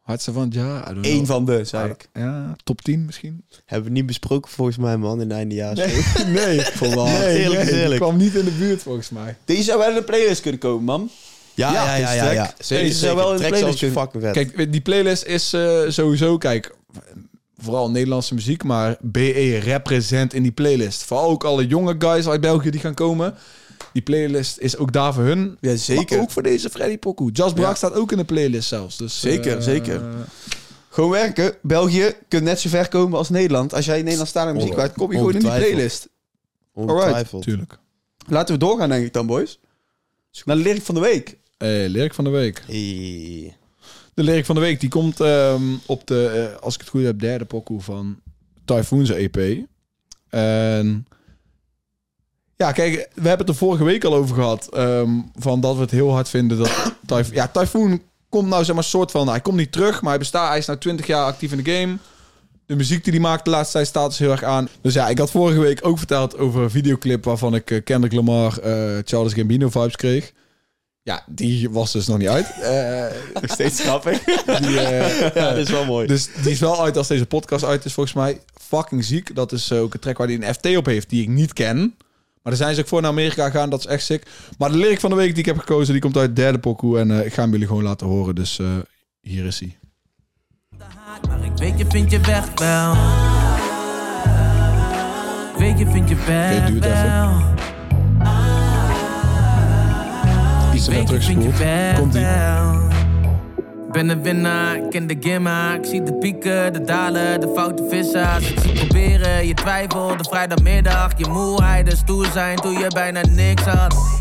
hardste 0.00 0.32
van 0.32 0.42
het 0.42 0.54
jaar. 0.54 0.88
Eén 0.88 1.02
know. 1.02 1.26
van 1.26 1.44
de, 1.44 1.64
zei 1.64 1.90
ik. 1.90 2.08
Ja, 2.14 2.56
top 2.64 2.80
10 2.82 3.04
misschien. 3.04 3.44
Hebben 3.64 3.88
we 3.88 3.94
niet 3.94 4.06
besproken 4.06 4.50
volgens 4.50 4.76
mij, 4.76 4.96
man, 4.96 5.20
in 5.20 5.28
de 5.28 5.34
eindejaars. 5.34 5.78
nee, 6.26 6.60
Volwassen. 6.80 7.18
nee, 7.20 7.38
Eerlijk 7.42 7.64
nee, 7.70 7.80
eerlijk. 7.80 8.00
kwam 8.00 8.16
niet 8.16 8.34
in 8.34 8.44
de 8.44 8.50
buurt 8.50 8.82
volgens 8.82 9.10
mij. 9.10 9.36
Deze 9.44 9.62
zou 9.62 9.78
wel 9.78 9.88
in 9.88 9.94
de 9.94 10.02
playlist 10.02 10.40
kunnen 10.40 10.60
komen, 10.60 10.84
man. 10.84 11.10
Ja, 11.54 11.72
Ja, 11.72 11.96
ja, 11.96 12.12
ja, 12.12 12.30
ja. 12.30 12.52
Zeker, 12.58 12.84
Deze 12.84 12.98
zou 12.98 13.16
wel 13.16 13.34
in 13.34 13.40
de 13.42 13.48
playlist 13.48 13.78
kunnen. 13.78 14.00
fucking 14.00 14.22
vet. 14.22 14.32
Kijk, 14.32 14.72
die 14.72 14.80
playlist 14.80 15.24
is 15.24 15.52
eh, 15.52 15.80
sowieso, 15.88 16.38
kijk, 16.38 16.76
vooral 17.58 17.90
Nederlandse 17.90 18.34
muziek, 18.34 18.64
maar 18.64 18.96
BE 19.00 19.58
represent 19.58 20.34
in 20.34 20.42
die 20.42 20.52
playlist. 20.52 21.04
Vooral 21.04 21.30
ook 21.30 21.44
alle 21.44 21.66
jonge 21.66 21.94
guys 21.98 22.28
uit 22.28 22.40
België 22.40 22.70
die 22.70 22.80
gaan 22.80 22.94
komen. 22.94 23.34
Die 23.92 24.02
playlist 24.02 24.58
is 24.58 24.76
ook 24.76 24.92
daar 24.92 25.14
voor 25.14 25.22
hun. 25.24 25.56
Ja, 25.60 25.76
zeker. 25.76 26.16
Maar 26.16 26.24
ook 26.24 26.30
voor 26.30 26.42
deze 26.42 26.70
Freddy 26.70 26.98
Pokoe. 26.98 27.30
Just 27.32 27.54
Brak 27.54 27.68
Ja. 27.68 27.74
staat 27.74 27.94
ook 27.94 28.12
in 28.12 28.18
de 28.18 28.24
playlist 28.24 28.68
zelfs. 28.68 28.96
Dus, 28.96 29.20
Zeker, 29.20 29.56
eh, 29.56 29.62
zeker. 29.62 30.02
Gewoon 30.88 31.10
werken. 31.10 31.54
België 31.62 32.12
kunt 32.28 32.42
net 32.42 32.60
zo 32.60 32.68
ver 32.68 32.88
komen 32.88 33.18
als 33.18 33.28
Nederland. 33.28 33.74
Als 33.74 33.84
jij 33.84 33.96
in 33.98 34.02
Nederland 34.02 34.28
staat 34.30 34.48
en 34.48 34.54
muziek 34.54 34.76
maakt, 34.76 34.94
kom 34.96 35.10
je 35.12 35.18
gewoon 35.18 35.32
in 35.32 35.38
die 35.40 35.48
playlist. 35.48 36.08
Ongetwijfeld. 36.74 37.42
Tuurlijk. 37.42 37.78
Laten 38.26 38.54
we 38.54 38.60
doorgaan, 38.60 38.88
denk 38.88 39.06
ik 39.06 39.12
dan, 39.12 39.26
boys. 39.26 39.58
Naar 40.44 40.56
de 40.56 40.62
lyric 40.62 40.82
van 40.82 40.94
de 40.94 41.00
week. 41.00 41.36
Eh 41.56 41.68
lyric 41.68 42.14
van 42.14 42.24
de 42.24 42.30
week. 42.30 42.62
Hey. 42.66 43.56
De 44.18 44.24
lyric 44.24 44.44
van 44.44 44.54
de 44.54 44.60
week 44.60 44.80
die 44.80 44.88
komt 44.88 45.20
ehm, 45.20 45.62
op 45.86 46.06
de, 46.06 46.26
eh, 46.26 46.62
als 46.62 46.74
ik 46.74 46.80
het 46.80 46.88
goed 46.88 47.02
heb, 47.02 47.20
derde 47.20 47.44
pokoe 47.44 47.80
van 47.80 48.20
Typhoon's 48.64 49.10
EP. 49.10 49.36
En 50.28 51.06
ja, 52.56 52.72
kijk, 52.72 53.08
we 53.14 53.28
hebben 53.28 53.46
het 53.46 53.48
er 53.48 53.54
vorige 53.54 53.84
week 53.84 54.04
al 54.04 54.14
over 54.14 54.34
gehad. 54.34 54.68
ehm, 54.74 55.10
van 55.34 55.60
dat 55.60 55.74
we 55.74 55.80
het 55.80 55.90
heel 55.90 56.10
hard 56.10 56.28
vinden 56.28 56.58
dat 56.58 56.92
Typhoon... 57.06 57.34
Ja, 57.34 57.48
Typhoon 57.48 58.02
komt 58.28 58.48
nou 58.48 58.64
zeg 58.64 58.74
maar 58.74 58.84
soort 58.84 59.10
van... 59.10 59.28
Hij 59.28 59.40
komt 59.40 59.56
niet 59.56 59.72
terug, 59.72 60.00
maar 60.00 60.10
hij 60.10 60.18
bestaat... 60.18 60.48
Hij 60.48 60.58
is 60.58 60.66
nou 60.66 60.78
20 60.78 61.06
jaar 61.06 61.24
actief 61.24 61.52
in 61.52 61.62
de 61.62 61.72
game. 61.72 61.96
De 62.66 62.76
muziek 62.76 63.04
die 63.04 63.12
hij 63.12 63.22
maakt 63.22 63.44
de 63.44 63.50
laatste 63.50 63.72
tijd 63.72 63.86
staat 63.86 64.08
dus 64.08 64.18
heel 64.18 64.30
erg 64.30 64.42
aan. 64.42 64.68
Dus 64.80 64.94
ja, 64.94 65.08
ik 65.08 65.18
had 65.18 65.30
vorige 65.30 65.60
week 65.60 65.86
ook 65.86 65.98
verteld 65.98 66.38
over 66.38 66.62
een 66.62 66.70
videoclip... 66.70 67.24
waarvan 67.24 67.54
ik 67.54 67.70
eh, 67.70 67.84
Kendrick 67.84 68.12
Lamar, 68.12 68.58
eh 68.58 68.98
Charles 69.04 69.32
Gambino 69.32 69.68
vibes 69.68 69.96
kreeg. 69.96 70.32
Ja, 71.08 71.22
die 71.26 71.70
was 71.70 71.92
dus 71.92 72.06
nog 72.06 72.18
niet 72.18 72.28
uit. 72.28 72.46
Eh, 72.62 73.04
Nog 73.34 73.50
steeds 73.52 73.80
grappig. 73.80 74.24
die, 74.60 74.80
eh, 74.80 75.20
Ja, 75.34 75.48
dat 75.48 75.56
is 75.56 75.70
wel 75.70 75.84
mooi. 75.84 76.06
dus 76.06 76.28
die 76.42 76.50
is 76.52 76.60
wel 76.60 76.82
uit 76.82 76.96
als 76.96 77.08
deze 77.08 77.26
podcast 77.26 77.64
uit 77.64 77.84
is, 77.84 77.92
volgens 77.92 78.14
mij. 78.14 78.40
Fucking 78.60 79.04
ziek. 79.04 79.34
Dat 79.34 79.52
is 79.52 79.70
eh, 79.70 79.80
ook 79.80 79.94
een 79.94 80.00
track 80.00 80.18
waar 80.18 80.26
hij 80.26 80.36
een 80.36 80.54
FT 80.54 80.76
op 80.76 80.86
heeft, 80.86 81.10
die 81.10 81.22
ik 81.22 81.28
niet 81.28 81.52
ken. 81.52 81.78
Maar 82.42 82.56
daar 82.56 82.56
zijn 82.56 82.74
ze 82.74 82.80
ook 82.80 82.88
voor 82.88 83.00
naar 83.00 83.10
Amerika 83.10 83.44
gegaan. 83.50 83.70
Dat 83.70 83.78
is 83.80 83.86
echt 83.86 84.04
sick. 84.04 84.26
Maar 84.58 84.70
de 84.70 84.76
lyric 84.76 85.00
van 85.00 85.10
de 85.10 85.16
week 85.16 85.28
die 85.30 85.38
ik 85.38 85.46
heb 85.46 85.58
gekozen, 85.58 85.92
die 85.92 86.02
komt 86.02 86.16
uit 86.16 86.36
derde 86.36 86.58
pokoe. 86.58 86.98
En 86.98 87.10
eh, 87.10 87.26
ik 87.26 87.32
ga 87.34 87.42
hem 87.42 87.50
jullie 87.50 87.66
gewoon 87.66 87.82
laten 87.82 88.06
horen. 88.06 88.34
Dus 88.34 88.58
eh, 88.58 88.66
hier 89.20 89.44
is 89.46 89.60
hij. 89.60 89.78
Maar 91.28 91.44
ik 91.44 91.52
weet 91.56 91.78
je 91.78 91.84
vind 91.88 92.10
je 92.10 92.20
weg 92.20 92.44
wel. 92.54 92.92
Ik 95.52 95.58
weet 95.58 95.78
je 95.78 95.86
vind 95.92 96.08
je 96.08 96.14
weg 96.26 96.56
Oké, 96.60 96.70
duurt 96.70 96.84
even. 96.84 97.02
wel. 97.02 97.42
Iets 100.78 100.86
te 100.86 101.20
ver 101.20 101.58
weg 101.58 101.98
Komt 101.98 102.12
wel. 102.12 102.88
Ben 103.92 104.08
een 104.08 104.22
winnaar, 104.22 104.76
ik 104.76 104.90
ken 104.90 105.06
de 105.06 105.16
gimma. 105.20 105.74
Ik 105.74 105.84
zie 105.84 106.02
de 106.02 106.14
pieken, 106.14 106.72
de 106.72 106.80
dalen, 106.80 107.40
de 107.40 107.52
foute 107.54 107.86
vissers. 107.90 108.50
Ik 108.50 108.58
zie 108.58 108.72
proberen, 108.72 109.46
je 109.46 109.54
twijfel, 109.54 110.16
de 110.16 110.24
vrijdagmiddag. 110.24 111.12
Je 111.16 111.28
moeheid, 111.28 111.90
de 111.90 111.96
stoer 111.96 112.26
zijn 112.32 112.56
toen 112.56 112.78
je 112.78 112.86
bijna 112.88 113.20
niks 113.30 113.62
had. 113.62 114.20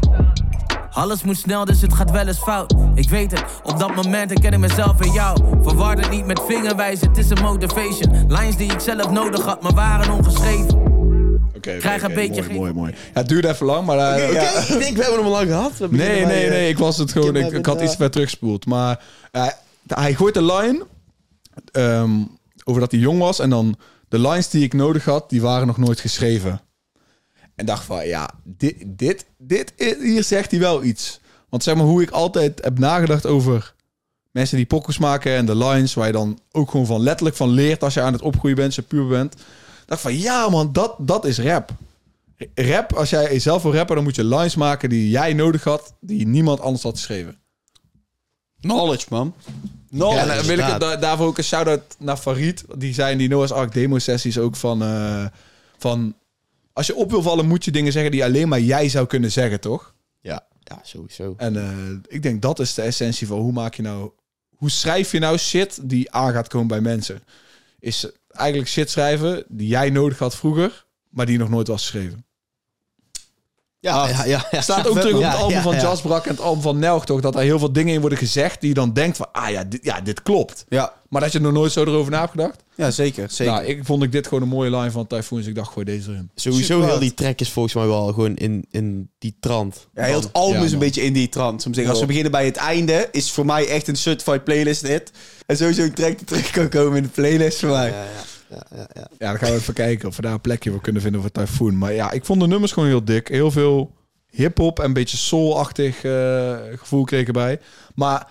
Alles 0.92 1.24
moet 1.24 1.38
snel, 1.38 1.66
dus 1.66 1.82
het 1.82 1.94
gaat 1.94 2.12
wel 2.12 2.28
eens 2.28 2.40
fout. 2.40 2.76
Ik 2.96 3.10
weet 3.10 3.32
het, 3.32 3.44
op 3.64 3.80
dat 3.80 3.96
moment 3.96 4.30
herken 4.30 4.54
ik 4.54 4.60
mezelf 4.60 5.02
in 5.02 5.12
jou. 5.12 5.40
Verward 5.62 6.00
het 6.00 6.10
niet 6.10 6.26
met 6.26 6.42
vingerwijzen, 6.48 7.08
het 7.08 7.18
is 7.18 7.30
een 7.30 7.42
motivation. 7.42 8.26
Lines 8.28 8.58
die 8.58 8.72
ik 8.72 8.80
zelf 8.80 9.12
nodig 9.12 9.46
had, 9.46 9.62
maar 9.62 9.74
waren 9.74 10.14
ongeschreven. 10.14 10.87
Krijg 11.60 12.02
een 12.04 12.14
beetje 12.14 12.34
mooi, 12.42 12.44
geen- 12.48 12.56
mooi, 12.58 12.74
mooi. 12.74 12.92
Ja, 12.92 13.20
het 13.20 13.28
duurde 13.30 13.48
even 13.50 13.66
lang, 13.66 13.86
maar... 13.86 13.98
eh, 13.98 14.30
Oké, 14.30 14.74
ik 14.74 14.80
denk, 14.80 14.96
we 14.98 15.02
hebben 15.04 15.14
hem 15.24 15.26
al 15.26 15.32
lang 15.32 15.48
gehad. 15.48 15.80
Nee, 15.80 15.90
bij, 15.90 16.26
nee, 16.26 16.44
eh, 16.44 16.50
nee. 16.50 16.70
Ik 16.70 16.78
was 16.78 16.98
het 16.98 17.12
gewoon. 17.12 17.36
Ik, 17.36 17.66
had 17.66 17.82
iets 17.82 17.92
te 17.92 17.98
ver 17.98 18.12
teruggespoeld. 18.12 18.66
Maar 18.66 19.04
eh, 19.32 19.48
hij 19.88 20.14
gooit 20.14 20.34
de 20.34 20.44
line 20.44 20.86
ehm, 21.72 22.12
over 22.64 22.82
dat 22.82 22.92
hij 22.92 23.00
jong 23.00 23.20
was. 23.20 23.40
En 23.40 23.50
dan 23.50 23.76
de 24.10 24.20
lines 24.20 24.50
die 24.50 24.64
ik 24.64 24.74
nodig 24.74 25.06
had, 25.06 25.30
die 25.30 25.42
waren 25.42 25.68
nog 25.68 25.78
nooit 25.78 26.00
geschreven. 26.00 26.62
En 27.56 27.66
dacht 27.66 27.84
van, 27.86 28.08
ja, 28.08 28.30
dit, 28.44 28.76
dit, 28.86 29.26
dit, 29.38 29.74
hier 30.02 30.24
zegt 30.24 30.52
hij 30.52 30.60
wel 30.60 30.84
iets. 30.84 31.20
Want 31.50 31.64
zeg 31.64 31.76
maar, 31.76 31.86
hoe 31.86 32.02
ik 32.02 32.10
altijd 32.10 32.60
heb 32.64 32.80
nagedacht 32.80 33.26
over 33.26 33.74
mensen 34.32 34.58
die 34.58 34.66
pokkers 34.66 34.98
maken 34.98 35.36
en 35.36 35.46
de 35.46 35.56
lines, 35.56 35.94
waar 35.94 36.08
je 36.08 36.14
dan 36.14 36.40
ook 36.52 36.72
gewoon 36.72 36.86
van 36.86 37.02
letterlijk 37.02 37.36
van 37.36 37.50
leert 37.50 37.84
als 37.84 37.94
je 37.94 38.02
aan 38.02 38.14
het 38.14 38.22
opgroeien 38.22 38.56
bent, 38.56 38.68
als 38.68 38.76
je 38.76 38.82
puur 38.82 39.08
bent. 39.08 39.36
Dacht 39.88 40.02
van, 40.02 40.18
ja 40.18 40.50
man, 40.50 40.74
dat, 40.74 40.96
dat 41.00 41.26
is 41.26 41.40
rap. 41.40 41.72
Rap, 42.56 42.94
als 42.94 43.10
jij 43.10 43.40
zelf 43.40 43.64
wil 43.64 43.74
rappen, 43.74 43.96
dan 43.96 44.04
moet 44.04 44.16
je 44.16 44.24
lines 44.24 44.56
maken 44.56 44.90
die 44.90 45.10
jij 45.10 45.34
nodig 45.34 45.64
had, 45.64 45.94
die 46.00 46.28
niemand 46.28 46.60
anders 46.60 46.84
had 46.84 46.96
geschreven. 46.96 47.38
Knowledge, 48.60 49.06
man. 49.10 49.34
Ja, 49.46 49.52
Knowledge. 49.90 50.30
en 50.30 50.38
dan 50.38 50.46
wil 50.46 50.58
ik 50.58 50.80
da- 50.80 50.96
daarvoor 50.96 51.28
ook 51.28 51.38
een 51.38 51.44
shout-out 51.44 51.96
naar 52.00 52.18
Farid. 52.18 52.66
Die 52.78 52.94
zei 52.94 53.12
in 53.12 53.18
die 53.18 53.30
Noah's 53.30 53.52
Ark 53.52 53.74
demo-sessies 53.74 54.38
ook 54.38 54.56
van, 54.56 54.82
eh, 54.82 55.26
van... 55.78 56.16
Als 56.74 56.88
je 56.88 56.96
op 56.96 57.12
wil 57.12 57.22
vallen, 57.22 57.48
moet 57.48 57.66
je 57.66 57.72
dingen 57.72 57.92
zeggen 57.92 58.12
die 58.12 58.24
alleen 58.24 58.48
maar 58.48 58.60
jij 58.60 58.90
zou 58.90 59.08
kunnen 59.08 59.32
zeggen, 59.32 59.60
toch? 59.60 59.94
Ja, 60.20 60.48
ja, 60.64 60.80
sowieso. 60.84 61.34
En 61.38 61.56
eh, 61.58 61.78
ik 62.08 62.24
denk 62.24 62.42
dat 62.42 62.60
is 62.60 62.74
de 62.74 62.82
essentie 62.82 63.28
van 63.28 63.40
hoe 63.40 63.52
maak 63.52 63.74
je 63.74 63.82
nou... 63.82 64.12
Hoe 64.56 64.70
schrijf 64.70 65.12
je 65.12 65.20
nou 65.20 65.38
shit 65.38 65.80
die 65.90 66.12
aan 66.12 66.34
gaat 66.34 66.48
komen 66.48 66.68
bij 66.68 66.82
mensen? 66.82 67.24
Is 67.80 68.10
eigenlijk 68.38 68.70
shit 68.70 68.90
schrijven 68.90 69.44
die 69.48 69.68
jij 69.68 69.90
nodig 69.90 70.20
had 70.20 70.36
vroeger, 70.36 70.86
maar 71.10 71.26
die 71.26 71.38
nog 71.38 71.50
nooit 71.50 71.68
was 71.68 71.82
geschreven. 71.82 72.26
Ja, 73.80 74.08
ja, 74.08 74.24
ja. 74.26 74.48
ja. 74.52 74.62
Staat 74.62 74.88
ook 74.88 75.00
terug 75.00 75.16
op 75.16 75.24
het 75.24 75.36
album 75.36 75.58
ja, 75.58 75.62
van 75.62 75.76
ja. 75.76 75.82
Jazz 75.82 76.02
Brak 76.02 76.26
en 76.26 76.32
het 76.32 76.42
album 76.42 76.62
van 76.62 76.80
Nelg, 76.80 77.06
toch? 77.06 77.22
Dat 77.22 77.36
er 77.36 77.42
heel 77.42 77.60
veel 77.60 77.72
dingen 77.72 77.94
in 77.94 78.00
worden 78.00 78.18
gezegd 78.18 78.60
die 78.60 78.70
je 78.70 78.76
dan 78.76 78.94
denkt 78.94 79.18
van... 79.18 79.28
Ah 79.32 79.50
ja, 79.50 79.64
dit, 79.64 79.84
ja, 79.84 80.02
dit 80.02 80.22
klopt. 80.22 80.66
Ja. 80.70 80.94
Maar 81.10 81.22
dat 81.22 81.32
je 81.32 81.38
er 81.38 81.44
nog 81.44 81.54
nooit 81.54 81.72
zo 81.72 81.82
erover 81.82 82.12
na 82.12 82.20
hebt 82.20 82.32
gedacht. 82.32 82.64
Ja, 82.78 82.92
zeker. 82.92 83.30
zeker. 83.30 83.54
Nou, 83.54 83.66
ik 83.66 83.80
vond 83.86 84.04
ik 84.04 84.12
dit 84.12 84.28
gewoon 84.28 84.44
een 84.44 84.50
mooie 84.50 84.70
line 84.70 84.92
van 84.92 85.08
Typhoon. 85.08 85.40
Dus 85.40 85.48
ik 85.48 85.56
dacht, 85.56 85.72
gooi 85.72 85.86
deze 85.86 86.10
erin. 86.12 86.30
Sowieso 86.36 86.74
Super 86.74 86.90
heel 86.90 87.00
die 87.00 87.14
track 87.14 87.40
is 87.40 87.50
volgens 87.52 87.74
mij 87.74 87.86
wel 87.86 88.06
gewoon 88.08 88.36
in, 88.36 88.66
in 88.72 89.10
die 89.20 89.36
trant. 89.40 89.88
ja, 89.94 90.04
heel 90.04 90.20
het 90.20 90.34
album 90.34 90.58
Ja, 90.58 90.64
is 90.66 90.72
een 90.72 90.78
man. 90.78 90.86
beetje 90.88 91.02
in 91.02 91.14
die 91.14 91.30
trant. 91.30 91.62
Soms 91.62 91.76
zeggen, 91.76 91.94
als 91.94 92.02
we 92.02 92.08
beginnen 92.08 92.32
bij 92.32 92.46
het 92.46 92.56
einde, 92.56 93.08
is 93.12 93.32
voor 93.32 93.46
mij 93.46 93.68
echt 93.68 93.88
een 93.88 93.96
certified 93.96 94.44
playlist 94.44 94.82
dit. 94.86 95.12
En 95.46 95.58
sowieso 95.58 95.82
een 95.84 95.94
track 95.94 96.18
die 96.18 96.26
terug 96.28 96.50
kan 96.52 96.70
komen 96.70 96.98
in 96.98 97.04
de 97.04 97.10
playlist 97.10 97.60
voor 97.60 97.70
mij. 97.70 97.90
Ja, 97.90 98.04
ja, 98.04 98.08
ja, 98.50 98.66
ja, 98.76 98.88
ja. 98.94 99.08
Ja, 99.20 99.30
dan 99.30 99.38
gaan 99.40 99.50
we 99.52 99.56
even 99.58 99.74
kijken 99.74 100.08
of 100.08 100.16
we 100.16 100.22
daar 100.22 100.34
een 100.34 100.42
plekje 100.42 100.72
voor 100.72 100.82
kunnen 100.82 101.02
vinden 101.02 101.22
voor 101.22 101.32
Typhoon. 101.32 101.78
Maar 101.78 101.94
ja, 101.94 102.12
ik 102.12 102.26
vond 102.26 102.42
de 102.42 102.48
nummers 102.48 102.72
gewoon 102.72 102.90
heel 102.90 103.06
dik. 103.06 103.28
Heel 103.28 103.52
veel 103.52 103.92
hip-hop 104.30 104.80
en 104.80 104.86
een 104.86 104.94
beetje 104.94 105.18
soul-achtig 105.18 106.04
eh, 106.04 106.56
gevoel 106.76 107.04
kreeg 107.04 107.22
ik 107.22 107.28
erbij. 107.28 107.60
Maar 107.96 108.28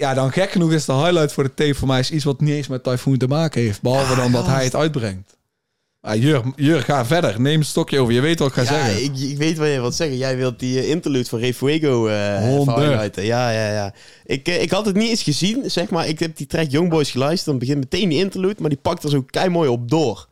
ja, 0.00 0.14
dan 0.14 0.32
gek 0.32 0.50
genoeg 0.50 0.72
is 0.72 0.84
de 0.84 0.92
highlight 0.92 1.32
voor 1.32 1.44
de 1.44 1.54
tape 1.54 1.74
voor 1.74 1.88
mij 1.88 2.00
is 2.00 2.10
iets 2.10 2.24
wat 2.24 2.40
niet 2.40 2.54
eens 2.54 2.68
met 2.68 2.82
Typhoon 2.82 3.16
te 3.16 3.26
maken 3.26 3.60
heeft. 3.60 3.82
Behalve 3.82 4.14
dan 4.14 4.32
dat 4.32 4.46
hij 4.46 4.64
het 4.64 4.74
uitbrengt. 4.74 5.38
Ah, 6.00 6.22
Jur, 6.22 6.42
Jur, 6.56 6.80
ga 6.82 7.06
verder. 7.06 7.40
Neem 7.40 7.58
het 7.58 7.68
stokje 7.68 8.00
over. 8.00 8.12
Je 8.14 8.20
weet 8.20 8.38
wat 8.38 8.48
ik 8.48 8.54
ga 8.54 8.60
Ja, 8.62 8.66
zeggen. 8.68 9.04
ik, 9.04 9.18
ik 9.18 9.38
weet 9.38 9.58
wat 9.58 9.68
je 9.68 9.80
wilt 9.80 9.94
zeggen. 9.94 10.16
Jij 10.16 10.36
wilt 10.36 10.58
die 10.58 10.78
eh, 10.78 10.88
interlude 10.88 11.28
van 11.28 11.38
Refuego 11.38 12.06
eh 12.06 12.52
even 12.52 12.80
highlighten. 12.80 13.24
Ja, 13.24 13.50
ja, 13.50 13.72
ja. 13.72 13.94
Ik, 14.24 14.48
eh, 14.48 14.62
ik 14.62 14.70
had 14.70 14.86
het 14.86 14.96
niet 14.96 15.08
eens 15.08 15.22
gezien, 15.22 15.70
zeg 15.70 15.90
maar. 15.90 16.08
Ik 16.08 16.18
heb 16.18 16.36
die 16.36 16.46
track 16.46 16.70
Young 16.70 16.88
Boys 16.90 17.10
geluisterd. 17.10 17.46
Dan 17.46 17.58
begint 17.58 17.78
meteen 17.78 18.08
die 18.08 18.18
interlude, 18.18 18.60
maar 18.60 18.70
die 18.70 18.78
pakt 18.82 19.02
er 19.02 19.10
zo 19.10 19.22
kei 19.22 19.48
mooi 19.48 19.68
op 19.68 19.90
door. 19.90 20.28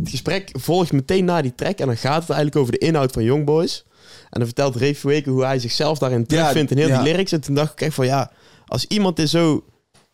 Het 0.00 0.10
gesprek 0.10 0.50
volgt 0.52 0.92
meteen 0.92 1.24
na 1.24 1.42
die 1.42 1.54
track 1.54 1.78
en 1.78 1.86
dan 1.86 1.96
gaat 1.96 2.20
het 2.20 2.30
eigenlijk 2.30 2.56
over 2.56 2.72
de 2.72 2.78
inhoud 2.78 3.12
van 3.12 3.22
Young 3.24 3.44
Boys. 3.44 3.84
En 4.30 4.40
dan 4.40 4.44
vertelt 4.44 4.76
Refuego 4.76 5.30
hoe 5.30 5.44
hij 5.44 5.58
zichzelf 5.58 5.98
daarin 5.98 6.26
terugvindt 6.26 6.70
in 6.70 6.76
heel 6.78 6.88
ja. 6.88 7.02
die 7.02 7.12
lyrics. 7.12 7.32
En 7.32 7.40
toen 7.40 7.54
dacht 7.54 7.72
ik 7.72 7.80
echt 7.80 7.94
van 7.94 8.06
ja, 8.06 8.30
als 8.66 8.86
iemand 8.86 9.16
dit 9.16 9.28
zo 9.28 9.64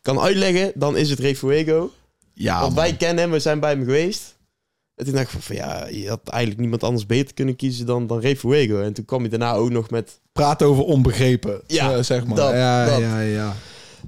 kan 0.03 0.21
uitleggen, 0.21 0.73
dan 0.75 0.97
is 0.97 1.11
het 1.11 1.19
Refuego. 1.19 1.91
Ja, 2.33 2.61
Want 2.61 2.75
man. 2.75 2.85
wij 2.85 2.97
kennen 2.97 3.23
hem, 3.23 3.33
we 3.33 3.39
zijn 3.39 3.61
bij 3.61 3.71
hem 3.71 3.85
geweest. 3.85 4.39
En 4.95 5.05
toen 5.05 5.15
dacht 5.15 5.33
ik 5.33 5.41
van, 5.41 5.57
ja, 5.57 5.87
je 5.87 6.09
had 6.09 6.21
eigenlijk 6.29 6.61
niemand 6.61 6.83
anders 6.83 7.07
beter 7.07 7.35
kunnen 7.35 7.57
kiezen 7.57 7.87
dan, 7.87 8.07
dan 8.07 8.21
Refuego. 8.21 8.81
En 8.81 8.93
toen 8.93 9.05
kwam 9.05 9.21
hij 9.21 9.29
daarna 9.29 9.53
ook 9.53 9.71
nog 9.71 9.91
met... 9.91 10.21
praat 10.33 10.63
over 10.63 10.85
onbegrepen. 10.85 11.61
Ja, 11.67 11.93
eh, 11.93 12.03
zeg 12.03 12.27
maar. 12.27 12.37
dat, 12.37 12.53
ja, 12.53 12.87
dat. 12.87 13.01
ja, 13.01 13.21
ja. 13.21 13.55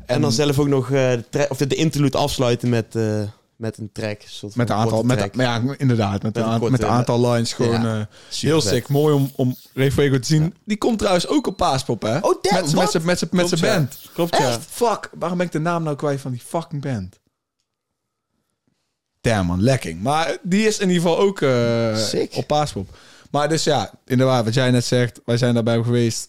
En, 0.07 0.21
dan 0.21 0.33
zelf 0.33 0.59
ook 0.59 0.69
nog 0.69 0.91
eh, 0.91 1.13
de, 1.31 1.47
of 1.49 1.57
de, 1.57 1.67
de 1.67 1.75
interlude 1.75 2.19
afsluiten 2.19 2.69
met, 2.69 2.97
eh, 2.97 3.23
met 3.63 3.79
een 3.79 3.91
track. 3.93 4.21
soort 4.27 4.55
Met 4.57 4.71
een 4.71 4.77
aantal, 4.77 5.03
met, 5.03 5.19
track. 5.19 5.35
ja, 5.35 5.63
inderdaad, 5.77 6.13
met, 6.13 6.23
Met 6.23 6.37
een, 6.37 6.43
een 6.43 6.49
aan- 6.49 6.59
korte- 6.59 6.73
met 6.73 6.83
een 6.83 6.89
aantal 6.89 7.31
lines 7.31 7.53
gewoon 7.53 7.83
Ja, 7.83 7.99
eh, 8.01 8.05
heel 8.41 8.61
vet. 8.61 8.73
sick. 8.73 8.89
Mooi 8.89 9.15
om, 9.15 9.31
om 9.37 9.57
Refuego 9.75 10.19
te 10.19 10.27
zien. 10.27 10.55
Die 10.65 10.77
komt 10.79 10.99
trouwens 10.99 11.27
ook 11.27 11.47
op 11.47 11.57
Paaspop, 11.57 12.03
hè? 12.03 12.17
Oh, 12.19 12.43
damn, 12.43 12.61
met, 12.77 12.91
zijn 12.91 13.05
met 13.05 13.33
met 13.33 13.59
ja. 13.59 13.75
band. 13.75 13.99
Klopt, 14.15 14.37
ja. 14.37 14.49
Echt? 14.49 14.61
Fuck. 14.71 15.11
Waarom 15.19 15.39
ben 15.39 15.47
ik 15.47 15.53
de 15.53 15.59
naam 15.59 15.83
nou 15.83 15.97
kwijt 15.97 16.21
van 16.21 16.31
die 16.31 16.41
fucking 16.47 16.83
band? 16.83 17.21
Damn 19.21 19.47
man, 19.47 19.63
lekking. 19.63 20.03
Maar 20.03 20.37
die 20.43 20.67
is 20.67 20.79
in 20.79 20.89
ieder 20.91 21.03
geval 21.03 21.19
ook 21.19 21.41
eh, 21.41 21.99
op 22.35 22.47
Paaspop. 22.47 22.89
Maar 23.31 23.49
dus 23.49 23.65
ja, 23.65 23.91
inderdaad, 24.07 24.45
wat 24.45 24.55
jij 24.55 24.71
net 24.71 24.85
zegt. 24.85 25.21
Wij 25.25 25.37
zijn 25.37 25.55
daarbij 25.55 25.83
geweest. 25.83 26.29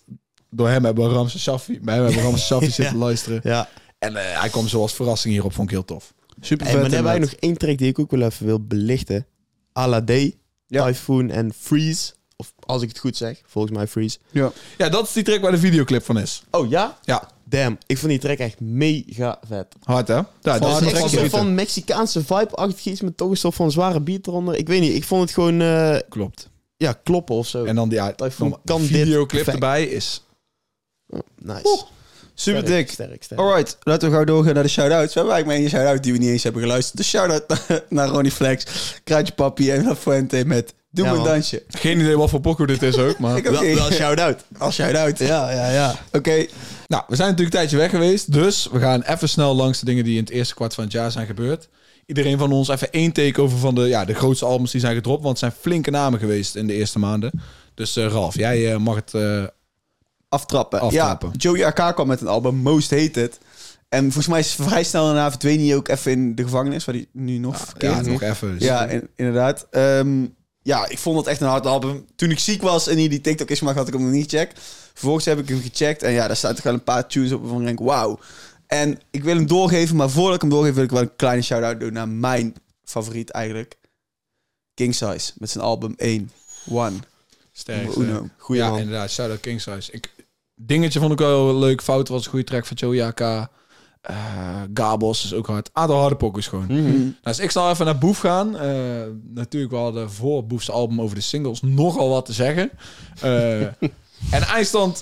Door 0.49 0.69
hem 0.69 0.85
hebben 0.85 1.07
we 1.09 1.13
Ramse 1.15 1.39
Shaffi. 1.39 1.79
Bij 1.81 1.93
hem 1.93 2.03
hebben 2.03 2.21
we 2.21 2.27
Ramse 2.27 2.45
Shaffi 2.45 2.71
zitten 2.81 2.97
luisteren. 2.97 3.39
Ja. 3.43 3.69
En 3.99 4.15
eh, 4.15 4.39
hij 4.39 4.49
kwam 4.49 4.67
zoals 4.67 4.93
verrassing 4.93 5.33
hierop, 5.33 5.53
vond 5.53 5.67
ik 5.67 5.73
heel 5.73 5.85
tof. 5.85 6.13
Super 6.41 6.65
vet. 6.65 6.75
maar 6.75 6.83
dan 6.83 6.93
hebben 6.93 7.11
wij 7.11 7.21
nog 7.21 7.31
één 7.33 7.57
track 7.57 7.77
die 7.77 7.87
ik 7.87 7.99
ook 7.99 8.11
wel 8.11 8.21
even 8.21 8.45
wil 8.45 8.59
belichten. 8.65 9.25
Alade, 9.73 10.33
Ja. 10.67 10.85
Typhoon 10.85 11.29
en 11.29 11.53
Freeze. 11.57 12.13
Of 12.35 12.53
als 12.59 12.81
ik 12.81 12.89
het 12.89 12.99
goed 12.99 13.17
zeg, 13.17 13.41
volgens 13.45 13.73
mij 13.77 13.87
Freeze. 13.87 14.17
Ja. 14.31 14.51
Ja, 14.77 14.89
dat 14.89 15.07
is 15.07 15.13
die 15.13 15.23
track 15.23 15.41
waar 15.41 15.51
de 15.51 15.57
videoclip 15.57 16.03
van 16.03 16.19
is. 16.19 16.43
Oh 16.51 16.69
ja? 16.69 16.97
Ja, 17.03 17.31
Damn, 17.45 17.77
ik 17.85 17.97
vond 17.97 18.11
die 18.11 18.19
track 18.19 18.37
echt 18.37 18.59
mega 18.59 19.39
vet. 19.47 19.75
hard 19.83 20.07
hè? 20.07 20.13
Ja, 20.13 20.25
dat 20.41 20.57
Van- 20.57 20.69
is 20.69 20.73
Het 20.75 20.81
een 20.81 20.87
is 20.87 20.93
echt 20.93 21.03
een 21.03 21.09
soort 21.19 21.29
van 21.31 21.55
Mexicaanse 21.55 22.23
vibe-achtig 22.23 22.85
iets 22.85 23.01
met 23.01 23.17
toch 23.17 23.29
een 23.29 23.37
soort 23.37 23.55
van 23.55 23.71
zware 23.71 23.99
beat 23.99 24.27
eronder. 24.27 24.55
Ik 24.55 24.67
weet 24.67 24.81
niet, 24.81 24.93
ik 24.93 25.03
vond 25.03 25.21
het 25.21 25.31
gewoon 25.31 25.61
eh, 25.61 25.97
Klopt. 26.09 26.49
ja, 26.77 26.93
kloppen 27.03 27.35
of 27.35 27.47
zo. 27.47 27.63
En 27.65 27.75
dan 27.75 27.89
die 27.89 27.97
ja, 27.97 28.11
Typhoon 28.11 28.49
dan 28.49 28.59
kan 28.65 28.81
dit 28.81 28.89
videoclip 28.89 29.47
erbij 29.47 29.85
is... 29.85 30.23
Oh, 31.07 31.19
nice. 31.41 31.85
Super 32.35 32.61
Sterk, 32.61 32.77
dik. 32.77 32.91
Sterk, 32.91 33.23
sterk. 33.23 33.39
Alright, 33.41 33.77
laten 33.83 34.09
we 34.09 34.15
gauw 34.15 34.23
doorgaan 34.25 34.53
naar 34.53 34.63
de 34.63 34.69
shout-outs. 34.69 35.13
We 35.13 35.19
hebben 35.19 35.33
eigenlijk 35.35 35.45
maar 35.45 35.55
één 35.55 35.69
shout-out 35.81 36.03
die 36.03 36.11
we 36.13 36.17
niet 36.19 36.29
eens 36.29 36.43
hebben 36.43 36.61
geluisterd. 36.61 36.97
De 36.97 37.03
shout-out 37.03 37.47
naar, 37.47 37.83
naar 37.89 38.07
Ronnie 38.07 38.31
Flex, 38.31 38.65
Kraantje 39.03 39.33
Papi 39.33 39.71
en 39.71 39.83
La 39.83 39.95
Fuente 39.95 40.43
met 40.45 40.73
Doe 40.91 41.05
Ja, 41.05 41.11
me 41.11 41.17
een 41.17 41.23
man. 41.23 41.31
dansje. 41.33 41.63
Geen 41.67 41.99
idee 41.99 42.17
wat 42.17 42.29
voor 42.29 42.39
pokoe 42.41 42.67
dit 42.67 42.81
is 42.81 42.97
ook, 42.97 43.19
maar... 43.19 43.41
Wel, 43.51 43.61
wel 43.75 43.91
shout-out. 43.91 44.43
Als 44.57 44.75
shout-out. 44.75 45.17
Ja, 45.19 45.51
ja, 45.51 45.71
ja. 45.71 45.95
Oké, 46.11 46.45
Nou, 46.87 47.03
we 47.07 47.15
zijn 47.15 47.29
natuurlijk 47.29 47.37
een 47.39 47.49
tijdje 47.61 47.77
weg 47.77 47.89
geweest, 47.89 48.31
dus 48.33 48.67
we 48.71 48.79
gaan 48.79 49.01
even 49.01 49.29
snel 49.29 49.55
langs 49.55 49.79
de 49.79 49.85
dingen 49.85 50.03
die 50.03 50.17
in 50.17 50.23
het 50.23 50.29
eerste 50.33 50.53
kwart 50.55 50.73
van 50.73 50.83
het 50.83 50.93
jaar 50.93 51.11
zijn 51.11 51.25
gebeurd. 51.25 51.69
Iedereen 52.05 52.37
van 52.37 52.51
ons 52.51 52.67
even 52.67 52.91
één 52.91 53.11
take 53.11 53.41
over 53.41 53.57
van 53.57 53.75
de, 53.75 53.81
ja, 53.81 54.05
de 54.05 54.13
grootste 54.13 54.45
albums 54.45 54.71
die 54.71 54.81
zijn 54.81 54.95
gedropt, 54.95 55.23
want 55.23 55.39
het 55.39 55.49
zijn 55.51 55.61
flinke 55.61 55.91
namen 55.91 56.19
geweest 56.19 56.55
in 56.55 56.67
de 56.67 56.73
eerste 56.73 56.99
maanden. 56.99 57.41
Dus 57.73 57.95
eh, 57.95 58.05
Ralf, 58.05 58.35
jij 58.35 58.71
eh, 58.71 58.77
mag 58.77 58.95
het... 58.95 59.13
eh, 59.13 59.43
aftrappen. 60.33 60.79
Aftrappen. 60.79 61.29
Ja, 61.31 61.37
Joey 61.37 61.65
AK 61.65 61.93
kwam 61.95 62.07
met 62.07 62.21
een 62.21 62.27
album, 62.27 62.55
Most 62.55 62.89
Hated. 62.91 63.39
En 63.89 64.03
volgens 64.03 64.27
mij 64.27 64.39
is 64.39 64.53
vrij 64.53 64.83
snel 64.83 65.05
daarna 65.05 65.29
verdween 65.29 65.65
hij 65.67 65.75
ook 65.75 65.87
even 65.87 66.11
in 66.11 66.35
de 66.35 66.43
gevangenis, 66.43 66.85
waar 66.85 66.95
hij 66.95 67.07
nu 67.11 67.37
nog 67.37 67.57
verkeert. 67.57 68.05
ja, 68.05 68.11
nog 68.11 68.21
even. 68.21 68.53
Dus, 68.53 68.63
Ja, 68.67 68.85
in- 68.85 69.07
inderdaad. 69.15 69.67
Ehm, 69.71 70.25
ja, 70.61 70.87
ik 70.89 70.97
vond 70.97 71.17
het 71.17 71.27
echt 71.27 71.41
een 71.41 71.47
hard 71.47 71.65
album. 71.65 72.05
Toen 72.15 72.29
ik 72.31 72.39
ziek 72.39 72.61
was 72.61 72.87
en 72.87 72.97
hier 72.97 73.09
die 73.09 73.21
TikTok 73.21 73.49
is 73.49 73.57
gemaakt, 73.57 73.77
had 73.77 73.87
ik 73.87 73.93
hem 73.93 74.03
nog 74.03 74.11
niet 74.11 74.29
gecheckt. 74.31 74.59
Vervolgens 74.93 75.25
heb 75.25 75.39
ik 75.39 75.47
hem 75.49 75.61
gecheckt 75.61 76.03
en 76.03 76.11
ja, 76.11 76.27
daar 76.27 76.35
staat 76.35 76.55
toch 76.55 76.63
wel 76.63 76.73
een 76.73 76.83
paar 76.83 77.07
tunes 77.07 77.31
op 77.31 77.41
waarvan 77.41 77.59
ik 77.59 77.65
denk, 77.65 77.79
wauw. 77.79 78.19
En 78.67 78.99
ik 79.11 79.23
wil 79.23 79.35
hem 79.35 79.47
doorgeven, 79.47 79.95
maar 79.95 80.09
voordat 80.09 80.35
ik 80.35 80.41
hem 80.41 80.49
doorgeef 80.49 80.73
wil 80.73 80.83
ik 80.83 80.91
wel 80.91 81.01
een 81.01 81.15
kleine 81.15 81.41
shout-out 81.41 81.79
doen 81.79 81.93
naar 81.93 82.07
mijn 82.09 82.55
favoriet 82.83 83.29
eigenlijk. 83.29 83.77
King 84.73 84.95
Size, 84.95 85.31
met 85.37 85.49
zijn 85.49 85.63
album 85.63 85.93
1, 85.97 86.31
One. 86.69 86.95
sterk. 87.51 87.95
Uno. 87.95 88.13
sterk. 88.15 88.31
Goeie 88.37 88.61
ja, 88.61 88.77
inderdaad. 88.77 89.11
Shout-out 89.11 89.39
King 89.39 89.61
Size. 89.61 89.91
Ik, 89.91 90.11
dingetje 90.65 90.99
vond 90.99 91.11
ik 91.11 91.17
wel 91.17 91.55
leuk. 91.55 91.81
Fout 91.81 92.07
was 92.07 92.23
een 92.23 92.29
goede 92.29 92.45
track 92.45 92.65
van 92.65 92.77
Joey 92.77 93.03
AK. 93.03 93.19
Eh, 93.19 94.15
Gabos 94.73 95.23
is 95.23 95.33
ook 95.33 95.47
hard. 95.47 95.69
Aantal 95.73 95.99
harde 95.99 96.15
pokkers 96.15 96.47
gewoon. 96.47 96.65
Mhm. 96.65 96.81
Mm. 96.81 96.97
Nou, 97.01 97.15
dus 97.21 97.39
ik 97.39 97.51
zal 97.51 97.69
even 97.69 97.85
naar 97.85 97.97
Boef 97.97 98.19
gaan. 98.19 98.57
Eh, 98.57 98.71
natuurlijk, 99.33 99.71
we 99.71 99.77
hadden 99.77 100.11
voor 100.11 100.45
Boef's 100.45 100.69
album 100.69 101.01
over 101.01 101.15
de 101.15 101.21
singles 101.21 101.61
nogal 101.61 102.09
wat 102.09 102.25
te 102.25 102.33
zeggen. 102.33 102.71
Eh, 103.21 103.61
en 104.37 104.41
eindstand 104.47 105.01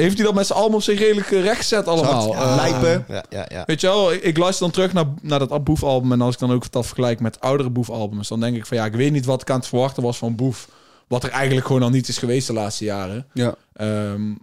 heeft 0.00 0.16
hij 0.16 0.26
dat 0.26 0.34
met 0.34 0.46
zijn 0.46 0.58
album 0.58 0.74
op 0.74 0.82
zich 0.82 0.98
redelijk 0.98 1.30
eh, 1.30 1.42
rechtgezet 1.42 1.86
allemaal. 1.86 2.32
Ja, 2.32 2.54
lijpen. 2.54 3.04
Ja, 3.08 3.24
ja, 3.30 3.46
ja. 3.48 3.62
Weet 3.66 3.80
je 3.80 3.86
wel, 3.86 4.12
ik, 4.12 4.22
ik 4.22 4.36
luister 4.36 4.62
dan 4.62 4.74
terug 4.74 4.92
naar, 4.92 5.06
naar 5.22 5.38
dat 5.38 5.64
Boef 5.64 5.82
album 5.82 6.12
en 6.12 6.20
als 6.20 6.34
ik 6.34 6.40
dan 6.40 6.52
ook 6.52 6.72
dat 6.72 6.86
vergelijk 6.86 7.20
met 7.20 7.40
oudere 7.40 7.70
Boef 7.70 7.90
albums, 7.90 8.28
dan 8.28 8.40
denk 8.40 8.56
ik 8.56 8.66
van 8.66 8.76
ja, 8.76 8.84
ik 8.84 8.94
weet 8.94 9.12
niet 9.12 9.24
wat 9.24 9.42
ik 9.42 9.50
aan 9.50 9.58
het 9.58 9.68
verwachten 9.68 10.02
was 10.02 10.18
van 10.18 10.36
Boef. 10.36 10.68
Wat 11.08 11.24
er 11.24 11.30
eigenlijk 11.30 11.66
gewoon 11.66 11.82
al 11.82 11.90
niet 11.90 12.08
is 12.08 12.18
geweest 12.18 12.46
de 12.46 12.52
laatste 12.52 12.84
jaren. 12.84 13.26
Ja. 13.32 13.54
Ehm, 13.72 14.34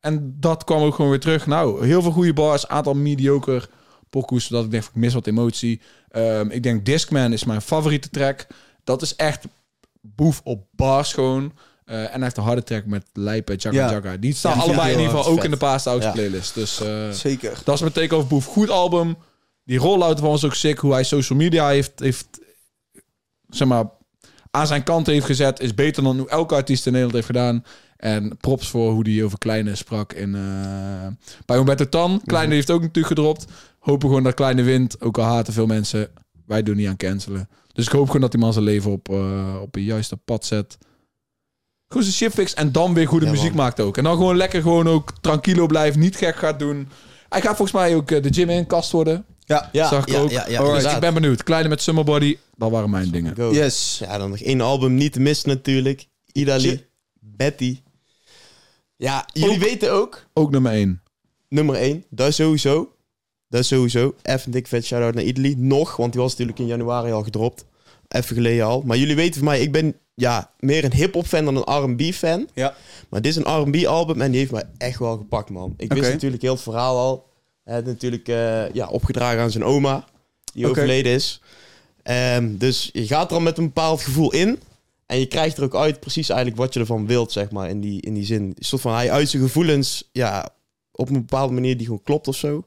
en 0.00 0.36
dat 0.40 0.64
kwam 0.64 0.82
ook 0.82 0.94
gewoon 0.94 1.10
weer 1.10 1.20
terug. 1.20 1.46
Nou, 1.46 1.86
heel 1.86 2.02
veel 2.02 2.10
goede 2.12 2.32
bars, 2.32 2.68
aantal 2.68 2.94
mediocre 2.94 3.68
pokoes, 4.10 4.46
zodat 4.46 4.64
ik 4.64 4.70
denk 4.70 4.84
ik 4.84 4.94
mis 4.94 5.14
wat 5.14 5.26
emotie. 5.26 5.80
Ehm, 6.08 6.50
ik 6.50 6.62
denk 6.62 6.84
Discman 6.84 7.32
is 7.32 7.44
mijn 7.44 7.62
favoriete 7.62 8.10
track. 8.10 8.46
Dat 8.84 9.02
is 9.02 9.16
echt 9.16 9.44
boef 10.00 10.40
op 10.44 10.66
bars 10.70 11.12
gewoon. 11.12 11.52
Eh, 11.84 12.02
en 12.02 12.10
hij 12.12 12.22
heeft 12.22 12.36
een 12.36 12.42
harde 12.42 12.62
track 12.62 12.86
met 12.86 13.06
Lijpen, 13.12 13.56
Jagga 13.56 13.78
Ja. 13.78 13.90
Jagga. 13.90 14.16
Die 14.16 14.34
staan 14.34 14.56
Ja, 14.56 14.62
allebei 14.62 14.92
in 14.92 14.98
ieder 14.98 15.16
geval 15.16 15.32
ook 15.32 15.44
in 15.44 15.50
de 15.50 15.56
Vet. 15.56 15.58
Paas 15.58 15.84
House 15.84 16.06
Ja. 16.06 16.12
playlist. 16.12 16.54
Dus 16.54 16.80
eh, 16.80 17.10
Zeker. 17.10 17.58
dat 17.64 17.74
is 17.74 17.80
mijn 17.80 17.92
take 17.92 18.14
over 18.14 18.28
Boef. 18.28 18.44
Goed 18.44 18.70
album. 18.70 19.16
Die 19.64 19.78
rollout 19.78 20.20
was 20.20 20.44
ook 20.44 20.54
sick. 20.54 20.78
Hoe 20.78 20.92
hij 20.92 21.04
social 21.04 21.38
media 21.38 21.68
heeft, 21.68 21.92
heeft 22.00 22.26
zeg 23.48 23.68
maar, 23.68 23.84
aan 24.50 24.66
zijn 24.66 24.82
kant 24.82 25.06
heeft 25.06 25.26
gezet... 25.26 25.60
is 25.60 25.74
beter 25.74 26.02
dan 26.02 26.18
hoe 26.18 26.28
elke 26.28 26.54
artiest 26.54 26.86
in 26.86 26.92
Nederland 26.92 27.14
heeft 27.16 27.36
gedaan. 27.36 27.64
En 27.98 28.36
props 28.40 28.68
voor 28.68 28.92
hoe 28.92 29.04
die 29.04 29.24
over 29.24 29.38
Kleine 29.38 29.74
sprak 29.74 30.12
in, 30.12 30.34
eh, 30.34 31.06
bij 31.46 31.56
Humberto 31.56 31.88
Tan. 31.88 32.20
Kleine 32.24 32.54
heeft 32.54 32.70
ook 32.70 32.80
natuurlijk 32.80 33.06
gedropt. 33.06 33.44
Hopen 33.78 34.08
gewoon 34.08 34.22
dat 34.22 34.34
Kleine 34.34 34.62
wint. 34.62 35.00
Ook 35.00 35.18
al 35.18 35.24
haten 35.24 35.52
veel 35.52 35.66
mensen. 35.66 36.08
Wij 36.46 36.62
doen 36.62 36.76
niet 36.76 36.88
aan 36.88 36.96
cancelen. 36.96 37.48
Dus 37.72 37.86
ik 37.86 37.92
hoop 37.92 38.06
gewoon 38.06 38.20
dat 38.20 38.30
die 38.30 38.40
man 38.40 38.52
zijn 38.52 38.64
leven 38.64 38.90
op, 38.90 39.08
eh, 39.08 39.56
op 39.62 39.76
een 39.76 39.82
juiste 39.82 40.16
pad 40.16 40.44
zet. 40.44 40.78
Gewoon 41.88 42.02
zijn 42.02 42.14
shit 42.14 42.32
fix 42.32 42.54
en 42.54 42.72
dan 42.72 42.94
weer 42.94 43.08
goede 43.08 43.24
Ja, 43.24 43.30
muziek 43.30 43.54
man. 43.54 43.56
maakt 43.56 43.80
ook. 43.80 43.96
En 43.96 44.04
dan 44.04 44.16
gewoon 44.16 44.36
lekker 44.36 44.62
gewoon 44.62 44.88
ook 44.88 45.12
tranquilo 45.20 45.66
blijven. 45.66 46.00
Niet 46.00 46.16
gek 46.16 46.36
gaat 46.36 46.58
doen. 46.58 46.88
Hij 47.28 47.40
gaat 47.40 47.56
volgens 47.56 47.72
mij 47.72 47.94
ook 47.94 48.10
eh, 48.10 48.22
de 48.22 48.32
gym 48.32 48.50
in, 48.50 48.66
kast 48.66 48.90
worden. 48.90 49.24
Ja. 49.38 49.68
Ja, 49.72 49.88
Zag 49.88 50.06
ik 50.06 50.12
ja, 50.12 50.20
ook. 50.20 50.30
Ja, 50.30 50.48
ja, 50.48 50.72
Dus 50.72 50.92
ik 50.92 51.00
ben 51.00 51.14
benieuwd. 51.14 51.42
Kleine 51.42 51.68
met 51.68 51.82
Summerbody, 51.82 52.36
dat 52.56 52.70
waren 52.70 52.90
mijn 52.90 53.10
dingen. 53.10 53.34
Go. 53.34 53.52
Yes. 53.52 53.98
Ja, 54.04 54.18
dan 54.18 54.30
nog 54.30 54.38
één 54.38 54.60
album 54.60 54.94
niet 54.94 55.12
te 55.12 55.20
missen 55.20 55.48
natuurlijk. 55.48 56.06
Idali. 56.32 56.86
Betty. 57.20 57.78
Ja, 58.98 59.26
jullie 59.32 59.54
Ook- 59.56 59.62
weten 59.62 59.92
ook, 59.92 60.26
Ook 60.34 60.50
nummer 60.50 60.72
1. 60.72 61.02
nummer 61.48 61.74
1, 61.76 62.04
dat 62.10 62.28
is 62.28 62.36
sowieso. 62.36 62.92
Dat 63.48 63.60
is 63.60 63.68
sowieso. 63.68 64.14
Even 64.22 64.40
een 64.44 64.50
dik 64.50 64.66
vet 64.66 64.84
shout-out 64.84 65.14
naar 65.14 65.24
Idali. 65.24 65.54
Nog, 65.56 65.96
want 65.96 66.12
die 66.12 66.20
was 66.20 66.30
natuurlijk 66.30 66.58
in 66.58 66.66
januari 66.66 67.12
al 67.12 67.22
gedropt. 67.22 67.64
Even 68.08 68.34
geleden 68.36 68.64
al. 68.66 68.82
Maar 68.86 68.96
jullie 68.96 69.16
weten 69.16 69.34
van 69.34 69.44
mij, 69.44 69.60
ik 69.60 69.72
ben 69.72 69.94
ja, 70.14 70.50
meer 70.58 70.84
een 70.84 70.92
hip-hop 70.92 71.26
fan 71.26 71.44
dan 71.44 71.56
een 71.56 71.92
RB 71.92 72.12
fan. 72.12 72.48
Ja. 72.54 72.74
Maar 73.08 73.22
dit 73.22 73.36
is 73.36 73.44
een 73.44 73.62
R&B 73.62 73.84
album 73.86 74.20
en 74.20 74.30
die 74.30 74.40
heeft 74.40 74.52
mij 74.52 74.64
echt 74.78 74.98
wel 74.98 75.16
gepakt, 75.16 75.50
man. 75.50 75.74
Ik 75.76 75.92
wist 75.92 76.10
natuurlijk 76.10 76.42
heel 76.42 76.52
het 76.52 76.62
verhaal 76.62 76.96
al. 76.96 77.26
Hij 77.64 77.74
had 77.74 77.84
natuurlijk 77.84 78.28
eh, 78.28 78.70
ja, 78.72 78.86
opgedragen 78.88 79.40
aan 79.40 79.50
zijn 79.50 79.64
oma. 79.64 80.04
die 80.54 80.66
overleden 80.68 81.12
is. 81.12 81.40
Ehm, 82.02 82.56
dus 82.56 82.90
je 82.92 83.06
gaat 83.06 83.30
er 83.30 83.36
al 83.36 83.42
met 83.42 83.58
een 83.58 83.64
bepaald 83.64 84.02
gevoel 84.02 84.32
in. 84.32 84.58
En 85.08 85.18
je 85.18 85.26
krijgt 85.26 85.56
er 85.56 85.64
ook 85.64 85.74
uit 85.74 86.00
precies 86.00 86.28
eigenlijk 86.28 86.60
wat 86.60 86.74
je 86.74 86.80
ervan 86.80 87.06
wilt, 87.06 87.32
zeg 87.32 87.50
maar, 87.50 87.68
in 87.68 87.80
die, 87.80 88.00
in 88.00 88.14
die 88.14 88.24
zin. 88.24 88.42
Een 88.42 88.64
soort 88.64 88.82
van, 88.82 88.94
hij 88.94 89.10
uit 89.10 89.28
zijn 89.28 89.42
gevoelens, 89.42 90.08
ja, 90.12 90.48
op 90.92 91.08
een 91.08 91.14
bepaalde 91.14 91.52
manier 91.52 91.76
die 91.76 91.86
gewoon 91.86 92.02
klopt 92.02 92.28
of 92.28 92.36
zo. 92.36 92.66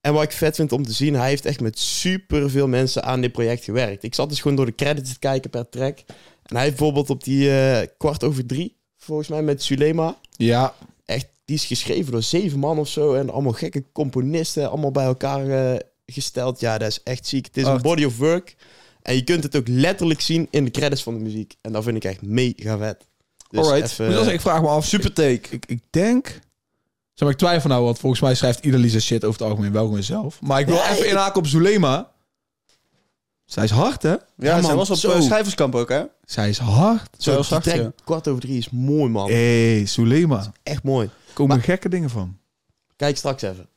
En 0.00 0.12
wat 0.12 0.22
ik 0.22 0.32
vet 0.32 0.54
vind 0.54 0.72
om 0.72 0.84
te 0.84 0.92
zien, 0.92 1.14
hij 1.14 1.28
heeft 1.28 1.46
echt 1.46 1.60
met 1.60 1.78
super 1.78 2.50
veel 2.50 2.68
mensen 2.68 3.04
aan 3.04 3.20
dit 3.20 3.32
project 3.32 3.64
gewerkt. 3.64 4.02
Ik 4.02 4.14
zat 4.14 4.28
dus 4.28 4.40
gewoon 4.40 4.56
door 4.56 4.66
de 4.66 4.74
credits 4.74 5.12
te 5.12 5.18
kijken 5.18 5.50
per 5.50 5.68
track. 5.68 5.98
En 6.42 6.56
hij 6.56 6.62
heeft 6.62 6.76
bijvoorbeeld 6.76 7.10
op 7.10 7.24
die 7.24 7.58
eh, 7.58 7.88
kwart 7.98 8.24
over 8.24 8.46
drie, 8.46 8.76
volgens 8.96 9.28
mij 9.28 9.42
met 9.42 9.62
Sulema. 9.62 10.18
Ja, 10.36 10.74
Echt, 11.04 11.26
die 11.44 11.56
is 11.56 11.64
geschreven 11.64 12.12
door 12.12 12.22
zeven 12.22 12.58
man 12.58 12.78
of 12.78 12.88
zo. 12.88 13.14
En 13.14 13.30
allemaal 13.30 13.52
gekke 13.52 13.84
componisten, 13.92 14.70
allemaal 14.70 14.90
bij 14.90 15.04
elkaar 15.04 15.48
eh, 15.48 15.80
gesteld. 16.06 16.60
Ja, 16.60 16.78
dat 16.78 16.88
is 16.88 17.02
echt 17.02 17.26
ziek. 17.26 17.46
Het 17.46 17.56
is 17.56 17.66
een 17.66 17.82
body 17.82 18.04
of 18.04 18.18
work. 18.18 18.56
En 19.04 19.14
je 19.14 19.24
kunt 19.24 19.42
het 19.42 19.56
ook 19.56 19.68
letterlijk 19.68 20.20
zien 20.20 20.48
in 20.50 20.64
de 20.64 20.70
credits 20.70 21.02
van 21.02 21.14
de 21.14 21.20
muziek. 21.20 21.54
En 21.60 21.72
dat 21.72 21.84
vind 21.84 21.96
ik 21.96 22.04
echt 22.04 22.22
mega 22.22 22.78
vet. 22.78 23.06
Dus 23.50 23.66
Alright. 23.66 23.90
even- 23.90 24.04
wel 24.06 24.14
zeggen, 24.16 24.32
ik 24.34 24.40
vraag 24.40 24.60
me 24.60 24.68
af. 24.68 24.86
Super 24.86 25.12
take. 25.12 25.40
Ik, 25.50 25.64
ik 25.66 25.82
denk... 25.90 26.26
Zeg 26.26 27.22
maar, 27.22 27.30
ik 27.30 27.36
twijfel 27.36 27.68
nou, 27.68 27.84
want 27.84 27.98
volgens 27.98 28.20
mij 28.20 28.34
schrijft 28.34 28.64
ieder 28.64 28.80
Lisa 28.80 28.98
shit 28.98 29.24
over 29.24 29.40
het 29.40 29.48
algemeen 29.50 29.72
wel 29.72 29.84
gewoon 29.84 30.02
zelf. 30.02 30.40
Maar 30.40 30.60
ik 30.60 30.66
wil 30.66 30.74
Ja, 30.74 30.92
even 30.92 31.08
inhaken 31.08 31.36
op 31.36 31.46
Zulema. 31.46 32.10
Zij 33.44 33.64
is 33.64 33.70
hard, 33.70 34.02
hè? 34.02 34.08
Ja, 34.10 34.18
Ja, 34.36 34.52
zij 34.52 34.62
man, 34.62 34.76
was 34.76 34.90
op 34.90 34.96
zo. 34.96 35.10
eh, 35.10 35.20
schrijverskamp 35.20 35.74
ook, 35.74 35.88
hè? 35.88 36.02
Zij 36.24 36.48
is 36.48 36.58
hard. 36.58 37.08
Zo, 37.18 37.30
Zo 37.30 37.36
die 37.36 37.44
zacht, 37.44 37.62
track 37.64 37.76
ja. 37.76 37.92
kwart 38.04 38.28
over 38.28 38.40
drie 38.42 38.58
is 38.58 38.70
mooi, 38.70 39.10
man. 39.10 39.28
Hé, 39.30 39.74
hey, 39.76 39.86
Zulema. 39.86 40.52
Echt 40.62 40.82
mooi. 40.82 41.10
Komen 41.32 41.60
gekke 41.62 41.88
dingen 41.88 42.10
van. 42.10 42.38
Kijk 42.96 43.16
straks 43.16 43.42
even. 43.42 43.68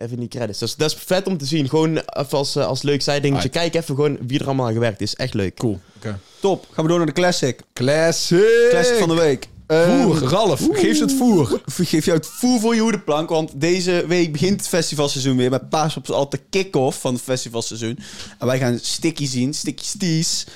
Even 0.00 0.14
in 0.14 0.20
die 0.20 0.28
credits. 0.28 0.58
Dus 0.58 0.76
dat 0.76 0.90
is 0.90 0.96
vet 1.06 1.26
om 1.26 1.38
te 1.38 1.44
zien. 1.44 1.68
Gewoon 1.68 1.96
even 1.96 2.38
als, 2.38 2.56
eh, 2.56 2.66
als 2.66 2.82
leuk 2.82 3.02
zijdingetje. 3.02 3.48
Right. 3.48 3.70
Kijk 3.70 3.74
even 3.82 3.94
gewoon 3.94 4.18
wie 4.26 4.38
er 4.38 4.46
allemaal 4.46 4.66
aan 4.66 4.72
gewerkt 4.72 5.00
is. 5.00 5.14
Echt 5.14 5.34
leuk. 5.34 5.54
Cool. 5.54 5.80
Oké. 5.96 6.18
Top. 6.40 6.66
Gaan 6.72 6.84
we 6.84 6.90
door 6.90 6.98
naar 6.98 7.06
de 7.06 7.12
classic. 7.12 7.60
Classic. 7.72 8.68
Classic 8.70 8.96
van 8.98 9.08
de 9.08 9.14
week. 9.14 9.48
Ehm, 9.66 10.02
Voer, 10.02 10.18
Ralf. 10.22 10.68
Geef 10.72 10.96
ze 10.96 11.02
het 11.02 11.12
voer. 11.12 11.60
Geef 11.66 12.04
jou 12.04 12.16
het 12.16 12.26
voer 12.26 12.60
voor 12.60 12.74
je 12.74 12.80
hoedenplank. 12.80 13.28
Want 13.28 13.60
deze 13.60 14.04
week 14.08 14.32
begint 14.32 14.60
het 14.60 14.68
festivalseizoen 14.68 15.36
weer. 15.36 15.50
Met 15.50 15.68
paas 15.68 15.96
op 15.96 16.10
al 16.10 16.28
de 16.28 16.40
kick-off 16.50 17.00
van 17.00 17.14
het 17.14 17.22
festivalseizoen. 17.22 17.98
En 18.38 18.46
wij 18.46 18.58
gaan 18.58 18.78
Sticky 18.78 19.26
zien. 19.26 19.54
Sticky 19.54 19.84
Stees. 19.84 20.46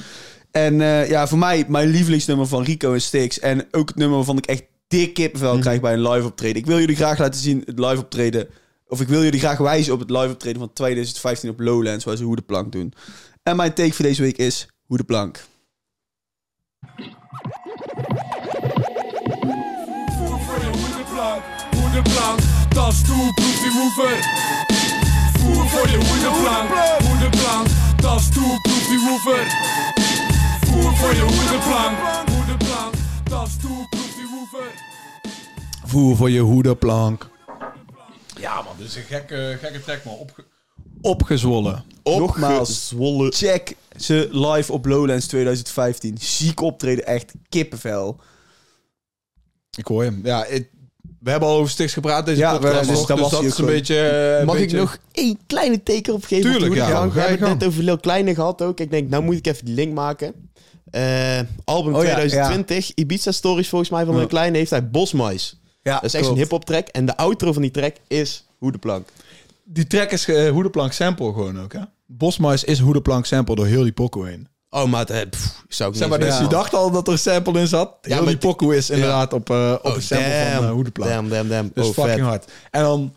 En 0.50 0.80
eh, 0.80 1.08
ja, 1.08 1.28
voor 1.28 1.38
mij 1.38 1.64
mijn 1.68 1.88
lievelingsnummer 1.88 2.46
van 2.46 2.62
Rico 2.62 2.92
en 2.92 3.02
Stix. 3.02 3.38
En 3.40 3.66
ook 3.70 3.88
het 3.88 3.96
nummer 3.96 4.16
waarvan 4.16 4.38
ik 4.38 4.46
echt 4.46 4.62
dik 4.88 5.14
kippenvel 5.14 5.58
krijg 5.58 5.80
bij 5.80 5.92
een 5.92 6.08
live 6.08 6.26
optreden. 6.26 6.56
Ik 6.56 6.66
wil 6.66 6.78
jullie 6.78 6.96
graag 6.96 7.18
laten 7.18 7.40
zien 7.40 7.62
het 7.66 7.78
live 7.78 7.98
optreden. 7.98 8.48
Of 8.88 9.00
ik 9.00 9.08
wil 9.08 9.22
jullie 9.22 9.40
graag 9.40 9.58
wijzen 9.58 9.92
op 9.92 9.98
het 9.98 10.10
live 10.10 10.32
optreden 10.32 10.58
van 10.60 10.72
2015 10.72 11.50
op 11.50 11.60
Lowlands. 11.60 12.04
Waar 12.04 12.16
ze 12.16 12.24
hoedenplank 12.24 12.72
doen. 12.72 12.92
En 13.42 13.56
mijn 13.56 13.74
take 13.74 13.92
voor 13.92 14.04
deze 14.04 14.22
week 14.22 14.36
is 14.36 14.68
hoedenplank. 14.86 15.44
Voer 20.16 20.40
voor 20.40 20.60
je 20.60 20.70
hoedenplank, 20.70 21.42
hoedenplank, 21.74 22.38
tas 22.68 23.02
toe, 23.02 23.34
proef 23.34 23.60
die 23.62 23.72
woever. 23.72 24.18
Voer 25.38 25.68
voor 25.68 25.88
je 25.88 25.96
hoedenplank, 25.96 26.68
hoedenplank, 27.02 27.66
tas 27.96 28.30
toe, 28.30 28.60
proef 28.62 28.88
die 28.88 28.98
woever. 28.98 29.46
Voer 30.60 30.96
voor 30.96 31.14
je 31.14 31.20
hoedenplank, 31.20 31.98
hoedenplank, 32.30 32.94
tas 33.24 33.56
toe, 33.56 33.86
proef 33.90 34.14
die 34.14 34.26
woever. 34.30 34.72
Voer 35.84 36.16
voor 36.16 36.30
je 36.30 36.40
hoedenplank. 36.40 37.32
Ja, 38.40 38.62
man. 38.62 38.72
Dit 38.78 38.86
is 38.86 38.96
een 38.96 39.02
gekke, 39.02 39.56
gekke 39.60 39.80
track, 39.82 40.04
man. 40.04 40.14
Opge 40.14 40.44
opgezwollen. 41.00 41.84
Nogmaals. 42.04 42.88
Zwolle. 42.88 43.30
Check 43.32 43.74
ze 43.96 44.28
live 44.32 44.72
op 44.72 44.86
Lowlands 44.86 45.26
2015. 45.26 46.16
Ziek 46.20 46.60
optreden, 46.60 47.06
echt 47.06 47.32
kippenvel. 47.48 48.20
Ik 49.78 49.86
hoor 49.86 50.02
hem. 50.02 50.20
Ja, 50.24 50.44
het- 50.48 50.68
we 51.20 51.30
hebben 51.30 51.48
al 51.48 51.56
over 51.56 51.70
Stix 51.70 51.92
gepraat 51.92 52.26
deze 52.26 52.40
Ja, 52.40 52.52
podcast. 52.52 52.72
we- 52.80 52.86
dus 52.86 52.96
nog, 52.98 53.06
daar 53.06 53.16
dus 53.16 53.24
was 53.30 53.34
dat 53.40 53.44
is 53.44 53.58
een 53.58 53.66
beetje... 53.66 54.00
eh, 54.00 54.46
Mag 54.46 54.56
beetje- 54.56 54.76
ik 54.76 54.82
nog 54.82 54.98
één 55.12 55.38
kleine 55.46 55.82
teken 55.82 56.14
opgeven? 56.14 56.50
Tuurlijk, 56.50 56.74
ja. 56.74 57.08
We 57.10 57.20
hebben 57.20 57.48
het 57.48 57.58
net 57.58 57.68
over 57.68 57.82
Lil 57.82 57.98
Kleine 57.98 58.34
gehad 58.34 58.62
ook. 58.62 58.80
Ik 58.80 58.90
denk, 58.90 59.08
nou 59.08 59.22
moet 59.22 59.36
ik 59.36 59.46
even 59.46 59.64
die 59.64 59.74
link 59.74 59.94
maken. 59.94 60.34
Eh, 60.90 61.40
album 61.64 61.94
Oh 61.94 62.04
ja, 62.04 62.12
2020, 62.14 62.90
Ibiza 62.94 63.32
Stories 63.32 63.68
volgens 63.68 63.90
mij 63.90 64.04
van 64.04 64.16
Lil 64.16 64.26
Kleine, 64.26 64.56
heeft 64.56 64.70
hij 64.70 64.90
Bosmais. 64.90 65.60
Ja, 65.84 65.94
Dat 65.94 66.04
is 66.04 66.14
echt 66.14 66.26
een 66.28 66.36
hip-hop 66.36 66.64
track. 66.64 66.88
En 66.88 67.06
de 67.06 67.16
outro 67.16 67.52
van 67.52 67.62
die 67.62 67.70
track 67.70 67.96
is 68.08 68.46
Hoedenplank. 68.58 69.08
Die 69.64 69.86
track 69.86 70.10
is 70.10 70.26
eh, 70.28 70.50
hoedenplank 70.50 70.92
sample 70.92 71.32
gewoon 71.32 71.60
ook, 71.60 71.72
hè? 71.72 71.80
Bosmais 72.06 72.64
is 72.64 72.78
hoedenplank 72.78 73.26
sample 73.26 73.54
door 73.54 73.66
heel 73.66 73.82
die 73.82 73.92
pokoe 73.92 74.26
heen. 74.28 74.48
Oh, 74.70 74.84
maar 74.90 75.06
het, 75.06 75.30
pff, 75.30 75.62
zou 75.68 75.90
ik 75.90 75.96
Zeg 75.96 76.08
niet 76.08 76.18
maar, 76.18 76.28
dus 76.28 76.38
je 76.38 76.46
dacht 76.46 76.74
al 76.74 76.90
dat 76.90 77.06
er 77.06 77.12
een 77.12 77.18
sample 77.18 77.60
in 77.60 77.66
zat. 77.68 77.96
Ja, 78.02 78.08
heel 78.14 78.16
maar 78.16 78.26
die 78.32 78.38
pokoe 78.38 78.76
is 78.76 78.90
inderdaad 78.90 79.32
op, 79.32 79.50
eh, 79.50 79.72
op 79.82 79.84
Oh, 79.86 79.94
een 79.94 80.02
sample 80.02 80.54
van 80.56 80.64
uh. 80.64 81.08
Damn, 81.08 81.28
damn, 81.28 81.48
damn. 81.48 81.70
Dus 81.74 81.86
oh, 81.86 81.92
fucking 81.94 82.14
vet. 82.16 82.24
hard. 82.26 82.50
En 82.70 82.82
dan, 82.82 83.14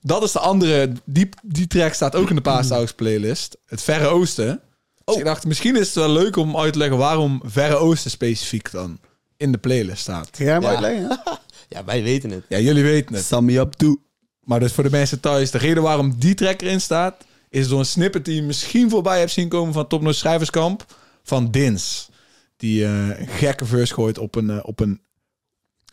dat 0.00 0.22
is 0.22 0.32
de 0.32 0.38
andere, 0.38 0.92
die, 1.04 1.28
die 1.42 1.66
track 1.66 1.92
staat 1.94 2.14
ook 2.14 2.28
in 2.28 2.34
de 2.36 2.42
Paasdaags 2.42 2.92
playlist. 2.92 3.56
Het 3.66 3.82
Verre 3.82 4.06
Oosten. 4.06 4.60
Dus 5.04 5.16
ik 5.16 5.24
dacht, 5.24 5.46
misschien 5.46 5.76
is 5.76 5.86
het 5.86 5.94
wel 5.94 6.10
leuk 6.10 6.36
om 6.36 6.56
uit 6.56 6.72
te 6.72 6.78
leggen 6.78 6.98
waarom 6.98 7.40
Verre 7.44 7.76
Oosten 7.76 8.10
specifiek 8.10 8.70
dan 8.70 8.98
in 9.36 9.52
de 9.52 9.58
playlist 9.58 10.00
staat. 10.00 10.28
Ga 10.32 10.44
jij 10.44 10.52
hem 10.52 10.62
Ja. 10.62 10.68
uitleggen? 10.68 11.20
Ja, 11.74 11.84
wij 11.84 12.02
weten 12.02 12.30
het. 12.30 12.44
Ja, 12.48 12.58
jullie 12.58 12.82
weten 12.82 13.14
het. 13.14 13.24
Sum 13.24 13.44
me 13.44 13.58
up, 13.58 13.72
toe. 13.72 13.98
Maar 14.40 14.60
dus 14.60 14.72
voor 14.72 14.84
de 14.84 14.90
mensen 14.90 15.20
thuis, 15.20 15.50
de 15.50 15.58
reden 15.58 15.82
waarom 15.82 16.14
die 16.18 16.34
track 16.34 16.60
erin 16.60 16.80
staat, 16.80 17.24
is 17.50 17.68
door 17.68 17.78
een 17.78 17.84
snippet 17.86 18.24
die 18.24 18.34
je 18.34 18.42
misschien 18.42 18.90
voorbij 18.90 19.18
hebt 19.18 19.30
zien 19.30 19.48
komen 19.48 19.72
van 19.72 19.86
Topnotch 19.86 20.18
Schrijverskamp 20.18 20.96
van 21.22 21.50
Dins. 21.50 22.08
Die 22.56 22.84
eh, 22.84 23.18
een 23.20 23.26
gekke 23.28 23.64
verse 23.64 23.94
gooit 23.94 24.18
op 24.18 24.34
een, 24.34 24.50
eh, 24.50 24.58
op 24.62 24.80
een 24.80 25.00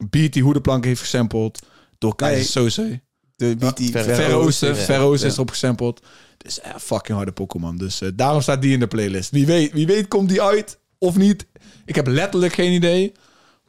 beat 0.09 0.33
die 0.33 0.43
Hoedenplank 0.43 0.85
heeft 0.85 1.01
gesampled 1.01 1.59
door 1.97 2.15
Keizer 2.15 2.45
Soze. 2.51 3.01
De 3.35 3.55
beat 3.55 3.77
die 3.77 3.91
Verre- 3.91 4.15
Verre 4.15 4.33
Oosten, 4.33 4.69
ja. 4.69 4.75
Verre 4.75 5.03
Oosten 5.03 5.25
Ja. 5.25 5.31
is 5.31 5.33
erop 5.37 5.49
gesampled. 5.49 5.99
Het 6.37 6.47
is 6.47 6.59
echt 6.59 6.81
fucking 6.81 7.17
harde 7.17 7.31
Pokémon. 7.31 7.77
Dus 7.77 8.01
eh, 8.01 8.09
daarom 8.13 8.41
staat 8.41 8.61
die 8.61 8.73
in 8.73 8.79
de 8.79 8.87
playlist. 8.87 9.29
Wie 9.31 9.45
weet, 9.45 9.71
wie 9.71 9.85
weet 9.87 10.07
komt 10.07 10.29
die 10.29 10.41
uit 10.41 10.77
of 10.97 11.17
niet. 11.17 11.45
Ik 11.85 11.95
heb 11.95 12.07
letterlijk 12.07 12.53
geen 12.53 12.71
idee. 12.71 13.11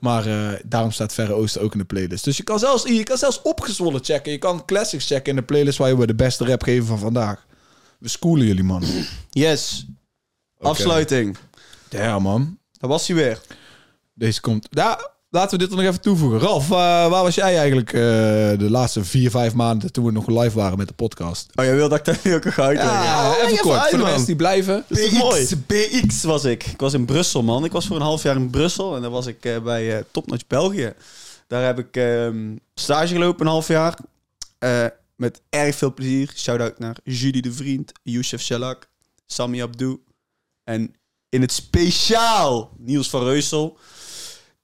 Maar 0.02 0.26
eh, 0.26 0.60
daarom 0.64 0.90
staat 0.90 1.14
Verre 1.14 1.32
Oosten 1.32 1.60
ook 1.60 1.72
in 1.72 1.78
de 1.78 1.84
playlist. 1.84 2.24
Dus 2.24 2.36
je 2.36 2.42
kan 2.42 2.58
zelfs, 2.58 2.82
je 2.82 3.02
kan 3.02 3.18
zelfs 3.18 3.42
opgezwollen 3.42 4.04
checken. 4.04 4.32
Je 4.32 4.38
kan 4.38 4.64
classics 4.64 5.06
checken 5.06 5.30
in 5.30 5.36
de 5.36 5.42
playlist 5.42 5.78
waar 5.78 5.88
je 5.88 5.96
we 5.96 6.06
de 6.06 6.14
beste 6.14 6.44
rap 6.44 6.62
geven 6.62 6.86
van 6.86 6.98
vandaag. 6.98 7.46
We 7.98 8.08
schoolen 8.08 8.46
jullie, 8.46 8.64
man. 8.64 8.82
Yes. 9.30 9.86
Afsluiting. 10.58 11.36
Ja, 11.88 12.18
man. 12.18 12.58
Daar 12.78 12.90
was 12.90 13.06
hij 13.06 13.16
weer. 13.16 13.40
Deze 14.14 14.40
komt... 14.40 14.68
Ja, 14.70 15.11
laten 15.32 15.58
we 15.58 15.64
dit 15.64 15.70
er 15.70 15.76
nog 15.76 15.86
even 15.86 16.00
toevoegen. 16.00 16.38
Ralf, 16.38 16.64
eh, 16.64 16.76
waar 17.08 17.22
was 17.22 17.34
jij 17.34 17.56
eigenlijk 17.56 17.92
eh, 17.92 18.00
de 18.58 18.66
laatste 18.68 19.04
vier, 19.04 19.30
vijf 19.30 19.54
maanden 19.54 19.92
toen 19.92 20.04
we 20.04 20.12
nog 20.12 20.26
live 20.26 20.56
waren 20.56 20.78
met 20.78 20.88
de 20.88 20.94
podcast? 20.94 21.50
Oh, 21.54 21.64
jij 21.64 21.74
wil 21.74 21.88
dat 21.88 21.98
ik 21.98 22.04
dat 22.04 22.24
nu 22.24 22.34
ook 22.34 22.52
ga 22.52 22.62
uitleggen? 22.62 23.02
Ja, 23.02 23.34
even 23.34 23.46
even 23.46 23.58
kort. 23.58 23.78
uit, 23.78 23.88
voor 23.90 23.98
de 23.98 24.04
mensen 24.04 24.26
die 24.26 24.36
blijven. 24.36 24.84
is 24.88 25.10
toch 25.10 25.18
mooi? 25.18 25.56
BX, 25.66 26.22
was 26.22 26.44
ik. 26.44 26.66
Ik 26.66 26.80
was 26.80 26.92
in 26.92 27.04
Brussel, 27.04 27.42
man. 27.42 27.64
Ik 27.64 27.72
was 27.72 27.86
voor 27.86 27.96
een 27.96 28.02
half 28.02 28.22
jaar 28.22 28.36
in 28.36 28.50
Brussel. 28.50 28.96
En 28.96 29.02
dan 29.02 29.10
was 29.10 29.26
ik 29.26 29.44
eh, 29.44 29.58
bij 29.58 30.04
Topnotch 30.10 30.46
België. 30.46 30.92
Daar 31.46 31.64
heb 31.64 31.78
ik 31.78 31.96
ehm, 31.96 32.56
stage 32.74 33.14
gelopen 33.14 33.46
een 33.46 33.52
half 33.52 33.68
jaar. 33.68 33.96
Met 35.16 35.40
erg 35.50 35.76
veel 35.76 35.94
plezier. 35.94 36.32
Shout-out 36.36 36.78
naar 36.78 36.96
Judy 37.04 37.40
de 37.40 37.52
Vriend, 37.52 37.92
Youssef 38.02 38.42
Shalak, 38.42 38.88
Sami 39.26 39.62
Abdou. 39.62 40.00
En 40.64 40.94
in 41.28 41.40
het 41.40 41.52
speciaal 41.52 42.70
Niels 42.78 43.10
van 43.10 43.22
Reusel. 43.24 43.78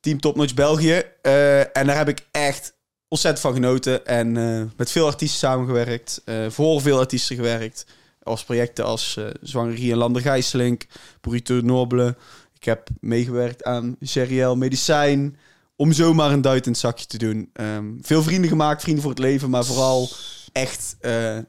Team 0.01 0.21
Topnotch 0.21 0.55
België. 0.55 1.03
Eh, 1.23 1.59
en 1.77 1.87
daar 1.87 1.97
heb 1.97 2.09
ik 2.09 2.27
echt 2.31 2.75
ontzettend 3.09 3.43
van 3.45 3.55
genoten. 3.55 4.07
En 4.07 4.37
eh, 4.37 4.63
met 4.77 4.91
veel 4.91 5.07
artiesten 5.07 5.39
samengewerkt. 5.39 6.23
eh 6.25 6.47
voor 6.49 6.81
veel 6.81 6.99
artiesten 6.99 7.37
gewerkt. 7.37 7.87
Als 8.23 8.45
projecten 8.45 8.85
als 8.85 9.19
Zwangerie 9.43 9.93
en 9.93 9.99
Lander 9.99 10.23
Gijsselink. 10.23 10.87
Pourriture 11.21 11.63
Noble. 11.63 12.17
Ik 12.55 12.65
heb 12.65 12.89
meegewerkt 13.01 13.65
aan 13.65 13.97
Seriel 14.01 14.57
Medicijn. 14.57 15.37
Om 15.77 15.93
zomaar 15.93 16.33
een 16.33 16.41
duit 16.41 16.67
in 16.67 16.73
het 16.73 16.81
zakje 16.81 17.07
te 17.07 17.19
doen. 17.19 17.51
Ehm, 17.53 17.85
veel 18.01 18.23
vrienden 18.23 18.51
gemaakt, 18.51 18.83
vrienden 18.83 19.03
voor 19.03 19.13
het 19.13 19.21
leven. 19.21 19.51
Maar 19.51 19.65
vooral 19.65 20.09
echt 20.53 20.97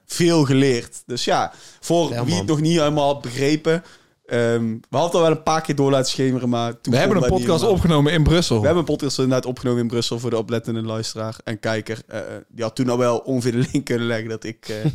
veel 0.06 0.44
geleerd. 0.46 1.04
Dus 1.06 1.24
ja, 1.26 1.54
voor 1.80 2.12
Ja, 2.12 2.26
wie 2.26 2.36
het 2.36 2.46
nog 2.46 2.62
niet 2.62 2.78
helemaal 2.78 3.14
had 3.14 3.22
begrepen. 3.22 3.84
Ehm, 4.30 4.78
we 4.90 4.98
hadden 4.98 5.16
al 5.16 5.22
wel 5.22 5.32
een 5.32 5.44
paar 5.44 5.62
keer 5.62 5.76
door 5.76 5.92
laten 5.92 6.12
schemeren. 6.12 6.50
Maar 6.50 6.82
toen 6.82 6.94
We 6.94 7.00
hebben 7.00 7.24
een 7.24 7.30
podcast 7.30 7.64
opgenomen 7.64 8.14
in 8.14 8.24
Brussel. 8.24 8.60
We 8.60 8.66
hebben 8.66 8.84
een 8.88 8.96
podcast 8.96 9.18
inderdaad 9.18 9.46
opgenomen 9.46 9.82
in 9.82 9.88
Brussel 9.88 10.20
voor 10.20 10.30
de 10.30 10.38
oplettende 10.38 10.82
luisteraar 10.82 11.36
en 11.44 11.60
kijker. 11.60 12.02
Eh, 12.08 12.20
die 12.48 12.64
had 12.64 12.76
toen 12.76 12.90
al 12.90 12.98
wel 12.98 13.18
ongeveer 13.18 13.52
de 13.52 13.68
link 13.72 13.86
kunnen 13.86 14.08
leggen 14.08 14.30
dat 14.30 14.44
ik 14.44 14.70
eh, 14.70 14.92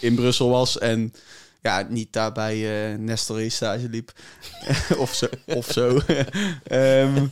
in 0.00 0.14
Brussel 0.14 0.48
was 0.48 0.78
en 0.78 1.12
ja, 1.62 1.86
niet 1.88 2.12
daar 2.12 2.32
bij 2.32 2.90
eh 2.90 2.98
Nestor 2.98 3.50
stage 3.50 3.88
liep. 3.88 4.12
of 4.96 5.14
zo. 5.14 5.26
Of 5.46 5.66
zo. 5.72 5.98
Ehm, 6.64 7.26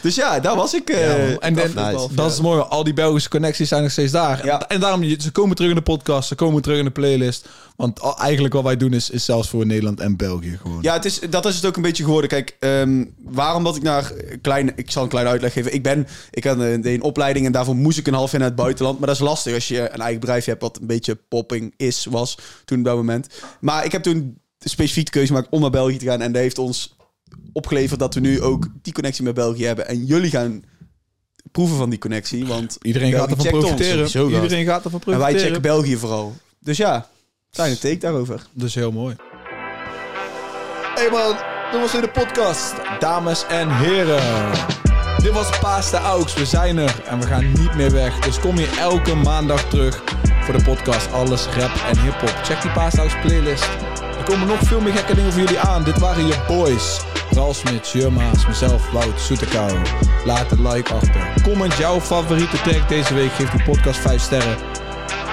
Dus 0.00 0.14
ja, 0.14 0.40
daar 0.40 0.56
was 0.56 0.74
ik. 0.74 0.90
eh, 0.90 1.00
Ja, 1.30 1.38
en 1.38 1.54
dat- 1.54 1.64
en- 1.64 1.96
dat- 2.14 2.32
is 2.32 2.40
mooi. 2.40 2.60
Al 2.60 2.84
die 2.84 2.92
Belgische 2.94 3.28
connecties 3.28 3.68
zijn 3.68 3.82
nog 3.82 3.90
steeds 3.90 4.12
daar. 4.12 4.44
Ja. 4.46 4.68
En 4.68 4.80
daarom, 4.80 5.04
ze 5.20 5.30
komen 5.32 5.56
terug 5.56 5.70
in 5.70 5.76
de 5.76 5.82
podcast. 5.82 6.28
Ze 6.28 6.34
komen 6.34 6.62
terug 6.62 6.78
in 6.78 6.84
de 6.84 6.90
playlist. 6.90 7.48
Want 7.76 8.00
eigenlijk 8.18 8.54
wat 8.54 8.62
wij 8.62 8.76
doen 8.76 8.92
is, 8.92 9.10
is 9.10 9.24
zelfs 9.24 9.48
voor 9.48 9.66
Nederland 9.66 10.00
en 10.00 10.16
België 10.16 10.58
gewoon. 10.62 10.78
Ja, 10.82 10.92
het 10.92 11.04
is, 11.04 11.20
dat 11.30 11.46
is 11.46 11.54
het 11.56 11.66
ook 11.66 11.76
een 11.76 11.82
beetje 11.82 12.04
geworden. 12.04 12.30
Kijk, 12.30 12.56
ehm, 12.60 13.04
waarom 13.22 13.64
dat 13.64 13.76
ik 13.76 13.82
naar 13.82 14.12
klein, 14.42 14.72
ik 14.76 14.90
zal 14.90 15.02
een 15.02 15.08
kleine 15.08 15.30
uitleg 15.30 15.52
geven. 15.52 15.74
Ik 15.74 15.82
ben, 15.82 16.06
ik 16.30 16.44
had 16.44 16.58
een, 16.58 16.80
deed 16.80 16.94
een 16.94 17.02
opleiding 17.02 17.46
en 17.46 17.52
daarvoor 17.52 17.76
moest 17.76 17.98
ik 17.98 18.06
een 18.06 18.14
half 18.14 18.30
jaar 18.30 18.40
naar 18.40 18.48
het 18.48 18.58
buitenland. 18.58 18.98
Maar 18.98 19.06
dat 19.08 19.16
is 19.16 19.22
lastig 19.22 19.54
als 19.54 19.68
je 19.68 19.80
een 19.92 20.00
eigen 20.00 20.20
bedrijf 20.20 20.44
hebt 20.44 20.62
wat 20.62 20.78
een 20.80 20.86
beetje 20.86 21.14
popping 21.28 21.74
is, 21.76 22.06
was 22.10 22.38
toen 22.64 22.78
op 22.78 22.84
dat 22.84 22.96
moment. 22.96 23.26
Maar 23.60 23.84
ik 23.84 23.92
heb 23.92 24.02
toen 24.02 24.38
specifiek 24.58 25.04
de 25.04 25.10
keuze 25.10 25.26
gemaakt 25.32 25.48
om 25.50 25.60
naar 25.60 25.70
België 25.70 25.96
te 25.96 26.04
gaan 26.04 26.20
en 26.20 26.32
dat 26.32 26.42
heeft 26.42 26.58
ons 26.58 26.93
opgeleverd 27.52 28.00
dat 28.00 28.14
we 28.14 28.20
nu 28.20 28.40
ook 28.42 28.68
die 28.82 28.92
connectie 28.92 29.24
met 29.24 29.34
België 29.34 29.64
hebben 29.64 29.88
en 29.88 30.04
jullie 30.04 30.30
gaan 30.30 30.62
proeven 31.52 31.76
van 31.76 31.90
die 31.90 31.98
connectie, 31.98 32.46
want 32.46 32.78
Iedereen 32.82 33.10
België 33.10 33.28
gaat 33.28 33.38
ervan 33.38 33.52
ons. 33.60 33.64
profiteren. 33.74 34.32
Iedereen 34.32 34.64
gaat 34.64 34.84
ervan 34.84 35.00
en 35.00 35.06
wij 35.06 35.16
profiteren. 35.16 35.46
checken 35.46 35.62
België 35.62 35.96
vooral. 35.96 36.36
Dus 36.60 36.76
ja, 36.76 37.08
kleine 37.50 37.78
take 37.78 37.98
daarover. 37.98 38.46
Dus 38.52 38.74
heel 38.74 38.92
mooi. 38.92 39.16
Hey 40.94 41.10
man, 41.10 41.36
dit 41.72 41.80
was 41.80 41.92
weer 41.92 42.00
de 42.00 42.08
podcast. 42.10 42.74
Dames 42.98 43.46
en 43.46 43.76
heren. 43.76 44.52
Dit 45.22 45.32
was 45.32 45.58
Paas 45.58 45.90
de 45.90 45.96
Aux. 45.96 46.34
We 46.34 46.46
zijn 46.46 46.76
er 46.78 47.02
en 47.06 47.20
we 47.20 47.26
gaan 47.26 47.52
niet 47.52 47.74
meer 47.74 47.90
weg. 47.90 48.18
Dus 48.18 48.40
kom 48.40 48.56
hier 48.56 48.78
elke 48.78 49.14
maandag 49.14 49.68
terug 49.68 50.02
voor 50.40 50.56
de 50.56 50.62
podcast 50.64 51.12
Alles 51.12 51.46
Rap 51.46 51.70
en 51.90 52.00
Hip 52.00 52.20
Hop. 52.20 52.34
Check 52.44 52.62
die 52.62 52.70
Paas 52.70 52.92
de 52.92 53.00
Aux 53.00 53.20
playlist. 53.22 53.68
Er 54.18 54.24
komen 54.24 54.46
nog 54.46 54.58
veel 54.60 54.80
meer 54.80 54.92
gekke 54.92 55.14
dingen 55.14 55.32
voor 55.32 55.40
jullie 55.42 55.58
aan. 55.58 55.84
Dit 55.84 55.98
waren 55.98 56.26
je 56.26 56.44
boys. 56.48 57.00
Ralf 57.34 57.56
Smits, 57.56 57.92
Jurmaas, 57.92 58.46
mezelf, 58.46 58.90
Wout, 58.90 59.20
Soetekouw. 59.20 59.82
Laat 60.24 60.50
een 60.52 60.68
like 60.68 60.92
achter. 60.94 61.42
Comment 61.42 61.74
jouw 61.74 62.00
favoriete 62.00 62.56
track 62.56 62.88
deze 62.88 63.14
week. 63.14 63.32
Geef 63.32 63.50
die 63.50 63.62
podcast 63.62 63.98
5 63.98 64.20
sterren. 64.22 64.56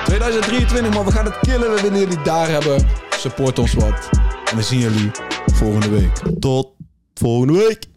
2023, 0.06 0.94
man. 0.94 1.06
We 1.06 1.12
gaan 1.12 1.26
het 1.26 1.40
killen. 1.40 1.74
We 1.76 1.82
willen 1.82 2.00
jullie 2.00 2.22
daar 2.24 2.50
hebben. 2.50 2.88
Support 3.10 3.60
ons 3.60 3.74
wat. 3.74 4.10
En 4.52 4.56
we 4.56 4.64
zien 4.64 4.80
jullie 4.80 5.12
volgende 5.54 5.90
week. 5.90 6.22
Tot 6.40 6.68
volgende 7.14 7.54
week. 7.54 7.91